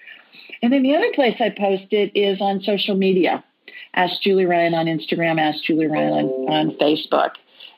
And 0.61 0.73
then 0.73 0.83
the 0.83 0.95
other 0.95 1.11
place 1.13 1.35
I 1.39 1.49
post 1.49 1.91
it 1.91 2.11
is 2.15 2.41
on 2.41 2.61
social 2.61 2.95
media. 2.95 3.43
Ask 3.93 4.21
Julie 4.21 4.45
Ryan 4.45 4.73
on 4.73 4.85
Instagram. 4.85 5.39
Ask 5.39 5.63
Julie 5.63 5.87
Ryan 5.87 6.13
on, 6.13 6.49
on 6.49 6.71
Facebook. 6.77 7.31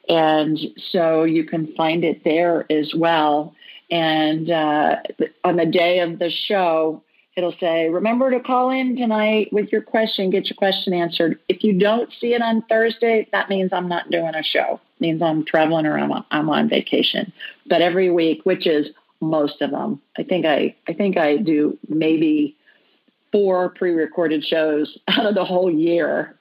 And 0.09 0.59
so 0.91 1.23
you 1.23 1.45
can 1.45 1.73
find 1.75 2.03
it 2.03 2.23
there 2.23 2.65
as 2.71 2.93
well. 2.95 3.55
And 3.91 4.49
uh, 4.49 4.95
on 5.43 5.57
the 5.57 5.65
day 5.65 5.99
of 5.99 6.17
the 6.17 6.31
show, 6.31 7.03
it'll 7.35 7.55
say, 7.59 7.89
remember 7.89 8.31
to 8.31 8.39
call 8.39 8.69
in 8.69 8.95
tonight 8.95 9.51
with 9.51 9.71
your 9.71 9.81
question, 9.81 10.29
get 10.29 10.49
your 10.49 10.55
question 10.55 10.93
answered. 10.93 11.37
If 11.49 11.63
you 11.63 11.77
don't 11.77 12.09
see 12.19 12.33
it 12.33 12.41
on 12.41 12.61
Thursday, 12.63 13.27
that 13.33 13.49
means 13.49 13.71
I'm 13.73 13.89
not 13.89 14.09
doing 14.09 14.33
a 14.33 14.43
show. 14.43 14.79
It 14.95 15.01
means 15.01 15.21
I'm 15.21 15.43
traveling 15.45 15.85
or 15.85 15.99
I'm, 15.99 16.23
I'm 16.31 16.49
on 16.49 16.69
vacation. 16.69 17.33
But 17.67 17.81
every 17.81 18.09
week, 18.09 18.41
which 18.45 18.65
is 18.65 18.87
most 19.19 19.61
of 19.61 19.71
them, 19.71 20.01
I 20.17 20.23
think 20.23 20.45
I, 20.45 20.75
I 20.87 20.93
think 20.93 21.17
I 21.17 21.37
do 21.37 21.77
maybe 21.89 22.55
four 23.31 23.69
pre-recorded 23.69 24.43
shows 24.45 24.97
out 25.07 25.25
of 25.25 25.35
the 25.35 25.45
whole 25.45 25.69
year, 25.69 26.37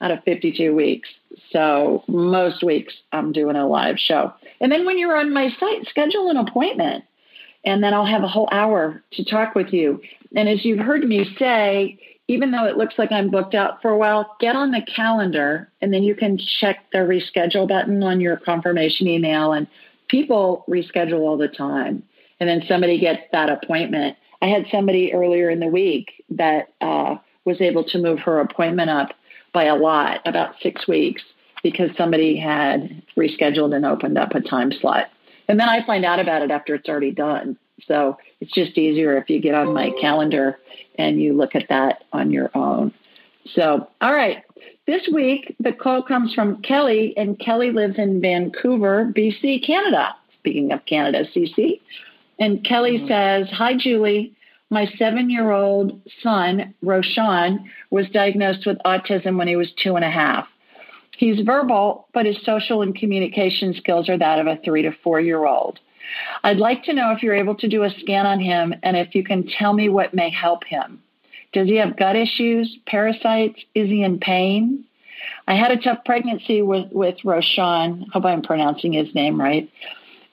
out 0.00 0.10
of 0.10 0.22
52 0.24 0.74
weeks. 0.74 1.08
So 1.52 2.02
most 2.08 2.62
weeks 2.62 2.94
I'm 3.12 3.32
doing 3.32 3.56
a 3.56 3.68
live 3.68 3.98
show. 3.98 4.32
And 4.60 4.72
then 4.72 4.84
when 4.84 4.98
you're 4.98 5.16
on 5.16 5.32
my 5.32 5.50
site, 5.58 5.86
schedule 5.88 6.30
an 6.30 6.36
appointment. 6.36 7.04
And 7.64 7.82
then 7.82 7.92
I'll 7.92 8.06
have 8.06 8.22
a 8.22 8.28
whole 8.28 8.48
hour 8.52 9.02
to 9.12 9.24
talk 9.24 9.54
with 9.54 9.72
you. 9.72 10.00
And 10.34 10.48
as 10.48 10.64
you've 10.64 10.78
heard 10.78 11.02
me 11.04 11.34
say, 11.38 11.98
even 12.28 12.50
though 12.50 12.66
it 12.66 12.76
looks 12.76 12.94
like 12.98 13.10
I'm 13.10 13.30
booked 13.30 13.54
out 13.54 13.80
for 13.80 13.90
a 13.90 13.96
while, 13.96 14.36
get 14.38 14.54
on 14.54 14.70
the 14.70 14.82
calendar 14.82 15.70
and 15.80 15.92
then 15.92 16.02
you 16.02 16.14
can 16.14 16.38
check 16.60 16.84
the 16.92 16.98
reschedule 16.98 17.68
button 17.68 18.02
on 18.02 18.20
your 18.20 18.36
confirmation 18.36 19.08
email. 19.08 19.52
And 19.52 19.66
people 20.08 20.64
reschedule 20.68 21.20
all 21.20 21.36
the 21.36 21.48
time. 21.48 22.02
And 22.40 22.48
then 22.48 22.62
somebody 22.68 22.98
gets 22.98 23.22
that 23.32 23.50
appointment. 23.50 24.16
I 24.40 24.46
had 24.46 24.66
somebody 24.70 25.12
earlier 25.12 25.50
in 25.50 25.58
the 25.58 25.66
week 25.66 26.24
that 26.30 26.72
uh, 26.80 27.16
was 27.44 27.60
able 27.60 27.84
to 27.84 27.98
move 27.98 28.20
her 28.20 28.40
appointment 28.40 28.90
up 28.90 29.08
by 29.52 29.64
a 29.64 29.74
lot, 29.74 30.20
about 30.24 30.54
six 30.62 30.86
weeks 30.86 31.22
because 31.62 31.90
somebody 31.96 32.36
had 32.36 33.02
rescheduled 33.16 33.74
and 33.74 33.84
opened 33.84 34.18
up 34.18 34.34
a 34.34 34.40
time 34.40 34.72
slot. 34.72 35.08
And 35.48 35.58
then 35.58 35.68
I 35.68 35.84
find 35.86 36.04
out 36.04 36.20
about 36.20 36.42
it 36.42 36.50
after 36.50 36.74
it's 36.74 36.88
already 36.88 37.10
done. 37.10 37.56
So 37.86 38.18
it's 38.40 38.52
just 38.52 38.76
easier 38.76 39.16
if 39.16 39.30
you 39.30 39.40
get 39.40 39.54
on 39.54 39.72
my 39.72 39.90
calendar 40.00 40.58
and 40.98 41.20
you 41.20 41.32
look 41.32 41.54
at 41.54 41.68
that 41.68 42.04
on 42.12 42.30
your 42.30 42.50
own. 42.54 42.92
So, 43.54 43.88
all 44.00 44.12
right. 44.12 44.42
This 44.86 45.02
week, 45.12 45.54
the 45.60 45.72
call 45.72 46.02
comes 46.02 46.32
from 46.32 46.62
Kelly, 46.62 47.12
and 47.16 47.38
Kelly 47.38 47.72
lives 47.72 47.98
in 47.98 48.20
Vancouver, 48.20 49.12
BC, 49.14 49.64
Canada. 49.66 50.14
Speaking 50.38 50.72
of 50.72 50.84
Canada, 50.86 51.24
Cece. 51.34 51.80
And 52.38 52.64
Kelly 52.64 52.98
mm-hmm. 52.98 53.08
says, 53.08 53.48
Hi, 53.56 53.74
Julie. 53.76 54.34
My 54.70 54.86
seven 54.98 55.30
year 55.30 55.50
old 55.50 56.00
son, 56.22 56.74
Roshan, 56.82 57.70
was 57.90 58.08
diagnosed 58.10 58.66
with 58.66 58.78
autism 58.84 59.38
when 59.38 59.48
he 59.48 59.56
was 59.56 59.72
two 59.82 59.96
and 59.96 60.04
a 60.04 60.10
half. 60.10 60.46
He's 61.18 61.40
verbal, 61.40 62.06
but 62.14 62.26
his 62.26 62.40
social 62.44 62.80
and 62.80 62.94
communication 62.94 63.74
skills 63.74 64.08
are 64.08 64.16
that 64.16 64.38
of 64.38 64.46
a 64.46 64.56
three 64.64 64.82
to 64.82 64.92
four 65.02 65.20
year 65.20 65.46
old. 65.46 65.80
I'd 66.44 66.58
like 66.58 66.84
to 66.84 66.92
know 66.92 67.10
if 67.10 67.24
you're 67.24 67.34
able 67.34 67.56
to 67.56 67.66
do 67.66 67.82
a 67.82 67.90
scan 67.90 68.24
on 68.24 68.38
him 68.38 68.72
and 68.84 68.96
if 68.96 69.16
you 69.16 69.24
can 69.24 69.44
tell 69.48 69.72
me 69.72 69.88
what 69.88 70.14
may 70.14 70.30
help 70.30 70.62
him. 70.62 71.02
Does 71.52 71.66
he 71.66 71.74
have 71.76 71.96
gut 71.96 72.14
issues, 72.14 72.78
parasites? 72.86 73.60
Is 73.74 73.88
he 73.88 74.04
in 74.04 74.20
pain? 74.20 74.84
I 75.48 75.54
had 75.54 75.72
a 75.72 75.82
tough 75.82 76.04
pregnancy 76.04 76.62
with, 76.62 76.92
with 76.92 77.16
Roshan. 77.24 78.06
Hope 78.12 78.24
I'm 78.24 78.42
pronouncing 78.42 78.92
his 78.92 79.12
name 79.12 79.40
right. 79.40 79.68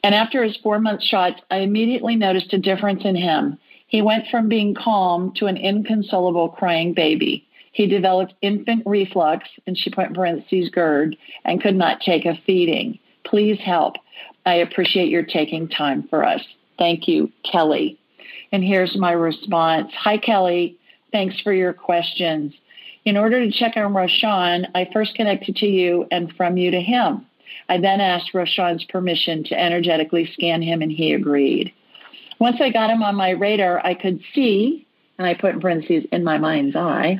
And 0.03 0.13
after 0.13 0.43
his 0.43 0.55
four 0.57 0.77
month 0.77 1.01
shots, 1.01 1.41
I 1.49 1.57
immediately 1.57 2.15
noticed 2.15 2.53
a 2.53 2.59
difference 2.59 3.05
in 3.05 3.15
him. 3.15 3.57
He 3.87 4.03
went 4.03 4.27
from 4.27 4.49
being 4.49 4.75
calm 4.75 5.33
to 5.37 5.47
an 5.47 5.57
inconsolable 5.57 6.49
crying 6.49 6.93
baby. 6.93 7.44
He 7.75 7.87
developed 7.87 8.35
infant 8.41 8.83
reflux, 8.85 9.49
and 9.67 9.77
she 9.77 9.89
put 9.89 10.05
in 10.05 10.13
parentheses 10.13 10.69
GERD, 10.69 11.17
and 11.43 11.61
could 11.61 11.75
not 11.75 11.99
take 11.99 12.25
a 12.25 12.39
feeding. 12.45 12.99
Please 13.25 13.59
help. 13.59 13.97
I 14.45 14.53
appreciate 14.53 15.09
your 15.09 15.23
taking 15.23 15.67
time 15.67 16.07
for 16.07 16.23
us. 16.23 16.41
Thank 16.79 17.09
you, 17.09 17.29
Kelly. 17.43 17.99
And 18.53 18.63
here's 18.63 18.95
my 18.95 19.11
response 19.11 19.91
Hi, 19.93 20.17
Kelly. 20.17 20.77
Thanks 21.11 21.41
for 21.41 21.51
your 21.51 21.73
questions. 21.73 22.53
In 23.03 23.17
order 23.17 23.43
to 23.43 23.51
check 23.51 23.75
on 23.75 23.93
Roshan, 23.93 24.67
I 24.73 24.87
first 24.93 25.13
connected 25.15 25.57
to 25.57 25.67
you 25.67 26.07
and 26.11 26.33
from 26.37 26.55
you 26.55 26.71
to 26.71 26.79
him. 26.79 27.25
I 27.67 27.79
then 27.79 27.99
asked 27.99 28.33
Roshan's 28.33 28.85
permission 28.85 29.43
to 29.45 29.59
energetically 29.59 30.31
scan 30.31 30.61
him, 30.61 30.81
and 30.81 30.93
he 30.93 31.11
agreed. 31.11 31.73
Once 32.39 32.61
I 32.61 32.69
got 32.69 32.89
him 32.89 33.03
on 33.03 33.15
my 33.15 33.31
radar, 33.31 33.85
I 33.85 33.95
could 33.95 34.21
see, 34.33 34.87
and 35.17 35.27
I 35.27 35.33
put 35.33 35.55
in 35.55 35.59
parentheses, 35.59 36.05
in 36.13 36.23
my 36.23 36.37
mind's 36.37 36.77
eye, 36.77 37.19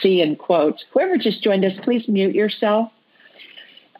see 0.00 0.20
in 0.20 0.36
quotes. 0.36 0.84
Whoever 0.92 1.16
just 1.16 1.42
joined 1.42 1.64
us, 1.64 1.72
please 1.82 2.06
mute 2.08 2.34
yourself. 2.34 2.90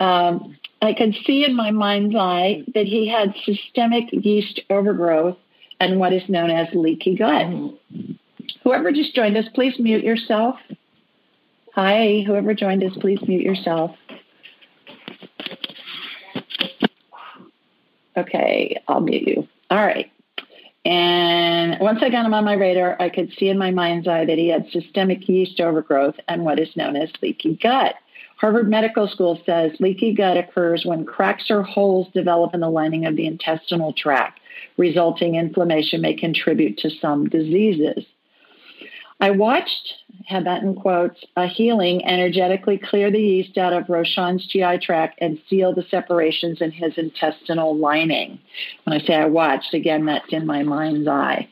Um, 0.00 0.56
I 0.80 0.94
can 0.94 1.14
see 1.26 1.44
in 1.44 1.54
my 1.54 1.70
mind's 1.70 2.14
eye 2.16 2.64
that 2.74 2.86
he 2.86 3.08
had 3.08 3.34
systemic 3.44 4.04
yeast 4.10 4.60
overgrowth 4.68 5.36
and 5.78 5.98
what 5.98 6.12
is 6.12 6.28
known 6.28 6.50
as 6.50 6.68
leaky 6.74 7.16
gut. 7.16 7.46
Whoever 8.64 8.92
just 8.92 9.14
joined 9.14 9.36
us, 9.36 9.44
please 9.54 9.74
mute 9.78 10.04
yourself. 10.04 10.56
Hi, 11.74 12.22
whoever 12.26 12.52
joined 12.54 12.84
us, 12.84 12.92
please 13.00 13.20
mute 13.26 13.42
yourself. 13.42 13.92
Okay, 18.16 18.76
I'll 18.88 19.00
mute 19.00 19.26
you. 19.26 19.48
All 19.70 19.84
right. 19.84 20.12
And 20.84 21.78
once 21.80 22.00
I 22.02 22.10
got 22.10 22.26
him 22.26 22.34
on 22.34 22.44
my 22.44 22.54
radar, 22.54 22.96
I 23.00 23.08
could 23.08 23.32
see 23.38 23.48
in 23.48 23.58
my 23.58 23.70
mind's 23.70 24.08
eye 24.08 24.24
that 24.24 24.38
he 24.38 24.48
had 24.48 24.66
systemic 24.72 25.28
yeast 25.28 25.60
overgrowth 25.60 26.16
and 26.28 26.44
what 26.44 26.58
is 26.58 26.76
known 26.76 26.96
as 26.96 27.10
leaky 27.22 27.58
gut. 27.62 27.94
Harvard 28.38 28.68
Medical 28.68 29.06
School 29.06 29.40
says 29.46 29.70
leaky 29.78 30.12
gut 30.12 30.36
occurs 30.36 30.84
when 30.84 31.04
cracks 31.04 31.48
or 31.48 31.62
holes 31.62 32.08
develop 32.12 32.54
in 32.54 32.60
the 32.60 32.68
lining 32.68 33.06
of 33.06 33.14
the 33.14 33.26
intestinal 33.26 33.92
tract. 33.92 34.40
Resulting 34.76 35.36
inflammation 35.36 36.00
may 36.00 36.14
contribute 36.14 36.78
to 36.78 36.90
some 36.90 37.28
diseases. 37.28 38.04
I 39.22 39.30
watched, 39.30 39.94
had 40.26 40.46
that 40.46 40.64
in 40.64 40.74
quotes, 40.74 41.24
a 41.36 41.46
healing 41.46 42.04
energetically 42.04 42.76
clear 42.76 43.08
the 43.08 43.20
yeast 43.20 43.56
out 43.56 43.72
of 43.72 43.88
Roshan's 43.88 44.44
GI 44.48 44.78
tract 44.78 45.20
and 45.20 45.38
seal 45.48 45.72
the 45.72 45.86
separations 45.88 46.60
in 46.60 46.72
his 46.72 46.98
intestinal 46.98 47.76
lining. 47.76 48.40
When 48.82 49.00
I 49.00 49.06
say 49.06 49.14
I 49.14 49.26
watched, 49.26 49.74
again, 49.74 50.06
that's 50.06 50.32
in 50.32 50.44
my 50.44 50.64
mind's 50.64 51.06
eye. 51.06 51.48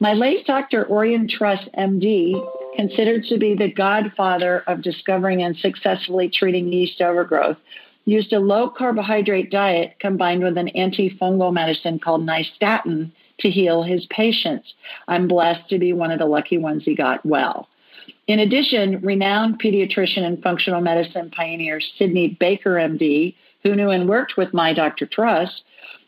My 0.00 0.14
late 0.14 0.44
Dr. 0.48 0.84
Orian 0.86 1.28
Truss, 1.28 1.60
MD, 1.78 2.44
considered 2.74 3.22
to 3.26 3.38
be 3.38 3.54
the 3.54 3.70
godfather 3.70 4.64
of 4.66 4.82
discovering 4.82 5.44
and 5.44 5.56
successfully 5.56 6.28
treating 6.28 6.72
yeast 6.72 7.00
overgrowth, 7.00 7.58
used 8.04 8.32
a 8.32 8.40
low 8.40 8.68
carbohydrate 8.68 9.48
diet 9.48 9.94
combined 10.00 10.42
with 10.42 10.58
an 10.58 10.72
antifungal 10.74 11.52
medicine 11.52 12.00
called 12.00 12.26
nystatin 12.26 13.12
to 13.42 13.50
heal 13.50 13.82
his 13.82 14.06
patients. 14.06 14.74
I'm 15.08 15.28
blessed 15.28 15.68
to 15.70 15.78
be 15.78 15.92
one 15.92 16.10
of 16.10 16.18
the 16.18 16.26
lucky 16.26 16.58
ones 16.58 16.84
he 16.84 16.94
got 16.94 17.24
well. 17.24 17.68
In 18.26 18.38
addition, 18.38 19.00
renowned 19.00 19.60
pediatrician 19.60 20.22
and 20.24 20.42
functional 20.42 20.80
medicine 20.80 21.30
pioneer 21.30 21.80
Sidney 21.98 22.28
Baker, 22.28 22.74
MD, 22.74 23.34
who 23.62 23.74
knew 23.74 23.90
and 23.90 24.08
worked 24.08 24.36
with 24.36 24.54
my 24.54 24.72
Dr. 24.72 25.06
Truss, 25.06 25.62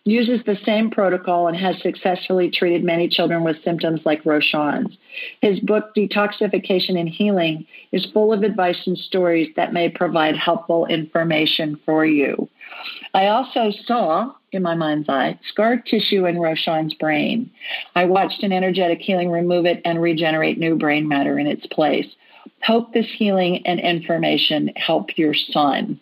uses 0.04 0.44
the 0.44 0.58
same 0.66 0.90
protocol 0.90 1.48
and 1.48 1.56
has 1.56 1.80
successfully 1.80 2.50
treated 2.50 2.84
many 2.84 3.08
children 3.08 3.42
with 3.42 3.62
symptoms 3.64 4.00
like 4.04 4.24
Roshan's. 4.24 4.96
His 5.40 5.60
book, 5.60 5.94
Detoxification 5.96 6.98
and 6.98 7.08
Healing, 7.08 7.66
is 7.90 8.06
full 8.12 8.32
of 8.32 8.42
advice 8.42 8.86
and 8.86 8.98
stories 8.98 9.48
that 9.56 9.72
may 9.72 9.88
provide 9.88 10.36
helpful 10.36 10.84
information 10.86 11.80
for 11.86 12.04
you. 12.04 12.48
I 13.14 13.28
also 13.28 13.70
saw, 13.86 14.32
in 14.52 14.62
my 14.62 14.74
mind's 14.74 15.08
eye, 15.08 15.38
scar 15.48 15.78
tissue 15.78 16.26
in 16.26 16.38
Roshan's 16.38 16.94
brain. 16.94 17.50
I 17.94 18.04
watched 18.04 18.42
an 18.42 18.52
energetic 18.52 19.00
healing 19.00 19.30
remove 19.30 19.64
it 19.64 19.80
and 19.84 20.02
regenerate 20.02 20.58
new 20.58 20.76
brain 20.76 21.08
matter 21.08 21.38
in 21.38 21.46
its 21.46 21.66
place. 21.68 22.08
Hope 22.62 22.92
this 22.92 23.10
healing 23.16 23.66
and 23.66 23.80
information 23.80 24.70
help 24.76 25.16
your 25.16 25.34
son. 25.34 25.98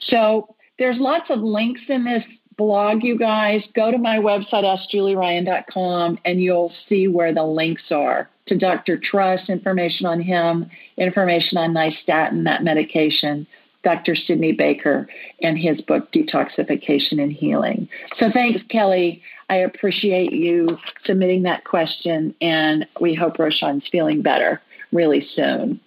So 0.00 0.54
there's 0.78 0.98
lots 0.98 1.30
of 1.30 1.40
links 1.40 1.82
in 1.88 2.04
this 2.04 2.24
blog, 2.56 3.02
you 3.02 3.18
guys. 3.18 3.62
Go 3.74 3.90
to 3.90 3.98
my 3.98 4.18
website, 4.18 4.64
askjulieryan.com, 4.64 6.18
and 6.24 6.40
you'll 6.40 6.72
see 6.88 7.08
where 7.08 7.34
the 7.34 7.44
links 7.44 7.90
are 7.90 8.28
to 8.46 8.56
Dr. 8.56 8.96
Truss, 8.98 9.48
information 9.48 10.06
on 10.06 10.20
him, 10.20 10.70
information 10.96 11.58
on 11.58 11.74
nystatin, 11.74 12.44
that 12.44 12.62
medication, 12.62 13.46
Dr. 13.82 14.16
Sidney 14.16 14.52
Baker 14.52 15.08
and 15.42 15.56
his 15.56 15.80
book, 15.80 16.10
Detoxification 16.12 17.22
and 17.22 17.32
Healing. 17.32 17.88
So 18.18 18.30
thanks, 18.32 18.60
Kelly. 18.68 19.22
I 19.48 19.56
appreciate 19.56 20.32
you 20.32 20.76
submitting 21.04 21.44
that 21.44 21.64
question, 21.64 22.34
and 22.40 22.86
we 23.00 23.14
hope 23.14 23.38
Roshan's 23.38 23.86
feeling 23.90 24.22
better 24.22 24.60
really 24.92 25.26
soon. 25.34 25.80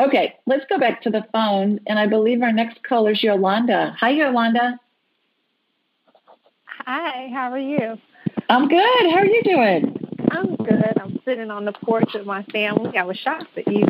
Okay, 0.00 0.34
let's 0.46 0.64
go 0.68 0.78
back 0.78 1.02
to 1.02 1.10
the 1.10 1.24
phone, 1.32 1.78
and 1.86 1.98
I 1.98 2.06
believe 2.06 2.42
our 2.42 2.52
next 2.52 2.82
caller 2.82 3.12
is 3.12 3.22
Yolanda. 3.22 3.94
Hi, 4.00 4.10
Yolanda. 4.10 4.80
Hi, 6.86 7.30
how 7.32 7.50
are 7.50 7.58
you? 7.58 7.98
I'm 8.50 8.68
good. 8.68 9.10
How 9.10 9.16
are 9.16 9.26
you 9.26 9.42
doing? 9.42 9.96
I'm 10.30 10.56
good. 10.56 10.98
I'm 11.00 11.18
sitting 11.24 11.50
on 11.50 11.64
the 11.64 11.72
porch 11.72 12.10
with 12.12 12.26
my 12.26 12.42
family. 12.44 12.98
I 12.98 13.04
was 13.04 13.16
shocked 13.16 13.54
that 13.56 13.66
you 13.66 13.86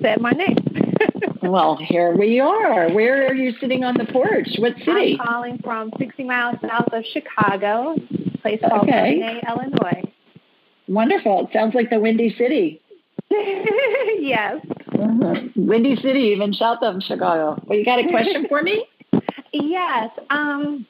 said 0.00 0.20
my 0.20 0.30
name. 0.30 0.56
well, 1.42 1.76
here 1.76 2.16
we 2.16 2.38
are. 2.38 2.88
Where 2.92 3.26
are 3.26 3.34
you 3.34 3.52
sitting 3.60 3.82
on 3.82 3.94
the 3.94 4.04
porch? 4.12 4.48
What 4.58 4.74
city? 4.84 5.18
I'm 5.20 5.26
calling 5.26 5.58
from 5.64 5.90
60 5.98 6.22
miles 6.22 6.56
south 6.62 6.92
of 6.92 7.04
Chicago, 7.12 7.96
a 7.96 8.38
place 8.38 8.60
called 8.60 8.82
okay. 8.88 9.40
Illinois. 9.48 10.02
Wonderful. 10.86 11.46
It 11.46 11.52
sounds 11.52 11.74
like 11.74 11.90
the 11.90 11.98
Windy 11.98 12.34
City. 12.38 12.80
yes. 13.30 14.64
Mm-hmm. 14.92 15.66
Windy 15.66 15.96
City, 15.96 16.32
even 16.34 16.52
south 16.52 16.82
of 16.82 17.02
Chicago. 17.02 17.60
Well, 17.66 17.78
you 17.78 17.84
got 17.84 17.98
a 17.98 18.08
question 18.08 18.46
for 18.48 18.62
me? 18.62 18.86
yes. 19.52 20.10
Um, 20.30 20.86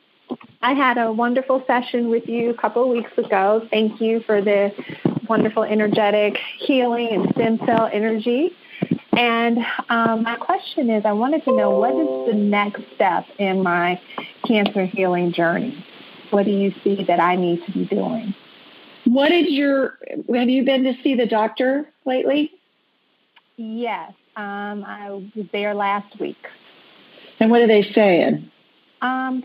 I 0.62 0.74
had 0.74 0.98
a 0.98 1.11
wonderful 1.11 1.64
session 1.66 2.11
with 2.11 2.28
you 2.28 2.50
a 2.50 2.54
couple 2.54 2.82
of 2.82 2.90
weeks 2.90 3.16
ago. 3.16 3.66
Thank 3.70 4.00
you 4.00 4.20
for 4.20 4.42
the 4.42 4.72
wonderful 5.26 5.62
energetic 5.62 6.36
healing 6.58 7.08
and 7.12 7.30
stem 7.32 7.58
cell 7.64 7.88
energy. 7.90 8.50
And 9.16 9.58
um, 9.88 10.22
my 10.22 10.36
question 10.36 10.90
is 10.90 11.06
I 11.06 11.12
wanted 11.12 11.44
to 11.44 11.56
know 11.56 11.70
what 11.70 11.94
is 11.94 12.34
the 12.34 12.38
next 12.38 12.82
step 12.94 13.24
in 13.38 13.62
my 13.62 14.00
cancer 14.46 14.84
healing 14.84 15.32
journey? 15.32 15.84
What 16.28 16.44
do 16.44 16.50
you 16.50 16.74
see 16.84 17.04
that 17.04 17.20
I 17.20 17.36
need 17.36 17.64
to 17.64 17.72
be 17.72 17.86
doing? 17.86 18.34
What 19.04 19.30
did 19.30 19.50
your, 19.50 19.98
have 20.34 20.48
you 20.48 20.64
been 20.64 20.84
to 20.84 20.94
see 21.02 21.14
the 21.14 21.26
doctor 21.26 21.88
lately? 22.04 22.52
Yes, 23.56 24.12
um, 24.36 24.84
I 24.84 25.11
was 25.11 25.46
there 25.52 25.74
last 25.74 26.20
week. 26.20 26.46
And 27.40 27.50
what 27.50 27.62
are 27.62 27.66
they 27.66 27.82
saying? 27.94 28.50
Um, 29.00 29.42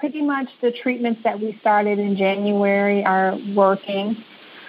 pretty 0.00 0.22
much 0.22 0.48
the 0.62 0.72
treatments 0.72 1.20
that 1.24 1.40
we 1.40 1.56
started 1.60 1.98
in 1.98 2.16
January 2.16 3.04
are 3.04 3.38
working, 3.54 4.16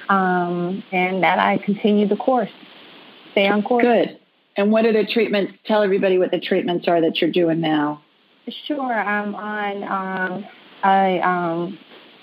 um, 0.09 0.83
and 0.91 1.23
that 1.23 1.39
I 1.39 1.57
continue 1.57 2.07
the 2.07 2.15
course, 2.15 2.49
stay 3.31 3.47
on 3.47 3.63
course. 3.63 3.83
Good. 3.83 4.19
And 4.57 4.71
what 4.71 4.85
are 4.85 4.93
the 4.93 5.05
treatments? 5.05 5.53
Tell 5.65 5.83
everybody 5.83 6.17
what 6.17 6.31
the 6.31 6.39
treatments 6.39 6.87
are 6.87 6.99
that 7.01 7.21
you're 7.21 7.31
doing 7.31 7.61
now. 7.61 8.01
Sure. 8.67 8.91
I'm 8.91 9.35
on 9.35 9.83
um, 9.83 10.45
a 10.83 11.21
um, 11.21 11.79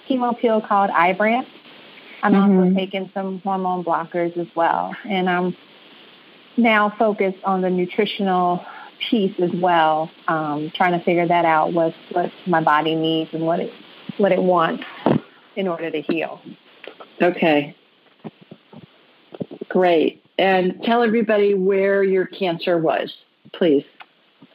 chemo 0.08 0.38
pill 0.38 0.60
called 0.60 0.90
Ibrance. 0.90 1.46
I'm 2.22 2.32
mm-hmm. 2.32 2.58
also 2.58 2.74
taking 2.74 3.10
some 3.14 3.40
hormone 3.40 3.84
blockers 3.84 4.36
as 4.36 4.48
well. 4.54 4.94
And 5.08 5.30
I'm 5.30 5.56
now 6.56 6.92
focused 6.98 7.42
on 7.44 7.62
the 7.62 7.70
nutritional 7.70 8.64
piece 9.10 9.34
as 9.40 9.50
well, 9.54 10.10
um, 10.28 10.72
trying 10.74 10.98
to 10.98 11.04
figure 11.04 11.26
that 11.26 11.44
out, 11.44 11.72
what, 11.72 11.94
what 12.12 12.32
my 12.46 12.62
body 12.62 12.94
needs 12.94 13.30
and 13.32 13.44
what 13.44 13.60
it, 13.60 13.72
what 14.18 14.32
it 14.32 14.42
wants 14.42 14.84
in 15.56 15.68
order 15.68 15.90
to 15.90 16.00
heal. 16.00 16.40
Okay. 17.20 17.74
Great. 19.68 20.22
And 20.38 20.82
tell 20.84 21.02
everybody 21.02 21.54
where 21.54 22.02
your 22.02 22.26
cancer 22.26 22.78
was, 22.78 23.14
please. 23.52 23.84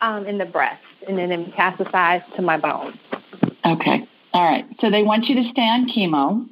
Um, 0.02 0.26
in 0.26 0.38
the 0.38 0.46
breast. 0.46 0.84
and 1.08 1.18
then 1.18 1.32
it 1.32 1.52
metastasized 1.52 2.36
to 2.36 2.42
my 2.42 2.58
bones. 2.58 2.98
Okay. 3.66 4.08
All 4.34 4.44
right. 4.44 4.66
So 4.80 4.90
they 4.90 5.04
want 5.04 5.28
you 5.28 5.36
to 5.44 5.50
stay 5.52 5.62
on 5.62 5.90
chemo. 5.90 6.48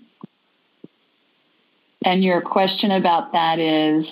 And 2.04 2.24
your 2.24 2.42
question 2.42 2.92
about 2.92 3.34
that 3.34 3.60
is? 3.60 4.06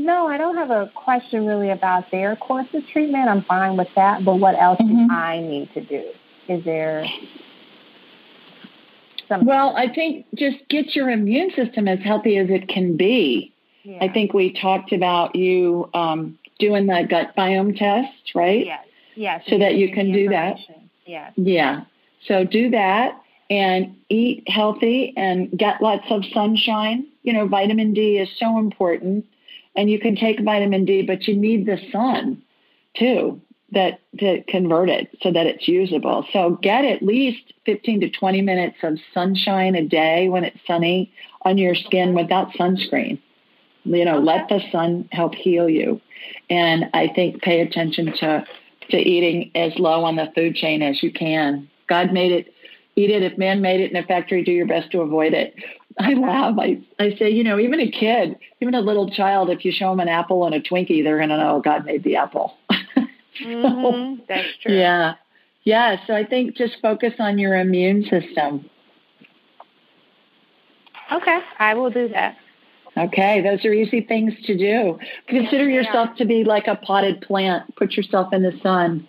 No, 0.00 0.26
I 0.26 0.38
don't 0.38 0.56
have 0.56 0.70
a 0.70 0.90
question 0.94 1.44
really 1.46 1.68
about 1.68 2.10
their 2.10 2.34
course 2.34 2.66
of 2.72 2.86
treatment. 2.86 3.28
I'm 3.28 3.44
fine 3.44 3.76
with 3.76 3.88
that. 3.96 4.24
But 4.24 4.36
what 4.36 4.54
else 4.58 4.80
mm-hmm. 4.80 5.08
do 5.08 5.12
I 5.12 5.40
need 5.40 5.70
to 5.74 5.82
do? 5.82 6.10
Is 6.48 6.64
there 6.64 7.06
something? 9.28 9.46
Well, 9.46 9.76
I 9.76 9.92
think 9.92 10.24
just 10.34 10.56
get 10.70 10.96
your 10.96 11.10
immune 11.10 11.50
system 11.54 11.86
as 11.86 11.98
healthy 12.00 12.38
as 12.38 12.48
it 12.48 12.66
can 12.66 12.96
be. 12.96 13.52
Yeah. 13.82 13.98
I 14.00 14.08
think 14.08 14.32
we 14.32 14.54
talked 14.54 14.92
about 14.92 15.36
you 15.36 15.90
um, 15.92 16.38
doing 16.58 16.86
the 16.86 17.06
gut 17.08 17.36
biome 17.36 17.76
test, 17.76 18.34
right? 18.34 18.64
Yes. 18.64 18.86
Yes. 19.16 19.42
So 19.48 19.58
that 19.58 19.74
you 19.74 19.92
can 19.92 20.12
do 20.12 20.30
that. 20.30 20.56
Yes. 21.04 21.32
Yeah. 21.36 21.82
So 22.26 22.44
do 22.44 22.70
that 22.70 23.20
and 23.50 23.96
eat 24.08 24.48
healthy 24.48 25.12
and 25.14 25.50
get 25.50 25.82
lots 25.82 26.06
of 26.08 26.24
sunshine. 26.32 27.06
You 27.22 27.34
know, 27.34 27.46
vitamin 27.46 27.92
D 27.92 28.16
is 28.16 28.30
so 28.38 28.58
important. 28.58 29.26
And 29.80 29.90
you 29.90 29.98
can 29.98 30.14
take 30.14 30.38
vitamin 30.40 30.84
D, 30.84 31.00
but 31.00 31.26
you 31.26 31.34
need 31.34 31.64
the 31.64 31.78
sun 31.90 32.42
too 32.98 33.40
that 33.72 34.00
to 34.18 34.42
convert 34.42 34.90
it 34.90 35.08
so 35.22 35.32
that 35.32 35.46
it's 35.46 35.66
usable. 35.66 36.26
So 36.34 36.58
get 36.60 36.84
at 36.84 37.00
least 37.00 37.54
15 37.64 38.02
to 38.02 38.10
20 38.10 38.42
minutes 38.42 38.76
of 38.82 38.98
sunshine 39.14 39.74
a 39.74 39.82
day 39.82 40.28
when 40.28 40.44
it's 40.44 40.58
sunny 40.66 41.10
on 41.46 41.56
your 41.56 41.74
skin 41.74 42.12
without 42.12 42.52
sunscreen. 42.52 43.18
You 43.84 44.04
know, 44.04 44.18
let 44.18 44.50
the 44.50 44.60
sun 44.70 45.08
help 45.12 45.34
heal 45.34 45.66
you. 45.66 45.98
And 46.50 46.90
I 46.92 47.08
think 47.08 47.40
pay 47.40 47.62
attention 47.62 48.12
to 48.18 48.44
to 48.90 48.98
eating 48.98 49.50
as 49.54 49.78
low 49.78 50.04
on 50.04 50.16
the 50.16 50.30
food 50.34 50.56
chain 50.56 50.82
as 50.82 51.02
you 51.02 51.10
can. 51.10 51.70
God 51.88 52.12
made 52.12 52.32
it 52.32 52.52
eat 52.96 53.08
it. 53.08 53.22
If 53.22 53.38
man 53.38 53.62
made 53.62 53.80
it 53.80 53.90
in 53.90 53.96
a 53.96 54.06
factory, 54.06 54.44
do 54.44 54.52
your 54.52 54.66
best 54.66 54.92
to 54.92 55.00
avoid 55.00 55.32
it. 55.32 55.54
I 56.02 56.14
laugh. 56.14 56.56
I, 56.58 56.80
I 56.98 57.14
say, 57.16 57.30
you 57.30 57.44
know, 57.44 57.58
even 57.58 57.78
a 57.78 57.90
kid, 57.90 58.38
even 58.62 58.74
a 58.74 58.80
little 58.80 59.10
child, 59.10 59.50
if 59.50 59.66
you 59.66 59.72
show 59.72 59.90
them 59.90 60.00
an 60.00 60.08
apple 60.08 60.46
and 60.46 60.54
a 60.54 60.60
Twinkie, 60.60 61.04
they're 61.04 61.18
going 61.18 61.28
to 61.28 61.36
know 61.36 61.60
God 61.62 61.84
made 61.84 62.04
the 62.04 62.16
apple. 62.16 62.56
mm-hmm. 63.44 64.22
That's 64.26 64.48
true. 64.62 64.74
Yeah. 64.74 65.16
Yeah. 65.64 65.98
So 66.06 66.14
I 66.14 66.24
think 66.24 66.56
just 66.56 66.78
focus 66.80 67.12
on 67.18 67.38
your 67.38 67.54
immune 67.54 68.04
system. 68.04 68.70
Okay. 71.12 71.38
I 71.58 71.74
will 71.74 71.90
do 71.90 72.08
that. 72.08 72.38
Okay, 72.96 73.40
those 73.40 73.64
are 73.64 73.72
easy 73.72 74.00
things 74.00 74.32
to 74.46 74.56
do. 74.56 74.98
Consider 75.28 75.68
yourself 75.68 76.16
to 76.16 76.24
be 76.24 76.42
like 76.42 76.66
a 76.66 76.74
potted 76.74 77.20
plant. 77.20 77.76
Put 77.76 77.92
yourself 77.92 78.32
in 78.32 78.42
the 78.42 78.58
sun. 78.62 79.06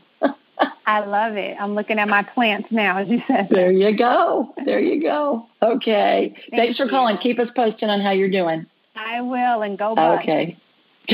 I 0.91 1.05
love 1.05 1.37
it. 1.37 1.55
I'm 1.57 1.73
looking 1.73 1.99
at 1.99 2.09
my 2.09 2.21
plants 2.21 2.67
now, 2.69 2.97
as 2.97 3.07
you 3.07 3.21
said. 3.25 3.47
There 3.49 3.71
you 3.71 3.95
go. 3.95 4.53
There 4.65 4.81
you 4.81 5.01
go. 5.01 5.45
Okay. 5.63 6.33
Thank 6.35 6.61
Thanks 6.61 6.77
for 6.77 6.83
you. 6.83 6.89
calling. 6.89 7.17
Keep 7.17 7.39
us 7.39 7.47
posted 7.55 7.89
on 7.89 8.01
how 8.01 8.11
you're 8.11 8.29
doing. 8.29 8.65
I 8.93 9.21
will, 9.21 9.61
and 9.61 9.77
go 9.77 9.95
bugs. 9.95 10.23
Okay. 10.23 10.57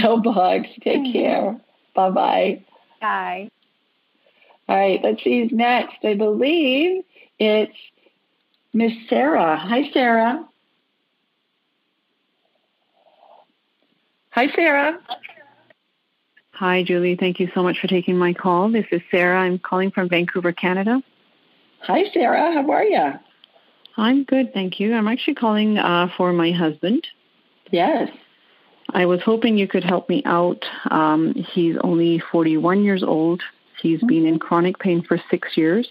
Go 0.01 0.19
bugs. 0.19 0.67
Take 0.84 1.01
mm-hmm. 1.01 1.11
care. 1.11 1.61
Bye-bye. 1.93 2.63
Bye. 2.99 3.51
All 4.67 4.75
right. 4.75 4.99
Let's 5.03 5.23
see 5.23 5.43
who's 5.43 5.51
next. 5.51 6.03
I 6.03 6.15
believe 6.15 7.03
it's 7.38 7.78
Miss 8.73 8.93
Sarah. 9.07 9.57
Hi, 9.57 9.91
Sarah. 9.93 10.43
Hi, 14.32 14.51
Sarah. 14.55 14.97
Hi, 16.59 16.81
Julie. 16.81 17.15
Thank 17.15 17.39
you 17.39 17.51
so 17.53 17.61
much 17.61 17.77
for 17.79 17.85
taking 17.85 18.17
my 18.17 18.33
call. 18.33 18.71
This 18.71 18.87
is 18.91 19.01
Sarah. 19.11 19.41
I'm 19.41 19.59
calling 19.59 19.91
from 19.91 20.09
Vancouver, 20.09 20.51
Canada. 20.51 21.03
Hi, 21.81 22.05
Sarah. 22.11 22.51
How 22.51 22.71
are 22.71 22.83
you? 22.83 23.13
I'm 23.95 24.23
good, 24.23 24.55
thank 24.55 24.79
you. 24.79 24.95
I'm 24.95 25.07
actually 25.07 25.35
calling 25.35 25.77
uh, 25.77 26.07
for 26.17 26.33
my 26.33 26.49
husband. 26.51 27.05
Yes. 27.69 28.09
I 28.89 29.05
was 29.05 29.21
hoping 29.23 29.59
you 29.59 29.67
could 29.67 29.83
help 29.83 30.09
me 30.09 30.23
out. 30.25 30.65
Um, 30.89 31.35
he's 31.35 31.75
only 31.83 32.23
41 32.31 32.83
years 32.83 33.03
old. 33.03 33.43
He's 33.79 33.99
mm-hmm. 33.99 34.07
been 34.07 34.25
in 34.25 34.39
chronic 34.39 34.79
pain 34.79 35.03
for 35.07 35.21
six 35.29 35.55
years. 35.57 35.87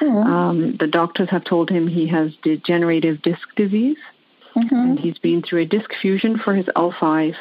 Mm-hmm. 0.00 0.28
Um, 0.28 0.76
the 0.80 0.88
doctors 0.88 1.30
have 1.30 1.44
told 1.44 1.70
him 1.70 1.86
he 1.86 2.08
has 2.08 2.32
degenerative 2.42 3.22
disc 3.22 3.46
disease. 3.54 3.98
Mm-hmm. 4.56 4.74
And 4.74 4.98
he's 4.98 5.18
been 5.18 5.40
through 5.42 5.62
a 5.62 5.66
disc 5.66 5.88
fusion 6.00 6.36
for 6.36 6.56
his 6.56 6.66
L5 6.74 7.36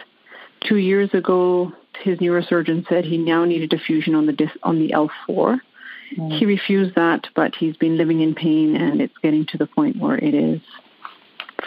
Two 0.67 0.78
years 0.78 1.09
ago, 1.13 1.72
his 2.00 2.20
neurosurgeon 2.20 2.88
said 2.88 3.06
he 3.06 3.18
now 3.18 3.45
needed 3.45 3.74
a 3.74 3.80
fusion 3.80 4.16
on 4.16 4.26
the 4.26 4.34
disc, 4.34 4.56
on 4.64 4.80
the 4.80 4.89
L4. 4.89 5.60
Mm. 6.18 6.39
He 6.39 6.45
refused 6.45 6.95
that, 6.95 7.28
but 7.36 7.56
he's 7.56 7.78
been 7.78 7.97
living 7.97 8.22
in 8.22 8.34
pain, 8.36 8.76
and 8.76 9.02
it's 9.02 9.18
getting 9.22 9.45
to 9.47 9.58
the 9.58 9.68
point 9.68 9.97
where 9.97 10.18
it 10.18 10.34
is 10.34 10.62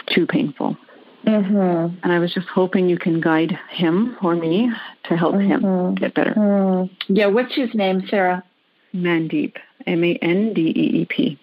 too 0.07 0.25
painful. 0.25 0.77
Mm-hmm. 1.25 1.99
And 2.03 2.11
I 2.11 2.19
was 2.19 2.33
just 2.33 2.47
hoping 2.47 2.89
you 2.89 2.97
can 2.97 3.21
guide 3.21 3.57
him 3.69 4.17
or 4.21 4.35
me 4.35 4.69
to 5.05 5.15
help 5.15 5.35
mm-hmm. 5.35 5.65
him 5.65 5.95
get 5.95 6.13
better. 6.13 6.33
Mm. 6.33 6.89
Yeah, 7.07 7.27
what's 7.27 7.55
his 7.55 7.73
name, 7.73 8.03
Sarah? 8.09 8.43
Mandeep, 8.93 9.55
M 9.87 10.03
A 10.03 10.15
N 10.15 10.53
D 10.53 10.61
E 10.61 11.01
E 11.01 11.05
P. 11.05 11.39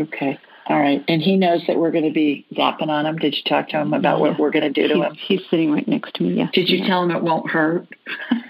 Okay. 0.00 0.38
All 0.66 0.78
right. 0.78 1.04
And 1.08 1.20
he 1.20 1.36
knows 1.36 1.62
that 1.66 1.76
we're 1.76 1.90
going 1.90 2.04
to 2.04 2.12
be 2.12 2.46
zapping 2.54 2.88
on 2.88 3.04
him. 3.04 3.18
Did 3.18 3.34
you 3.36 3.42
talk 3.44 3.68
to 3.70 3.80
him 3.80 3.92
about 3.92 4.18
yeah. 4.18 4.22
what 4.22 4.38
we're 4.38 4.50
going 4.50 4.62
to 4.62 4.70
do 4.70 4.88
to 4.88 4.94
he's, 4.94 5.04
him? 5.04 5.14
He's 5.14 5.40
sitting 5.50 5.70
right 5.70 5.86
next 5.86 6.14
to 6.14 6.22
me, 6.22 6.34
yeah. 6.34 6.48
Did 6.52 6.68
you 6.68 6.78
yeah. 6.78 6.86
tell 6.86 7.02
him 7.02 7.10
it 7.10 7.22
won't 7.22 7.50
hurt? 7.50 7.86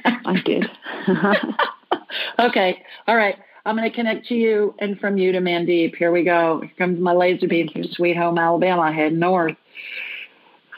I 0.05 0.41
did. 0.45 0.65
okay. 2.39 2.83
All 3.09 3.17
right. 3.17 3.37
I'm 3.67 3.77
going 3.77 3.91
to 3.91 3.95
connect 3.95 4.27
to 4.27 4.35
you 4.35 4.75
and 4.79 4.99
from 5.01 5.17
you 5.17 5.33
to 5.33 5.39
Mandeep. 5.39 5.97
Here 5.97 6.12
we 6.12 6.23
go. 6.23 6.61
Here 6.61 6.71
comes 6.79 7.01
my 7.01 7.12
laser 7.12 7.49
beam 7.49 7.69
from 7.69 7.85
Sweet 7.85 8.17
Home, 8.17 8.39
Alabama, 8.39 8.93
heading 8.93 9.19
north. 9.19 9.57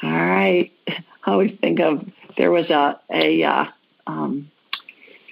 All 0.02 0.10
right. 0.10 0.72
I 0.88 1.30
always 1.30 1.52
think 1.60 1.80
of 1.80 2.04
there 2.38 2.50
was 2.50 2.70
a, 2.70 3.00
a 3.10 3.42
uh, 3.42 3.64
um, 4.06 4.50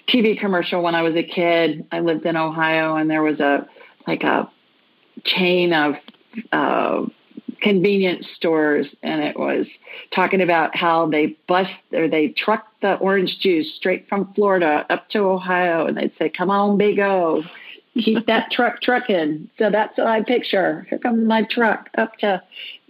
TV 0.08 0.38
commercial 0.38 0.82
when 0.82 0.94
I 0.94 1.02
was 1.02 1.14
a 1.14 1.22
kid. 1.22 1.86
I 1.92 2.00
lived 2.00 2.26
in 2.26 2.36
Ohio 2.36 2.96
and 2.96 3.08
there 3.08 3.22
was 3.22 3.40
a 3.40 3.68
like 4.06 4.22
a 4.22 4.50
chain 5.24 5.72
of 5.72 5.94
uh, 6.52 7.04
convenience 7.60 8.26
stores, 8.36 8.86
and 9.02 9.22
it 9.22 9.38
was 9.38 9.66
talking 10.14 10.42
about 10.42 10.76
how 10.76 11.06
they 11.06 11.36
bust 11.48 11.70
or 11.92 12.08
they 12.08 12.28
truck 12.28 12.66
the 12.82 12.94
orange 12.96 13.38
juice 13.40 13.74
straight 13.74 14.08
from 14.08 14.32
Florida 14.34 14.84
up 14.90 15.08
to 15.10 15.20
Ohio, 15.20 15.86
and 15.86 15.96
they'd 15.96 16.12
say, 16.18 16.28
"Come 16.28 16.50
on, 16.50 16.78
Big 16.78 16.98
O." 17.00 17.42
Keep 17.94 18.26
that 18.26 18.50
truck 18.50 18.82
trucking. 18.82 19.48
So 19.56 19.70
that's 19.70 19.96
what 19.96 20.08
I 20.08 20.22
picture. 20.22 20.84
Here 20.90 20.98
comes 20.98 21.24
my 21.28 21.44
truck 21.44 21.88
up 21.96 22.16
to 22.18 22.42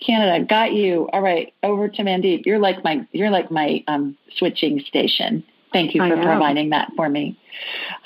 Canada. 0.04 0.46
Got 0.46 0.72
you. 0.72 1.10
All 1.12 1.20
right, 1.20 1.52
over 1.62 1.88
to 1.88 2.02
Mandeep. 2.02 2.46
You're 2.46 2.58
like 2.58 2.82
my 2.82 3.06
you're 3.12 3.30
like 3.30 3.50
my 3.50 3.84
um, 3.86 4.16
switching 4.36 4.80
station. 4.80 5.44
Thank 5.74 5.94
you 5.94 6.00
for 6.00 6.16
providing 6.16 6.70
that 6.70 6.90
for 6.96 7.08
me. 7.08 7.38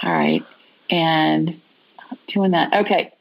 All 0.03 0.12
right, 0.12 0.43
and 0.91 1.61
doing 2.29 2.51
that. 2.51 2.75
Okay, 2.75 3.12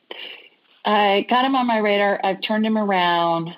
I 0.87 1.25
got 1.29 1.43
him 1.43 1.55
on 1.55 1.67
my 1.67 1.79
radar. 1.79 2.19
I've 2.23 2.41
turned 2.41 2.65
him 2.65 2.77
around. 2.77 3.53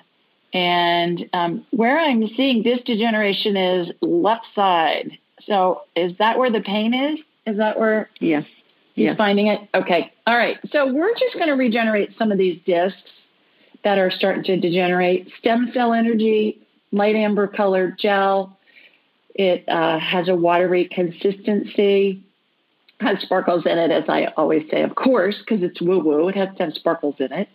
And 0.52 1.30
um, 1.32 1.64
where 1.70 1.96
I'm 1.96 2.28
seeing 2.36 2.62
disc 2.62 2.84
degeneration 2.84 3.56
is 3.56 3.88
left 4.00 4.46
side. 4.54 5.16
So 5.46 5.82
is 5.94 6.12
that 6.18 6.38
where 6.38 6.50
the 6.50 6.60
pain 6.60 6.92
is? 6.92 7.20
Is 7.46 7.58
that 7.58 7.78
where 7.78 8.10
yes. 8.18 8.44
he's 8.94 9.04
yes. 9.04 9.16
finding 9.16 9.46
it? 9.46 9.60
Okay. 9.72 10.12
All 10.26 10.36
right. 10.36 10.58
So 10.72 10.92
we're 10.92 11.14
just 11.14 11.34
going 11.34 11.46
to 11.46 11.54
regenerate 11.54 12.16
some 12.18 12.32
of 12.32 12.38
these 12.38 12.60
discs 12.66 12.98
that 13.84 13.96
are 13.96 14.10
starting 14.10 14.42
to 14.42 14.56
degenerate. 14.56 15.30
Stem 15.38 15.70
cell 15.72 15.92
energy, 15.92 16.66
light 16.90 17.14
amber 17.14 17.46
colored 17.46 17.96
gel. 17.96 18.58
It 19.36 19.68
uh, 19.68 20.00
has 20.00 20.28
a 20.28 20.34
watery 20.34 20.88
consistency 20.92 22.24
has 23.00 23.20
sparkles 23.20 23.64
in 23.66 23.78
it, 23.78 23.90
as 23.90 24.04
I 24.08 24.26
always 24.36 24.68
say, 24.70 24.82
of 24.82 24.94
course, 24.94 25.36
because 25.38 25.62
it's 25.62 25.80
woo 25.80 26.00
woo. 26.00 26.28
It 26.28 26.36
has 26.36 26.48
to 26.56 26.64
have 26.64 26.74
sparkles 26.74 27.16
in 27.18 27.32
it. 27.32 27.48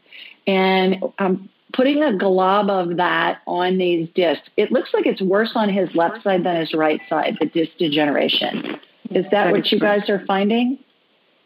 And 0.48 1.04
I'm 1.20 1.50
putting 1.74 2.04
a 2.04 2.16
glob 2.16 2.70
of 2.70 2.98
that 2.98 3.42
on 3.48 3.78
these 3.78 4.10
discs. 4.16 4.48
It 4.58 4.72
looks 4.72 4.94
like 4.94 5.06
it's 5.06 5.22
worse 5.22 5.52
on 5.56 5.70
his 5.70 5.94
left 5.96 6.24
side 6.24 6.44
than 6.44 6.56
his 6.56 6.74
right 6.74 7.02
side, 7.10 7.38
the 7.40 7.48
disc 7.48 7.72
degeneration. 7.78 8.80
Is 9.12 9.24
that, 9.26 9.32
that 9.32 9.52
what 9.52 9.66
is 9.66 9.72
you 9.72 9.80
guys 9.80 10.10
are 10.10 10.24
finding? 10.26 10.80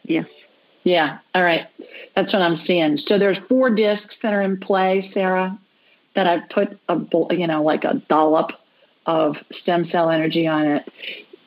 Yes. 0.04 0.26
Yeah. 0.84 1.18
All 1.34 1.42
right. 1.42 1.66
That's 2.16 2.32
what 2.32 2.42
I'm 2.42 2.60
seeing. 2.66 2.98
So 3.06 3.18
there's 3.18 3.38
four 3.48 3.70
discs 3.70 4.14
that 4.22 4.32
are 4.32 4.42
in 4.42 4.58
play, 4.58 5.10
Sarah, 5.12 5.58
that 6.14 6.26
I've 6.26 6.48
put 6.48 6.78
a, 6.88 6.98
you 7.30 7.46
know, 7.46 7.62
like 7.62 7.84
a 7.84 8.02
dollop 8.08 8.52
of 9.06 9.36
stem 9.62 9.88
cell 9.90 10.10
energy 10.10 10.46
on 10.46 10.66
it. 10.66 10.88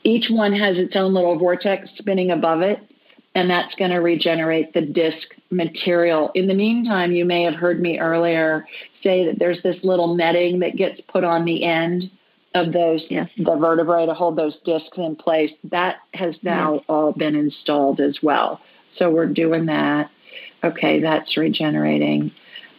Each 0.04 0.30
one 0.30 0.54
has 0.54 0.78
its 0.78 0.96
own 0.96 1.14
little 1.14 1.38
vortex 1.38 1.90
spinning 1.98 2.32
above 2.32 2.62
it, 2.62 2.80
and 3.36 3.50
that's 3.50 3.74
going 3.76 3.92
to 3.92 3.98
regenerate 3.98 4.74
the 4.74 4.82
disk 4.82 5.28
material. 5.50 6.32
In 6.36 6.48
the 6.48 6.54
meantime, 6.54 7.12
you 7.12 7.26
may 7.26 7.44
have 7.44 7.56
heard 7.56 7.82
me 7.82 8.00
earlier 8.00 8.68
say 9.02 9.26
that 9.26 9.40
there's 9.40 9.62
this 9.64 9.78
little 9.84 10.16
netting 10.16 10.60
that 10.60 10.76
gets 10.76 11.00
put 11.08 11.24
on 11.24 11.46
the 11.46 11.64
end 11.64 12.12
of 12.56 12.72
those 12.72 13.04
yes. 13.10 13.30
the 13.38 13.56
vertebrae 13.56 14.06
to 14.06 14.14
hold 14.14 14.36
those 14.36 14.56
discs 14.66 14.98
in 14.98 15.16
place. 15.16 15.52
That 15.72 15.98
has 16.14 16.36
now 16.44 16.76
yes. 16.76 16.84
all 16.88 17.12
been 17.12 17.36
installed 17.36 18.00
as 18.00 18.20
well. 18.22 18.62
So 18.98 19.10
we're 19.10 19.28
doing 19.28 19.66
that. 19.68 20.12
Okay, 20.64 21.00
that's 21.00 21.36
regenerating. 21.36 22.32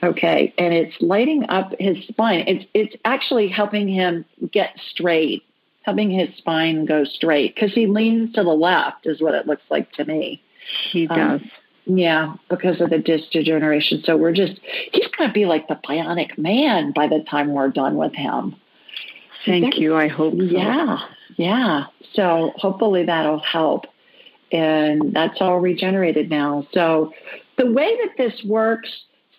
Okay, 0.02 0.54
and 0.58 0.72
it's 0.72 0.94
lighting 1.00 1.46
up 1.48 1.72
his 1.78 1.96
spine. 2.08 2.44
It's 2.46 2.64
it's 2.74 2.94
actually 3.04 3.48
helping 3.48 3.88
him 3.88 4.24
get 4.52 4.78
straight, 4.90 5.42
helping 5.84 6.10
his 6.10 6.34
spine 6.36 6.86
go 6.86 7.04
straight 7.04 7.54
because 7.54 7.72
he 7.72 7.86
leans 7.86 8.34
to 8.34 8.42
the 8.42 8.50
left, 8.50 9.06
is 9.06 9.20
what 9.20 9.34
it 9.34 9.46
looks 9.46 9.62
like 9.70 9.92
to 9.92 10.04
me. 10.04 10.42
He 10.90 11.06
um, 11.08 11.18
does. 11.18 11.40
Um, 11.40 11.50
yeah, 11.86 12.34
because 12.48 12.80
of 12.80 12.88
the 12.88 12.98
disc 12.98 13.30
degeneration. 13.30 14.02
So 14.04 14.16
we're 14.16 14.32
just 14.32 14.58
he's 14.92 15.06
going 15.18 15.28
to 15.28 15.34
be 15.34 15.44
like 15.44 15.68
the 15.68 15.78
bionic 15.86 16.38
man 16.38 16.92
by 16.92 17.06
the 17.06 17.22
time 17.28 17.52
we're 17.52 17.68
done 17.68 17.96
with 17.96 18.14
him. 18.14 18.56
Thank 19.44 19.78
you. 19.78 19.94
I 19.94 20.08
hope. 20.08 20.34
So. 20.34 20.42
Yeah, 20.42 20.98
yeah. 21.36 21.84
So 22.14 22.52
hopefully 22.56 23.04
that'll 23.04 23.40
help, 23.40 23.84
and 24.50 25.12
that's 25.12 25.42
all 25.42 25.60
regenerated 25.60 26.30
now. 26.30 26.66
So 26.72 27.12
the 27.58 27.70
way 27.70 27.96
that 27.98 28.16
this 28.16 28.42
works 28.44 28.90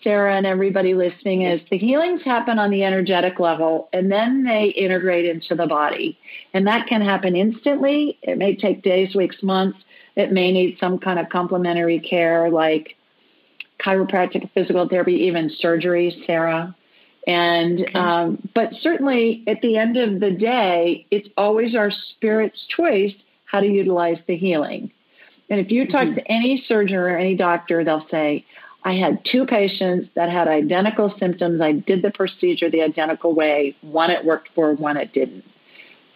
Sarah 0.05 0.35
and 0.35 0.45
everybody 0.45 0.93
listening 0.93 1.41
is 1.41 1.59
the 1.71 1.79
healings 1.79 2.21
happen 2.21 2.59
on 2.59 2.69
the 2.69 2.83
energetic 2.83 3.39
level 3.39 3.89
and 3.91 4.11
then 4.11 4.43
they 4.43 4.65
integrate 4.67 5.25
into 5.25 5.55
the 5.55 5.65
body. 5.65 6.17
And 6.53 6.67
that 6.67 6.85
can 6.85 7.01
happen 7.01 7.35
instantly. 7.35 8.19
It 8.21 8.37
may 8.37 8.55
take 8.55 8.83
days, 8.83 9.15
weeks, 9.15 9.41
months. 9.41 9.79
It 10.15 10.31
may 10.31 10.51
need 10.51 10.77
some 10.79 10.99
kind 10.99 11.17
of 11.17 11.29
complementary 11.29 11.99
care 11.99 12.51
like 12.51 12.95
chiropractic, 13.79 14.47
physical 14.53 14.87
therapy, 14.87 15.13
even 15.13 15.49
surgery, 15.57 16.23
Sarah. 16.27 16.75
And, 17.25 17.81
okay. 17.81 17.93
um, 17.93 18.47
but 18.53 18.69
certainly 18.81 19.43
at 19.47 19.61
the 19.61 19.75
end 19.75 19.97
of 19.97 20.19
the 20.19 20.29
day, 20.29 21.07
it's 21.09 21.27
always 21.35 21.75
our 21.75 21.89
spirit's 21.89 22.63
choice 22.67 23.15
how 23.45 23.59
to 23.59 23.67
utilize 23.67 24.19
the 24.27 24.37
healing. 24.37 24.91
And 25.49 25.59
if 25.59 25.71
you 25.71 25.87
talk 25.87 26.05
mm-hmm. 26.05 26.15
to 26.15 26.31
any 26.31 26.63
surgeon 26.67 26.97
or 26.97 27.17
any 27.17 27.35
doctor, 27.35 27.83
they'll 27.83 28.07
say, 28.11 28.45
I 28.85 28.93
had 28.93 29.25
two 29.25 29.47
patients 29.47 30.09
that 30.13 30.29
had 30.29 30.47
identical 30.47 31.13
symptoms. 31.19 31.59
I 31.59 31.71
did 31.71 32.03
the 32.03 32.11
procedure 32.11 32.69
the 32.69 32.83
identical 32.83 33.33
way. 33.33 33.75
One 33.81 34.11
it 34.11 34.23
worked 34.23 34.49
for, 34.53 34.73
one 34.75 34.95
it 34.95 35.11
didn't. 35.11 35.43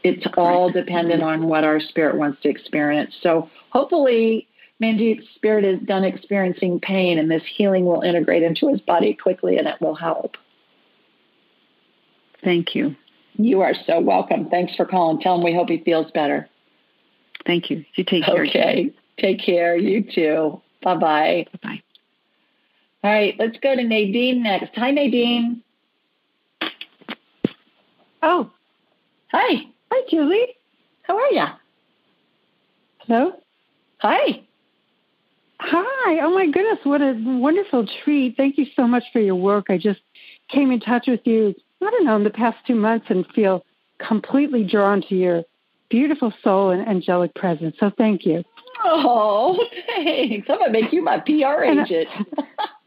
It's 0.03 0.25
all 0.37 0.71
dependent 0.71 1.23
on 1.23 1.47
what 1.47 1.63
our 1.63 1.79
spirit 1.79 2.15
wants 2.15 2.41
to 2.43 2.49
experience. 2.49 3.15
So 3.21 3.49
hopefully, 3.71 4.47
Mandeep's 4.79 5.25
spirit 5.35 5.65
is 5.65 5.79
done 5.79 6.03
experiencing 6.03 6.79
pain, 6.79 7.17
and 7.17 7.29
this 7.29 7.41
healing 7.57 7.85
will 7.85 8.01
integrate 8.01 8.43
into 8.43 8.69
his 8.69 8.79
body 8.81 9.13
quickly, 9.15 9.57
and 9.57 9.67
it 9.67 9.81
will 9.81 9.95
help. 9.95 10.37
Thank 12.43 12.75
you. 12.75 12.95
You 13.33 13.61
are 13.61 13.73
so 13.87 13.99
welcome. 13.99 14.47
Thanks 14.49 14.75
for 14.75 14.85
calling. 14.85 15.19
Tell 15.19 15.35
him 15.35 15.43
we 15.43 15.53
hope 15.53 15.69
he 15.69 15.79
feels 15.79 16.11
better. 16.11 16.47
Thank 17.45 17.71
you. 17.71 17.83
You 17.95 18.03
take 18.03 18.25
care. 18.25 18.45
Okay. 18.45 18.93
Take 19.17 19.41
care. 19.43 19.75
You 19.75 20.03
too. 20.03 20.61
Bye 20.83 20.95
bye. 20.95 21.45
Bye 21.51 21.59
bye. 21.63 21.83
All 23.01 23.11
right, 23.11 23.35
let's 23.39 23.57
go 23.61 23.75
to 23.75 23.83
Nadine 23.83 24.43
next. 24.43 24.71
Hi, 24.75 24.91
Nadine. 24.91 25.63
Oh, 28.21 28.51
hi. 29.31 29.67
Hi, 29.91 30.01
Julie. 30.09 30.55
How 31.03 31.17
are 31.17 31.31
you? 31.31 31.45
Hello. 32.99 33.31
Hi. 33.99 34.41
Hi. 35.61 36.19
Oh 36.21 36.33
my 36.33 36.47
goodness, 36.47 36.79
what 36.83 37.01
a 37.01 37.13
wonderful 37.17 37.87
treat. 38.03 38.35
Thank 38.35 38.57
you 38.57 38.65
so 38.75 38.85
much 38.85 39.03
for 39.13 39.19
your 39.19 39.35
work. 39.35 39.67
I 39.69 39.77
just 39.77 40.01
came 40.49 40.71
in 40.71 40.81
touch 40.81 41.07
with 41.07 41.21
you, 41.25 41.55
I 41.81 41.89
don't 41.89 42.05
know, 42.05 42.17
in 42.17 42.23
the 42.25 42.29
past 42.29 42.57
two 42.67 42.75
months 42.75 43.07
and 43.09 43.25
feel 43.33 43.63
completely 44.05 44.63
drawn 44.65 45.01
to 45.03 45.15
your 45.15 45.43
beautiful 45.89 46.33
soul 46.43 46.71
and 46.71 46.87
angelic 46.87 47.33
presence. 47.35 47.75
So 47.79 47.91
thank 47.97 48.25
you. 48.25 48.43
Oh, 48.83 49.57
thanks. 49.87 50.47
I'm 50.49 50.59
gonna 50.59 50.71
make 50.71 50.93
you 50.93 51.01
my 51.01 51.19
PR 51.19 51.63
agent. 51.63 52.09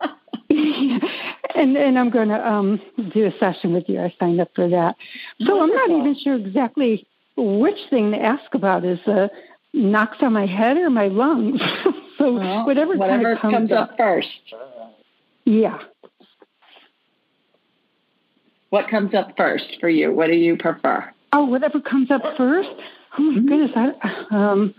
and 1.55 1.77
and 1.77 1.99
I'm 1.99 2.11
going 2.11 2.29
to 2.29 2.49
um, 2.49 2.81
do 3.13 3.27
a 3.27 3.39
session 3.39 3.73
with 3.73 3.89
you. 3.89 4.01
I 4.01 4.15
signed 4.19 4.41
up 4.41 4.51
for 4.55 4.69
that. 4.69 4.97
So 5.41 5.57
Wonderful. 5.57 5.83
I'm 5.85 5.91
not 5.91 6.01
even 6.01 6.23
sure 6.23 6.35
exactly 6.35 7.07
which 7.37 7.79
thing 7.91 8.13
to 8.13 8.19
ask 8.19 8.55
about. 8.55 8.85
Is 8.85 9.01
uh, 9.07 9.29
knocks 9.73 10.19
on 10.21 10.33
my 10.33 10.47
head 10.47 10.77
or 10.77 10.91
my 10.91 11.09
lungs? 11.09 11.61
so 12.19 12.33
well, 12.35 12.67
whatever, 12.67 12.97
whatever 12.97 13.37
comes, 13.37 13.55
comes 13.55 13.73
up, 13.73 13.91
up 13.91 13.97
first. 13.97 14.29
Yeah. 15.45 15.79
What 18.71 18.89
comes 18.89 19.15
up 19.15 19.37
first 19.37 19.77
for 19.81 19.89
you? 19.89 20.13
What 20.13 20.29
do 20.29 20.35
you 20.35 20.57
prefer? 20.57 21.13
Oh, 21.33 21.45
whatever 21.45 21.81
comes 21.81 22.11
up 22.11 22.23
first. 22.37 22.71
Oh 23.19 23.23
my 23.23 23.39
mm-hmm. 23.39 23.49
goodness! 23.49 23.71
I, 23.75 24.25
um, 24.31 24.75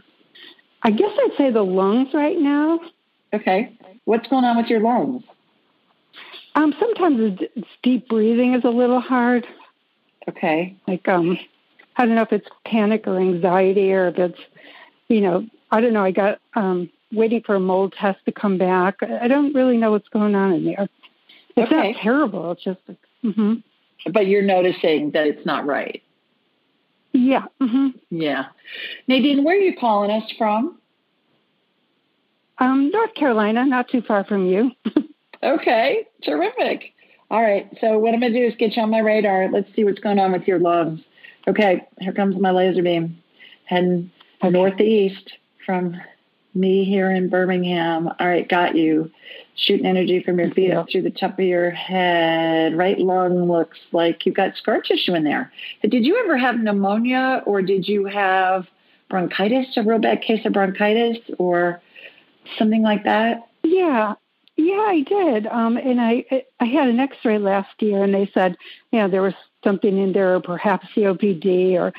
I 0.81 0.91
guess 0.91 1.11
I'd 1.11 1.37
say 1.37 1.51
the 1.51 1.63
lungs 1.63 2.09
right 2.13 2.37
now. 2.37 2.79
Okay. 3.33 3.77
What's 4.05 4.27
going 4.27 4.43
on 4.43 4.57
with 4.57 4.67
your 4.67 4.81
lungs? 4.81 5.23
Um, 6.55 6.73
sometimes 6.79 7.39
it's 7.39 7.67
deep 7.81 8.07
breathing 8.07 8.53
is 8.53 8.63
a 8.63 8.69
little 8.69 8.99
hard. 8.99 9.47
Okay. 10.29 10.75
Like 10.87 11.07
um, 11.07 11.37
I 11.97 12.05
don't 12.05 12.15
know 12.15 12.21
if 12.21 12.31
it's 12.31 12.47
panic 12.65 13.07
or 13.07 13.19
anxiety 13.19 13.91
or 13.91 14.07
if 14.09 14.17
it's, 14.17 14.39
you 15.07 15.21
know, 15.21 15.45
I 15.71 15.81
don't 15.81 15.93
know. 15.93 16.03
I 16.03 16.11
got 16.11 16.39
um 16.55 16.89
waiting 17.11 17.41
for 17.45 17.55
a 17.55 17.59
mold 17.59 17.93
test 17.99 18.19
to 18.25 18.31
come 18.31 18.57
back. 18.57 18.99
I 19.01 19.27
don't 19.27 19.53
really 19.53 19.77
know 19.77 19.91
what's 19.91 20.09
going 20.09 20.35
on 20.35 20.53
in 20.53 20.65
there. 20.65 20.89
It's 21.55 21.71
okay. 21.71 21.91
not 21.91 22.01
terrible. 22.01 22.51
It's 22.51 22.63
just. 22.63 22.79
Mm-hmm. 23.23 23.53
But 24.11 24.27
you're 24.27 24.41
noticing 24.41 25.11
that 25.11 25.27
it's 25.27 25.45
not 25.45 25.65
right. 25.65 26.03
Yeah. 27.13 27.45
Mm-hmm. 27.61 27.89
Yeah. 28.09 28.45
Nadine, 29.07 29.43
where 29.43 29.55
are 29.55 29.61
you 29.61 29.77
calling 29.79 30.11
us 30.11 30.29
from? 30.37 30.79
Um, 32.57 32.89
North 32.91 33.13
Carolina, 33.13 33.65
not 33.65 33.89
too 33.89 34.01
far 34.01 34.25
from 34.25 34.47
you. 34.47 34.71
Okay, 35.43 36.07
terrific. 36.23 36.93
All 37.29 37.41
right, 37.41 37.67
so 37.81 37.99
what 37.99 38.13
I'm 38.13 38.21
going 38.21 38.31
to 38.31 38.39
do 38.39 38.45
is 38.45 38.55
get 38.55 38.75
you 38.75 38.83
on 38.83 38.89
my 38.89 38.99
radar. 38.99 39.49
Let's 39.51 39.73
see 39.75 39.83
what's 39.83 39.99
going 39.99 40.19
on 40.19 40.31
with 40.31 40.47
your 40.47 40.59
lungs. 40.59 41.01
Okay, 41.47 41.81
here 41.99 42.13
comes 42.13 42.39
my 42.39 42.51
laser 42.51 42.81
beam. 42.81 43.21
Heading 43.65 44.11
okay. 44.41 44.51
northeast 44.51 45.33
from 45.65 45.99
me 46.53 46.85
here 46.85 47.11
in 47.11 47.29
Birmingham. 47.29 48.07
All 48.07 48.27
right, 48.27 48.47
got 48.47 48.75
you. 48.75 49.11
Shooting 49.55 49.85
energy 49.85 50.23
from 50.23 50.39
your 50.39 50.51
feet 50.51 50.71
up 50.71 50.87
through 50.89 51.01
the 51.01 51.11
top 51.11 51.37
of 51.39 51.45
your 51.45 51.71
head. 51.71 52.77
Right 52.77 52.97
lung 52.97 53.49
looks 53.49 53.79
like 53.91 54.25
you've 54.25 54.35
got 54.35 54.55
scar 54.55 54.81
tissue 54.81 55.13
in 55.13 55.23
there. 55.23 55.51
Did 55.81 56.05
you 56.05 56.23
ever 56.23 56.37
have 56.37 56.59
pneumonia 56.59 57.43
or 57.45 57.61
did 57.61 57.87
you 57.87 58.05
have 58.05 58.67
bronchitis, 59.09 59.75
a 59.75 59.83
real 59.83 59.99
bad 59.99 60.21
case 60.21 60.45
of 60.45 60.53
bronchitis 60.53 61.17
or 61.37 61.81
something 62.57 62.81
like 62.81 63.03
that? 63.03 63.47
Yeah, 63.63 64.15
yeah, 64.55 64.85
I 64.87 65.01
did. 65.01 65.47
Um, 65.47 65.77
and 65.77 65.99
I 65.99 66.25
I 66.59 66.65
had 66.65 66.87
an 66.87 66.99
X-ray 66.99 67.39
last 67.39 67.69
year, 67.79 68.03
and 68.03 68.13
they 68.13 68.29
said, 68.33 68.55
you 68.91 68.99
know, 68.99 69.07
there 69.07 69.21
was 69.21 69.33
something 69.63 69.97
in 69.97 70.13
there, 70.13 70.35
or 70.35 70.41
perhaps 70.41 70.87
COPD 70.95 71.73
or 71.73 71.93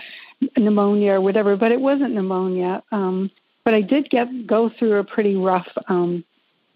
pneumonia 0.56 1.14
or 1.14 1.20
whatever, 1.20 1.56
but 1.56 1.72
it 1.72 1.80
wasn't 1.80 2.14
pneumonia. 2.14 2.82
Um, 2.92 3.30
but 3.64 3.74
I 3.74 3.80
did 3.80 4.10
get 4.10 4.46
go 4.46 4.70
through 4.78 4.98
a 4.98 5.04
pretty 5.04 5.36
rough 5.36 5.68
um, 5.88 6.24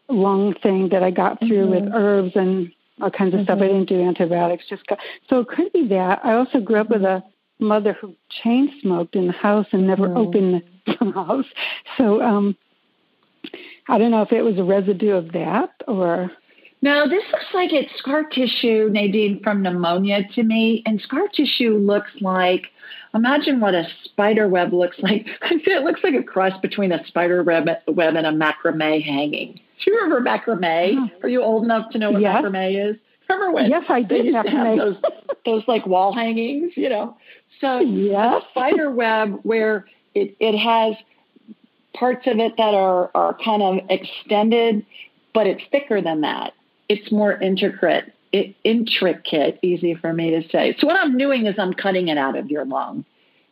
lung 0.09 0.55
thing 0.55 0.89
that 0.91 1.03
I 1.03 1.11
got 1.11 1.39
through 1.39 1.67
mm-hmm. 1.67 1.85
with 1.85 1.95
herbs 1.95 2.33
and 2.35 2.73
all 3.01 3.11
kinds 3.11 3.35
of 3.35 3.41
mm-hmm. 3.41 3.45
stuff. 3.45 3.59
I 3.61 3.69
didn't 3.69 3.89
do 3.89 4.03
antibiotics. 4.03 4.65
Just 4.69 4.87
got, 4.87 4.99
so 5.29 5.41
it 5.41 5.49
could 5.49 5.73
be 5.73 5.87
that. 5.89 6.21
I 6.25 6.35
also 6.35 6.61
grew 6.61 6.81
up 6.81 6.91
with 6.91 7.03
a 7.03 7.23
mother 7.61 7.93
who 7.93 8.15
chain 8.43 8.73
smoked 8.81 9.17
in 9.17 9.27
the 9.27 9.33
house 9.33 9.67
and 9.73 9.87
never 9.87 10.09
mm-hmm. 10.09 10.17
opened 10.17 10.63
the 10.87 11.13
house. 11.13 11.47
So 11.97 12.23
um, 12.23 12.57
I 13.89 13.99
don't 13.99 14.11
know 14.11 14.23
if 14.23 14.33
it 14.33 14.43
was 14.43 14.59
a 14.59 14.65
residue 14.65 15.15
of 15.15 15.33
that 15.33 15.71
or. 15.87 16.31
No, 16.81 17.09
this 17.09 17.25
looks 17.33 17.47
like 17.55 17.73
it's 17.73 17.91
scar 17.99 18.25
tissue, 18.25 18.89
Nadine, 18.93 19.43
from 19.43 19.63
pneumonia 19.63 20.21
to 20.35 20.43
me. 20.43 20.83
And 20.87 21.01
scar 21.01 21.27
tissue 21.35 21.77
looks 21.77 22.11
like, 22.21 22.67
imagine 23.15 23.61
what 23.61 23.75
a 23.75 23.89
spider 24.05 24.47
web 24.47 24.73
looks 24.73 24.99
like. 25.01 25.27
it 25.43 25.83
looks 25.83 26.01
like 26.05 26.15
a 26.15 26.23
cross 26.23 26.53
between 26.61 26.93
a 26.93 27.05
spider 27.07 27.43
web, 27.43 27.69
web 27.89 28.15
and 28.15 28.27
a 28.27 28.31
macrame 28.31 29.03
hanging. 29.03 29.55
Do 29.85 29.91
you 29.91 30.01
remember 30.01 30.21
macrame? 30.21 31.11
Oh. 31.11 31.21
Are 31.23 31.29
you 31.29 31.43
old 31.43 31.65
enough 31.65 31.91
to 31.93 31.99
know 31.99 32.13
what 32.13 32.23
yes. 32.23 32.45
macrame 32.45 32.91
is? 32.91 32.97
Remember 33.29 33.53
when? 33.53 33.71
Yes, 33.71 33.85
I 33.89 34.03
did. 34.03 34.33
Have 34.35 34.47
those, 34.47 34.97
those 35.45 35.63
like 35.67 35.87
wall 35.87 36.15
hangings, 36.15 36.73
you 36.77 36.89
know. 36.89 37.17
So 37.61 37.79
yes. 37.81 38.43
spider 38.51 38.91
web 38.91 39.41
where 39.43 39.87
it, 40.15 40.37
it 40.41 40.57
has 40.57 40.95
parts 41.99 42.27
of 42.27 42.39
it 42.39 42.57
that 42.57 42.75
are, 42.75 43.11
are 43.15 43.37
kind 43.45 43.63
of 43.63 43.79
extended, 43.91 44.85
but 45.35 45.47
it's 45.47 45.63
thicker 45.71 46.01
than 46.01 46.23
that. 46.23 46.53
It's 46.89 47.11
more 47.13 47.33
intricate, 47.33 48.13
it, 48.33 48.55
intricate, 48.65 49.59
easy 49.63 49.95
for 49.95 50.13
me 50.13 50.31
to 50.31 50.49
say. 50.49 50.77
So 50.79 50.87
what 50.87 50.97
I'm 50.97 51.19
doing 51.19 51.47
is 51.47 51.57
I'm 51.59 51.75
cutting 51.75 52.09
it 52.09 52.19
out 52.19 52.37
of 52.37 52.51
your 52.51 52.65
lung. 52.65 53.05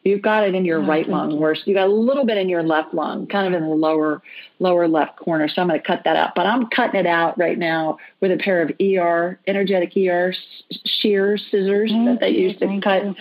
You've 0.06 0.22
got 0.22 0.46
it 0.46 0.54
in 0.54 0.64
your 0.64 0.80
oh, 0.80 0.86
right 0.86 1.08
lung, 1.08 1.40
where 1.40 1.56
you 1.64 1.74
got 1.74 1.88
a 1.88 1.92
little 1.92 2.24
bit 2.24 2.38
in 2.38 2.48
your 2.48 2.62
left 2.62 2.94
lung, 2.94 3.26
kind 3.26 3.52
of 3.52 3.60
in 3.60 3.68
the 3.68 3.74
lower 3.74 4.22
lower 4.60 4.86
left 4.86 5.16
corner. 5.16 5.48
So 5.48 5.60
I'm 5.60 5.66
going 5.66 5.80
to 5.80 5.86
cut 5.86 6.02
that 6.04 6.14
out. 6.14 6.36
But 6.36 6.46
I'm 6.46 6.68
cutting 6.68 7.00
it 7.00 7.06
out 7.06 7.36
right 7.36 7.58
now 7.58 7.98
with 8.20 8.30
a 8.30 8.36
pair 8.36 8.62
of 8.62 8.70
ER 8.80 9.40
energetic 9.48 9.96
ER 9.96 10.32
shears 10.84 11.44
scissors 11.50 11.90
that 11.90 12.18
they 12.20 12.30
use 12.30 12.56
to 12.58 12.80
cut. 12.80 13.04
You 13.04 13.16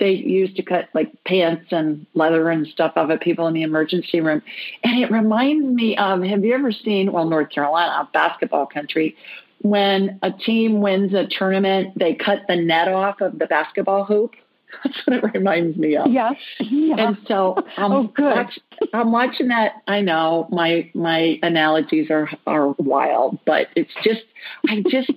they 0.00 0.10
used 0.10 0.56
to 0.56 0.62
cut 0.62 0.88
like 0.94 1.12
pants 1.24 1.66
and 1.70 2.06
leather 2.14 2.50
and 2.50 2.66
stuff 2.66 2.92
off 2.96 3.10
of 3.10 3.20
people 3.20 3.46
in 3.46 3.54
the 3.54 3.62
emergency 3.62 4.20
room. 4.20 4.42
And 4.82 5.02
it 5.02 5.10
reminds 5.10 5.66
me 5.66 5.96
of 5.96 6.22
have 6.22 6.44
you 6.44 6.54
ever 6.54 6.72
seen, 6.72 7.12
well, 7.12 7.28
North 7.28 7.50
Carolina, 7.50 8.08
basketball 8.12 8.66
country, 8.66 9.16
when 9.62 10.18
a 10.22 10.30
team 10.30 10.80
wins 10.80 11.14
a 11.14 11.26
tournament, 11.26 11.98
they 11.98 12.14
cut 12.14 12.40
the 12.48 12.56
net 12.56 12.88
off 12.88 13.20
of 13.20 13.38
the 13.38 13.46
basketball 13.46 14.04
hoop? 14.04 14.34
That's 14.84 14.96
what 15.06 15.16
it 15.16 15.34
reminds 15.34 15.76
me 15.76 15.96
of. 15.96 16.10
Yes. 16.10 16.34
Yeah. 16.58 16.96
And 16.98 17.18
so 17.26 17.56
I'm, 17.76 17.92
oh, 17.92 18.02
good. 18.08 18.36
Watch, 18.36 18.58
I'm 18.92 19.12
watching 19.12 19.48
that. 19.48 19.74
I 19.86 20.00
know 20.00 20.48
my 20.50 20.90
my 20.94 21.38
analogies 21.42 22.10
are 22.10 22.28
are 22.46 22.72
wild, 22.78 23.38
but 23.46 23.68
it's 23.76 23.92
just 24.02 24.22
I 24.68 24.82
just 24.90 25.10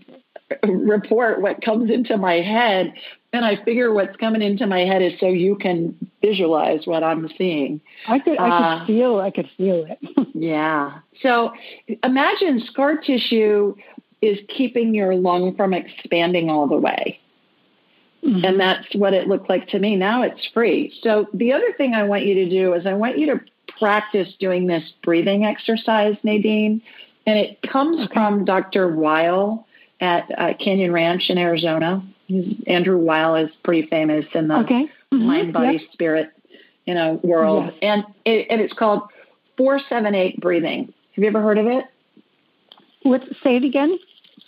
report 0.67 1.41
what 1.41 1.61
comes 1.61 1.91
into 1.91 2.17
my 2.17 2.35
head 2.35 2.93
and 3.33 3.45
I 3.45 3.63
figure 3.63 3.93
what's 3.93 4.15
coming 4.17 4.41
into 4.41 4.65
my 4.65 4.79
head 4.81 5.01
is 5.01 5.13
so 5.19 5.27
you 5.27 5.55
can 5.57 5.95
visualize 6.21 6.87
what 6.87 7.03
I'm 7.03 7.29
seeing. 7.37 7.81
I 8.07 8.19
could, 8.19 8.39
I 8.39 8.45
could 8.45 8.83
uh, 8.83 8.85
feel, 8.85 9.19
I 9.19 9.31
could 9.31 9.49
feel 9.57 9.85
it. 9.85 9.99
yeah. 10.33 10.99
So 11.21 11.51
imagine 12.03 12.61
scar 12.65 12.97
tissue 12.97 13.75
is 14.21 14.39
keeping 14.47 14.95
your 14.95 15.15
lung 15.15 15.55
from 15.55 15.73
expanding 15.73 16.49
all 16.49 16.67
the 16.67 16.77
way. 16.77 17.19
Mm-hmm. 18.23 18.45
And 18.45 18.59
that's 18.59 18.87
what 18.95 19.13
it 19.13 19.27
looked 19.27 19.49
like 19.49 19.67
to 19.69 19.79
me. 19.79 19.95
Now 19.95 20.23
it's 20.23 20.47
free. 20.53 20.93
So 21.03 21.27
the 21.33 21.53
other 21.53 21.73
thing 21.77 21.93
I 21.93 22.03
want 22.03 22.25
you 22.25 22.33
to 22.35 22.49
do 22.49 22.73
is 22.73 22.85
I 22.85 22.93
want 22.93 23.19
you 23.19 23.27
to 23.27 23.41
practice 23.77 24.33
doing 24.39 24.67
this 24.67 24.83
breathing 25.03 25.45
exercise, 25.45 26.15
Nadine. 26.23 26.81
And 27.25 27.37
it 27.37 27.61
comes 27.61 28.05
okay. 28.05 28.13
from 28.13 28.45
Dr. 28.45 28.95
Weil 28.95 29.66
at 29.99 30.29
uh, 30.37 30.53
Canyon 30.59 30.91
Ranch 30.91 31.29
in 31.29 31.37
Arizona. 31.37 32.03
Andrew 32.67 32.97
Weil 32.97 33.35
is 33.35 33.49
pretty 33.63 33.87
famous 33.87 34.25
in 34.33 34.49
the 34.49 34.57
okay. 34.59 34.83
mm-hmm. 35.13 35.25
mind, 35.25 35.53
body, 35.53 35.77
yep. 35.77 35.91
spirit, 35.93 36.29
you 36.85 36.93
know, 36.93 37.19
world. 37.23 37.65
Yes. 37.65 37.75
And 37.81 38.03
it, 38.25 38.47
and 38.49 38.61
it's 38.61 38.73
called 38.73 39.03
four 39.57 39.79
seven 39.87 40.13
eight 40.13 40.39
breathing. 40.41 40.93
Have 41.15 41.23
you 41.23 41.27
ever 41.27 41.41
heard 41.41 41.57
of 41.57 41.67
it? 41.67 41.85
What? 43.03 43.23
Say 43.43 43.55
it 43.55 43.63
again. 43.63 43.97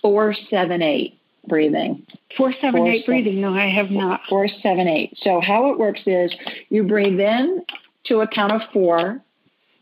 Four 0.02 0.36
seven 0.50 0.82
eight 0.82 1.20
breathing. 1.48 2.06
Four 2.38 2.54
seven 2.62 2.82
four, 2.82 2.90
eight 2.90 3.06
seven, 3.06 3.24
breathing. 3.24 3.42
No, 3.42 3.54
I 3.54 3.70
have 3.70 3.92
not. 3.92 4.22
Four 4.28 4.48
seven 4.62 4.88
eight. 4.88 5.18
So 5.22 5.42
how 5.42 5.72
it 5.72 5.80
works 5.80 6.02
is 6.06 6.34
you 6.70 6.84
breathe 6.84 7.20
in 7.20 7.64
to 8.06 8.22
a 8.22 8.28
count 8.28 8.52
of 8.52 8.62
four, 8.74 9.22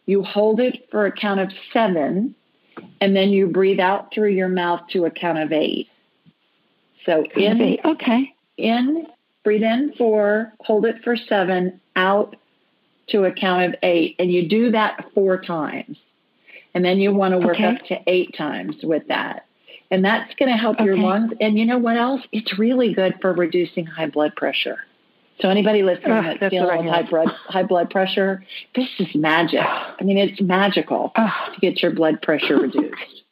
you 0.06 0.24
hold 0.24 0.60
it 0.60 0.88
for 0.92 1.06
a 1.06 1.12
count 1.12 1.40
of 1.40 1.52
seven, 1.74 2.36
and 3.02 3.16
then 3.16 3.30
you 3.30 3.48
breathe 3.48 3.80
out 3.80 4.14
through 4.14 4.32
your 4.32 4.50
mouth 4.50 4.82
to 4.92 5.06
a 5.06 5.12
count 5.12 5.38
of 5.38 5.52
eight. 5.52 5.90
So 7.06 7.24
in 7.36 7.78
okay. 7.86 8.34
In 8.58 9.08
breathe 9.44 9.64
in 9.64 9.94
four, 9.98 10.54
hold 10.60 10.86
it 10.86 11.04
for 11.04 11.16
seven, 11.16 11.80
out 11.96 12.36
to 13.10 13.24
a 13.24 13.32
count 13.32 13.64
of 13.64 13.76
eight, 13.82 14.16
and 14.20 14.32
you 14.32 14.48
do 14.48 14.72
that 14.72 15.06
four 15.14 15.40
times. 15.40 15.98
And 16.74 16.84
then 16.84 17.00
you 17.00 17.14
want 17.14 17.32
to 17.32 17.40
work 17.40 17.56
okay. 17.56 17.66
up 17.66 17.86
to 17.86 18.00
eight 18.08 18.36
times 18.38 18.76
with 18.84 19.08
that. 19.08 19.46
And 19.90 20.04
that's 20.04 20.36
going 20.36 20.52
to 20.52 20.58
help 20.58 20.76
okay. 20.76 20.86
your 20.86 20.98
lungs. 20.98 21.32
And 21.40 21.58
you 21.58 21.66
know 21.66 21.78
what 21.78 21.98
else? 21.98 22.22
It's 22.32 22.60
really 22.60 22.94
good 22.94 23.16
for 23.22 23.34
reducing 23.34 23.86
high 23.86 24.08
blood 24.08 24.36
pressure. 24.36 24.78
So 25.40 25.50
anybody 25.50 25.84
listening 25.84 26.12
uh, 26.12 26.36
that's 26.40 26.52
dealing 26.52 26.86
with 26.86 26.94
high 26.94 27.04
blood 27.04 27.28
high 27.48 27.64
blood 27.64 27.90
pressure, 27.90 28.44
this 28.76 28.88
is 29.00 29.08
magic. 29.14 29.60
I 29.62 30.04
mean, 30.04 30.18
it's 30.18 30.42
magical 30.42 31.12
uh, 31.16 31.30
to 31.54 31.60
get 31.60 31.82
your 31.82 31.92
blood 31.92 32.22
pressure 32.22 32.58
reduced. 32.58 33.24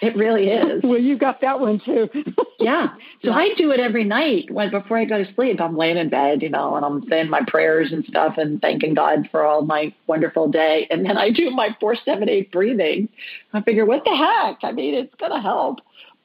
It 0.00 0.14
really 0.14 0.48
is. 0.48 0.82
Well, 0.84 0.98
you 0.98 1.18
got 1.18 1.40
that 1.40 1.58
one 1.58 1.80
too. 1.80 2.08
yeah. 2.60 2.94
So. 3.24 3.32
I 3.32 3.52
do 3.54 3.72
it 3.72 3.80
every 3.80 4.04
night 4.04 4.48
when 4.50 4.70
before 4.70 4.96
I 4.96 5.04
go 5.04 5.24
to 5.24 5.34
sleep. 5.34 5.60
I'm 5.60 5.76
laying 5.76 5.96
in 5.96 6.08
bed, 6.08 6.42
you 6.42 6.50
know, 6.50 6.76
and 6.76 6.84
I'm 6.84 7.04
saying 7.08 7.28
my 7.28 7.42
prayers 7.44 7.90
and 7.90 8.04
stuff 8.04 8.38
and 8.38 8.60
thanking 8.62 8.94
God 8.94 9.28
for 9.30 9.44
all 9.44 9.62
my 9.62 9.92
wonderful 10.06 10.48
day. 10.48 10.86
And 10.90 11.04
then 11.04 11.18
I 11.18 11.30
do 11.30 11.50
my 11.50 11.76
four, 11.80 11.96
seven, 12.04 12.28
eight 12.28 12.52
breathing. 12.52 13.08
I 13.52 13.60
figure, 13.62 13.84
what 13.84 14.04
the 14.04 14.14
heck? 14.14 14.58
I 14.62 14.70
mean, 14.70 14.94
it's 14.94 15.14
gonna 15.16 15.42
help. 15.42 15.80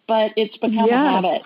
But 0.08 0.34
it's 0.36 0.56
become 0.58 0.88
yeah. 0.88 1.10
a 1.10 1.22
habit. 1.22 1.42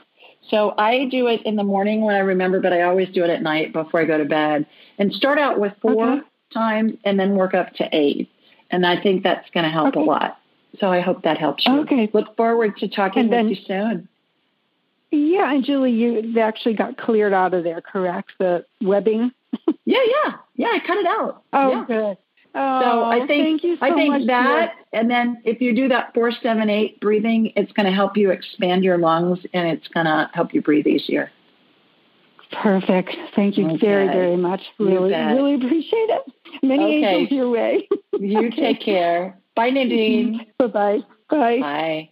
So 0.50 0.74
I 0.78 1.06
do 1.06 1.28
it 1.28 1.42
in 1.44 1.56
the 1.56 1.64
morning 1.64 2.02
when 2.02 2.16
I 2.16 2.20
remember, 2.20 2.60
but 2.60 2.74
I 2.74 2.84
always 2.84 3.10
do 3.10 3.24
it 3.24 3.30
at 3.30 3.42
night 3.42 3.74
before 3.74 4.02
I 4.02 4.06
go 4.06 4.18
to 4.18 4.26
bed. 4.26 4.66
And 4.98 5.14
start 5.14 5.38
out 5.38 5.60
with 5.60 5.74
four 5.82 6.10
okay. 6.10 6.28
times 6.54 6.94
and 7.04 7.20
then 7.20 7.36
work 7.36 7.54
up 7.54 7.74
to 7.76 7.88
eight. 7.92 8.30
And 8.72 8.86
I 8.86 9.02
think 9.02 9.24
that's 9.24 9.50
going 9.52 9.64
to 9.64 9.70
help 9.70 9.96
okay. 9.96 10.00
a 10.00 10.04
lot. 10.04 10.40
So 10.80 10.92
I 10.92 11.02
hope 11.02 11.24
that 11.24 11.38
helps 11.38 11.66
you. 11.66 11.80
Okay. 11.82 12.10
Look 12.14 12.36
forward 12.36 12.78
to 12.78 12.88
talking 12.88 13.24
and 13.24 13.32
then, 13.32 13.50
with 13.50 13.60
you 13.60 13.66
soon. 13.66 14.10
Yeah, 15.12 15.54
and 15.54 15.64
Julie, 15.64 15.92
you 15.92 16.40
actually 16.40 16.74
got 16.74 16.98
cleared 16.98 17.34
out 17.34 17.54
of 17.54 17.64
there, 17.64 17.82
correct? 17.82 18.34
The 18.40 18.66
webbing. 18.82 19.32
yeah, 19.86 20.04
yeah, 20.06 20.34
yeah. 20.56 20.68
I 20.68 20.80
cut 20.86 20.98
it 20.98 21.06
out. 21.06 21.44
Oh, 21.54 21.72
yeah. 21.72 21.86
good. 21.88 22.18
Oh, 22.60 22.82
so 22.82 23.04
I 23.04 23.28
think 23.28 23.62
so 23.62 23.78
I 23.82 23.94
think 23.94 24.26
that, 24.28 24.74
and 24.92 25.10
then 25.12 25.42
if 25.46 25.62
you 25.62 25.76
do 25.76 25.88
that 25.90 26.14
four, 26.16 26.32
seven, 26.32 26.70
eight 26.72 27.00
breathing, 27.00 27.54
it's 27.56 27.72
going 27.74 27.86
to 27.86 27.92
help 27.92 28.18
you 28.18 28.32
expand 28.32 28.84
your 28.84 28.98
lungs, 28.98 29.40
and 29.54 29.68
it's 29.68 29.88
going 29.90 30.08
to 30.08 30.30
help 30.34 30.54
you 30.54 30.62
breathe 30.62 30.88
easier. 30.88 31.32
Perfect. 32.52 33.16
Thank 33.36 33.58
you 33.58 33.68
okay. 33.68 33.78
very, 33.78 34.08
very 34.08 34.38
much. 34.38 34.62
Really, 34.80 35.14
really 35.14 35.56
appreciate 35.56 36.10
it. 36.10 36.22
Many 36.64 36.98
okay. 36.98 37.16
angels 37.16 37.32
your 37.32 37.50
way. 37.50 37.88
you 38.20 38.50
take 38.56 38.82
care. 38.82 39.38
Bye, 39.56 39.70
Nadine. 39.70 40.46
Bye-bye. 40.58 41.00
Bye. 41.30 41.60
Bye. 41.60 42.10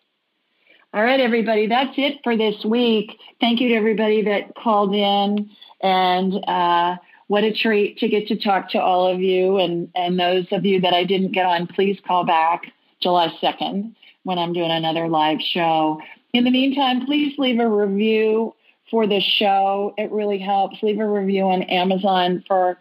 All 0.93 1.03
right, 1.03 1.19
everybody. 1.19 1.67
That's 1.67 1.93
it 1.97 2.19
for 2.23 2.37
this 2.37 2.55
week. 2.63 3.17
Thank 3.41 3.61
you 3.61 3.69
to 3.69 3.75
everybody 3.75 4.23
that 4.23 4.55
called 4.55 4.93
in. 4.93 5.49
And 5.81 6.33
uh, 6.47 6.97
what 7.27 7.43
a 7.43 7.53
treat 7.53 7.97
to 7.99 8.07
get 8.07 8.27
to 8.27 8.35
talk 8.35 8.69
to 8.71 8.79
all 8.79 9.07
of 9.07 9.19
you. 9.19 9.57
And, 9.57 9.89
and 9.95 10.19
those 10.19 10.45
of 10.51 10.65
you 10.65 10.81
that 10.81 10.93
I 10.93 11.03
didn't 11.03 11.31
get 11.31 11.45
on, 11.45 11.67
please 11.67 11.99
call 12.05 12.25
back 12.25 12.71
July 13.01 13.33
2nd 13.41 13.95
when 14.23 14.37
I'm 14.37 14.53
doing 14.53 14.71
another 14.71 15.07
live 15.07 15.41
show. 15.41 16.01
In 16.33 16.43
the 16.43 16.51
meantime, 16.51 17.05
please 17.05 17.37
leave 17.37 17.59
a 17.59 17.67
review 17.67 18.53
for 18.91 19.07
the 19.07 19.21
show. 19.21 19.93
It 19.97 20.11
really 20.11 20.39
helps. 20.39 20.81
Leave 20.83 20.99
a 20.99 21.07
review 21.07 21.43
on 21.43 21.63
Amazon 21.63 22.43
for 22.47 22.77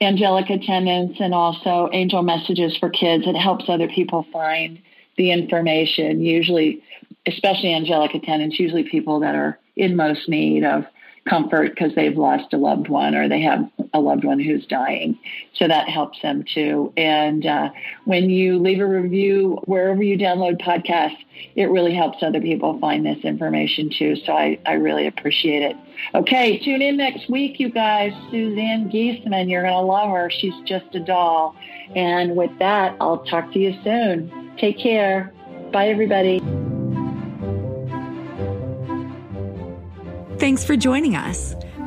angelic 0.00 0.48
attendants 0.50 1.18
and 1.20 1.34
also 1.34 1.88
angel 1.92 2.22
messages 2.22 2.76
for 2.76 2.90
kids. 2.90 3.24
It 3.26 3.36
helps 3.36 3.64
other 3.68 3.88
people 3.88 4.26
find 4.32 4.80
the 5.16 5.32
information, 5.32 6.20
usually, 6.20 6.82
especially 7.26 7.74
angelic 7.74 8.14
attendants, 8.14 8.60
usually 8.60 8.84
people 8.84 9.20
that 9.20 9.34
are 9.34 9.58
in 9.74 9.96
most 9.96 10.28
need 10.28 10.64
of 10.64 10.84
comfort 11.28 11.70
because 11.70 11.94
they've 11.94 12.16
lost 12.16 12.52
a 12.52 12.56
loved 12.56 12.88
one 12.88 13.14
or 13.14 13.28
they 13.28 13.42
have 13.42 13.68
a 13.92 14.00
loved 14.00 14.24
one 14.24 14.38
who's 14.38 14.66
dying. 14.66 15.18
So 15.54 15.68
that 15.68 15.88
helps 15.88 16.20
them 16.22 16.44
too. 16.44 16.92
And 16.96 17.44
uh, 17.46 17.70
when 18.04 18.30
you 18.30 18.58
leave 18.58 18.80
a 18.80 18.86
review 18.86 19.58
wherever 19.64 20.02
you 20.02 20.18
download 20.18 20.60
podcasts, 20.60 21.18
it 21.54 21.66
really 21.66 21.94
helps 21.94 22.22
other 22.22 22.40
people 22.40 22.78
find 22.78 23.04
this 23.04 23.18
information 23.24 23.90
too. 23.90 24.16
So 24.16 24.32
I, 24.32 24.58
I 24.66 24.74
really 24.74 25.06
appreciate 25.06 25.62
it. 25.62 25.76
Okay, 26.14 26.58
tune 26.58 26.82
in 26.82 26.96
next 26.96 27.28
week, 27.28 27.58
you 27.60 27.70
guys. 27.70 28.12
Suzanne 28.30 28.90
Giesemann, 28.90 29.50
you're 29.50 29.62
going 29.62 29.74
to 29.74 29.80
love 29.80 30.10
her. 30.10 30.30
She's 30.30 30.54
just 30.64 30.94
a 30.94 31.00
doll. 31.00 31.56
And 31.94 32.36
with 32.36 32.56
that, 32.58 32.96
I'll 33.00 33.24
talk 33.24 33.52
to 33.52 33.58
you 33.58 33.74
soon. 33.82 34.52
Take 34.58 34.78
care. 34.78 35.32
Bye, 35.72 35.88
everybody. 35.88 36.40
Thanks 40.38 40.64
for 40.64 40.76
joining 40.76 41.16
us. 41.16 41.56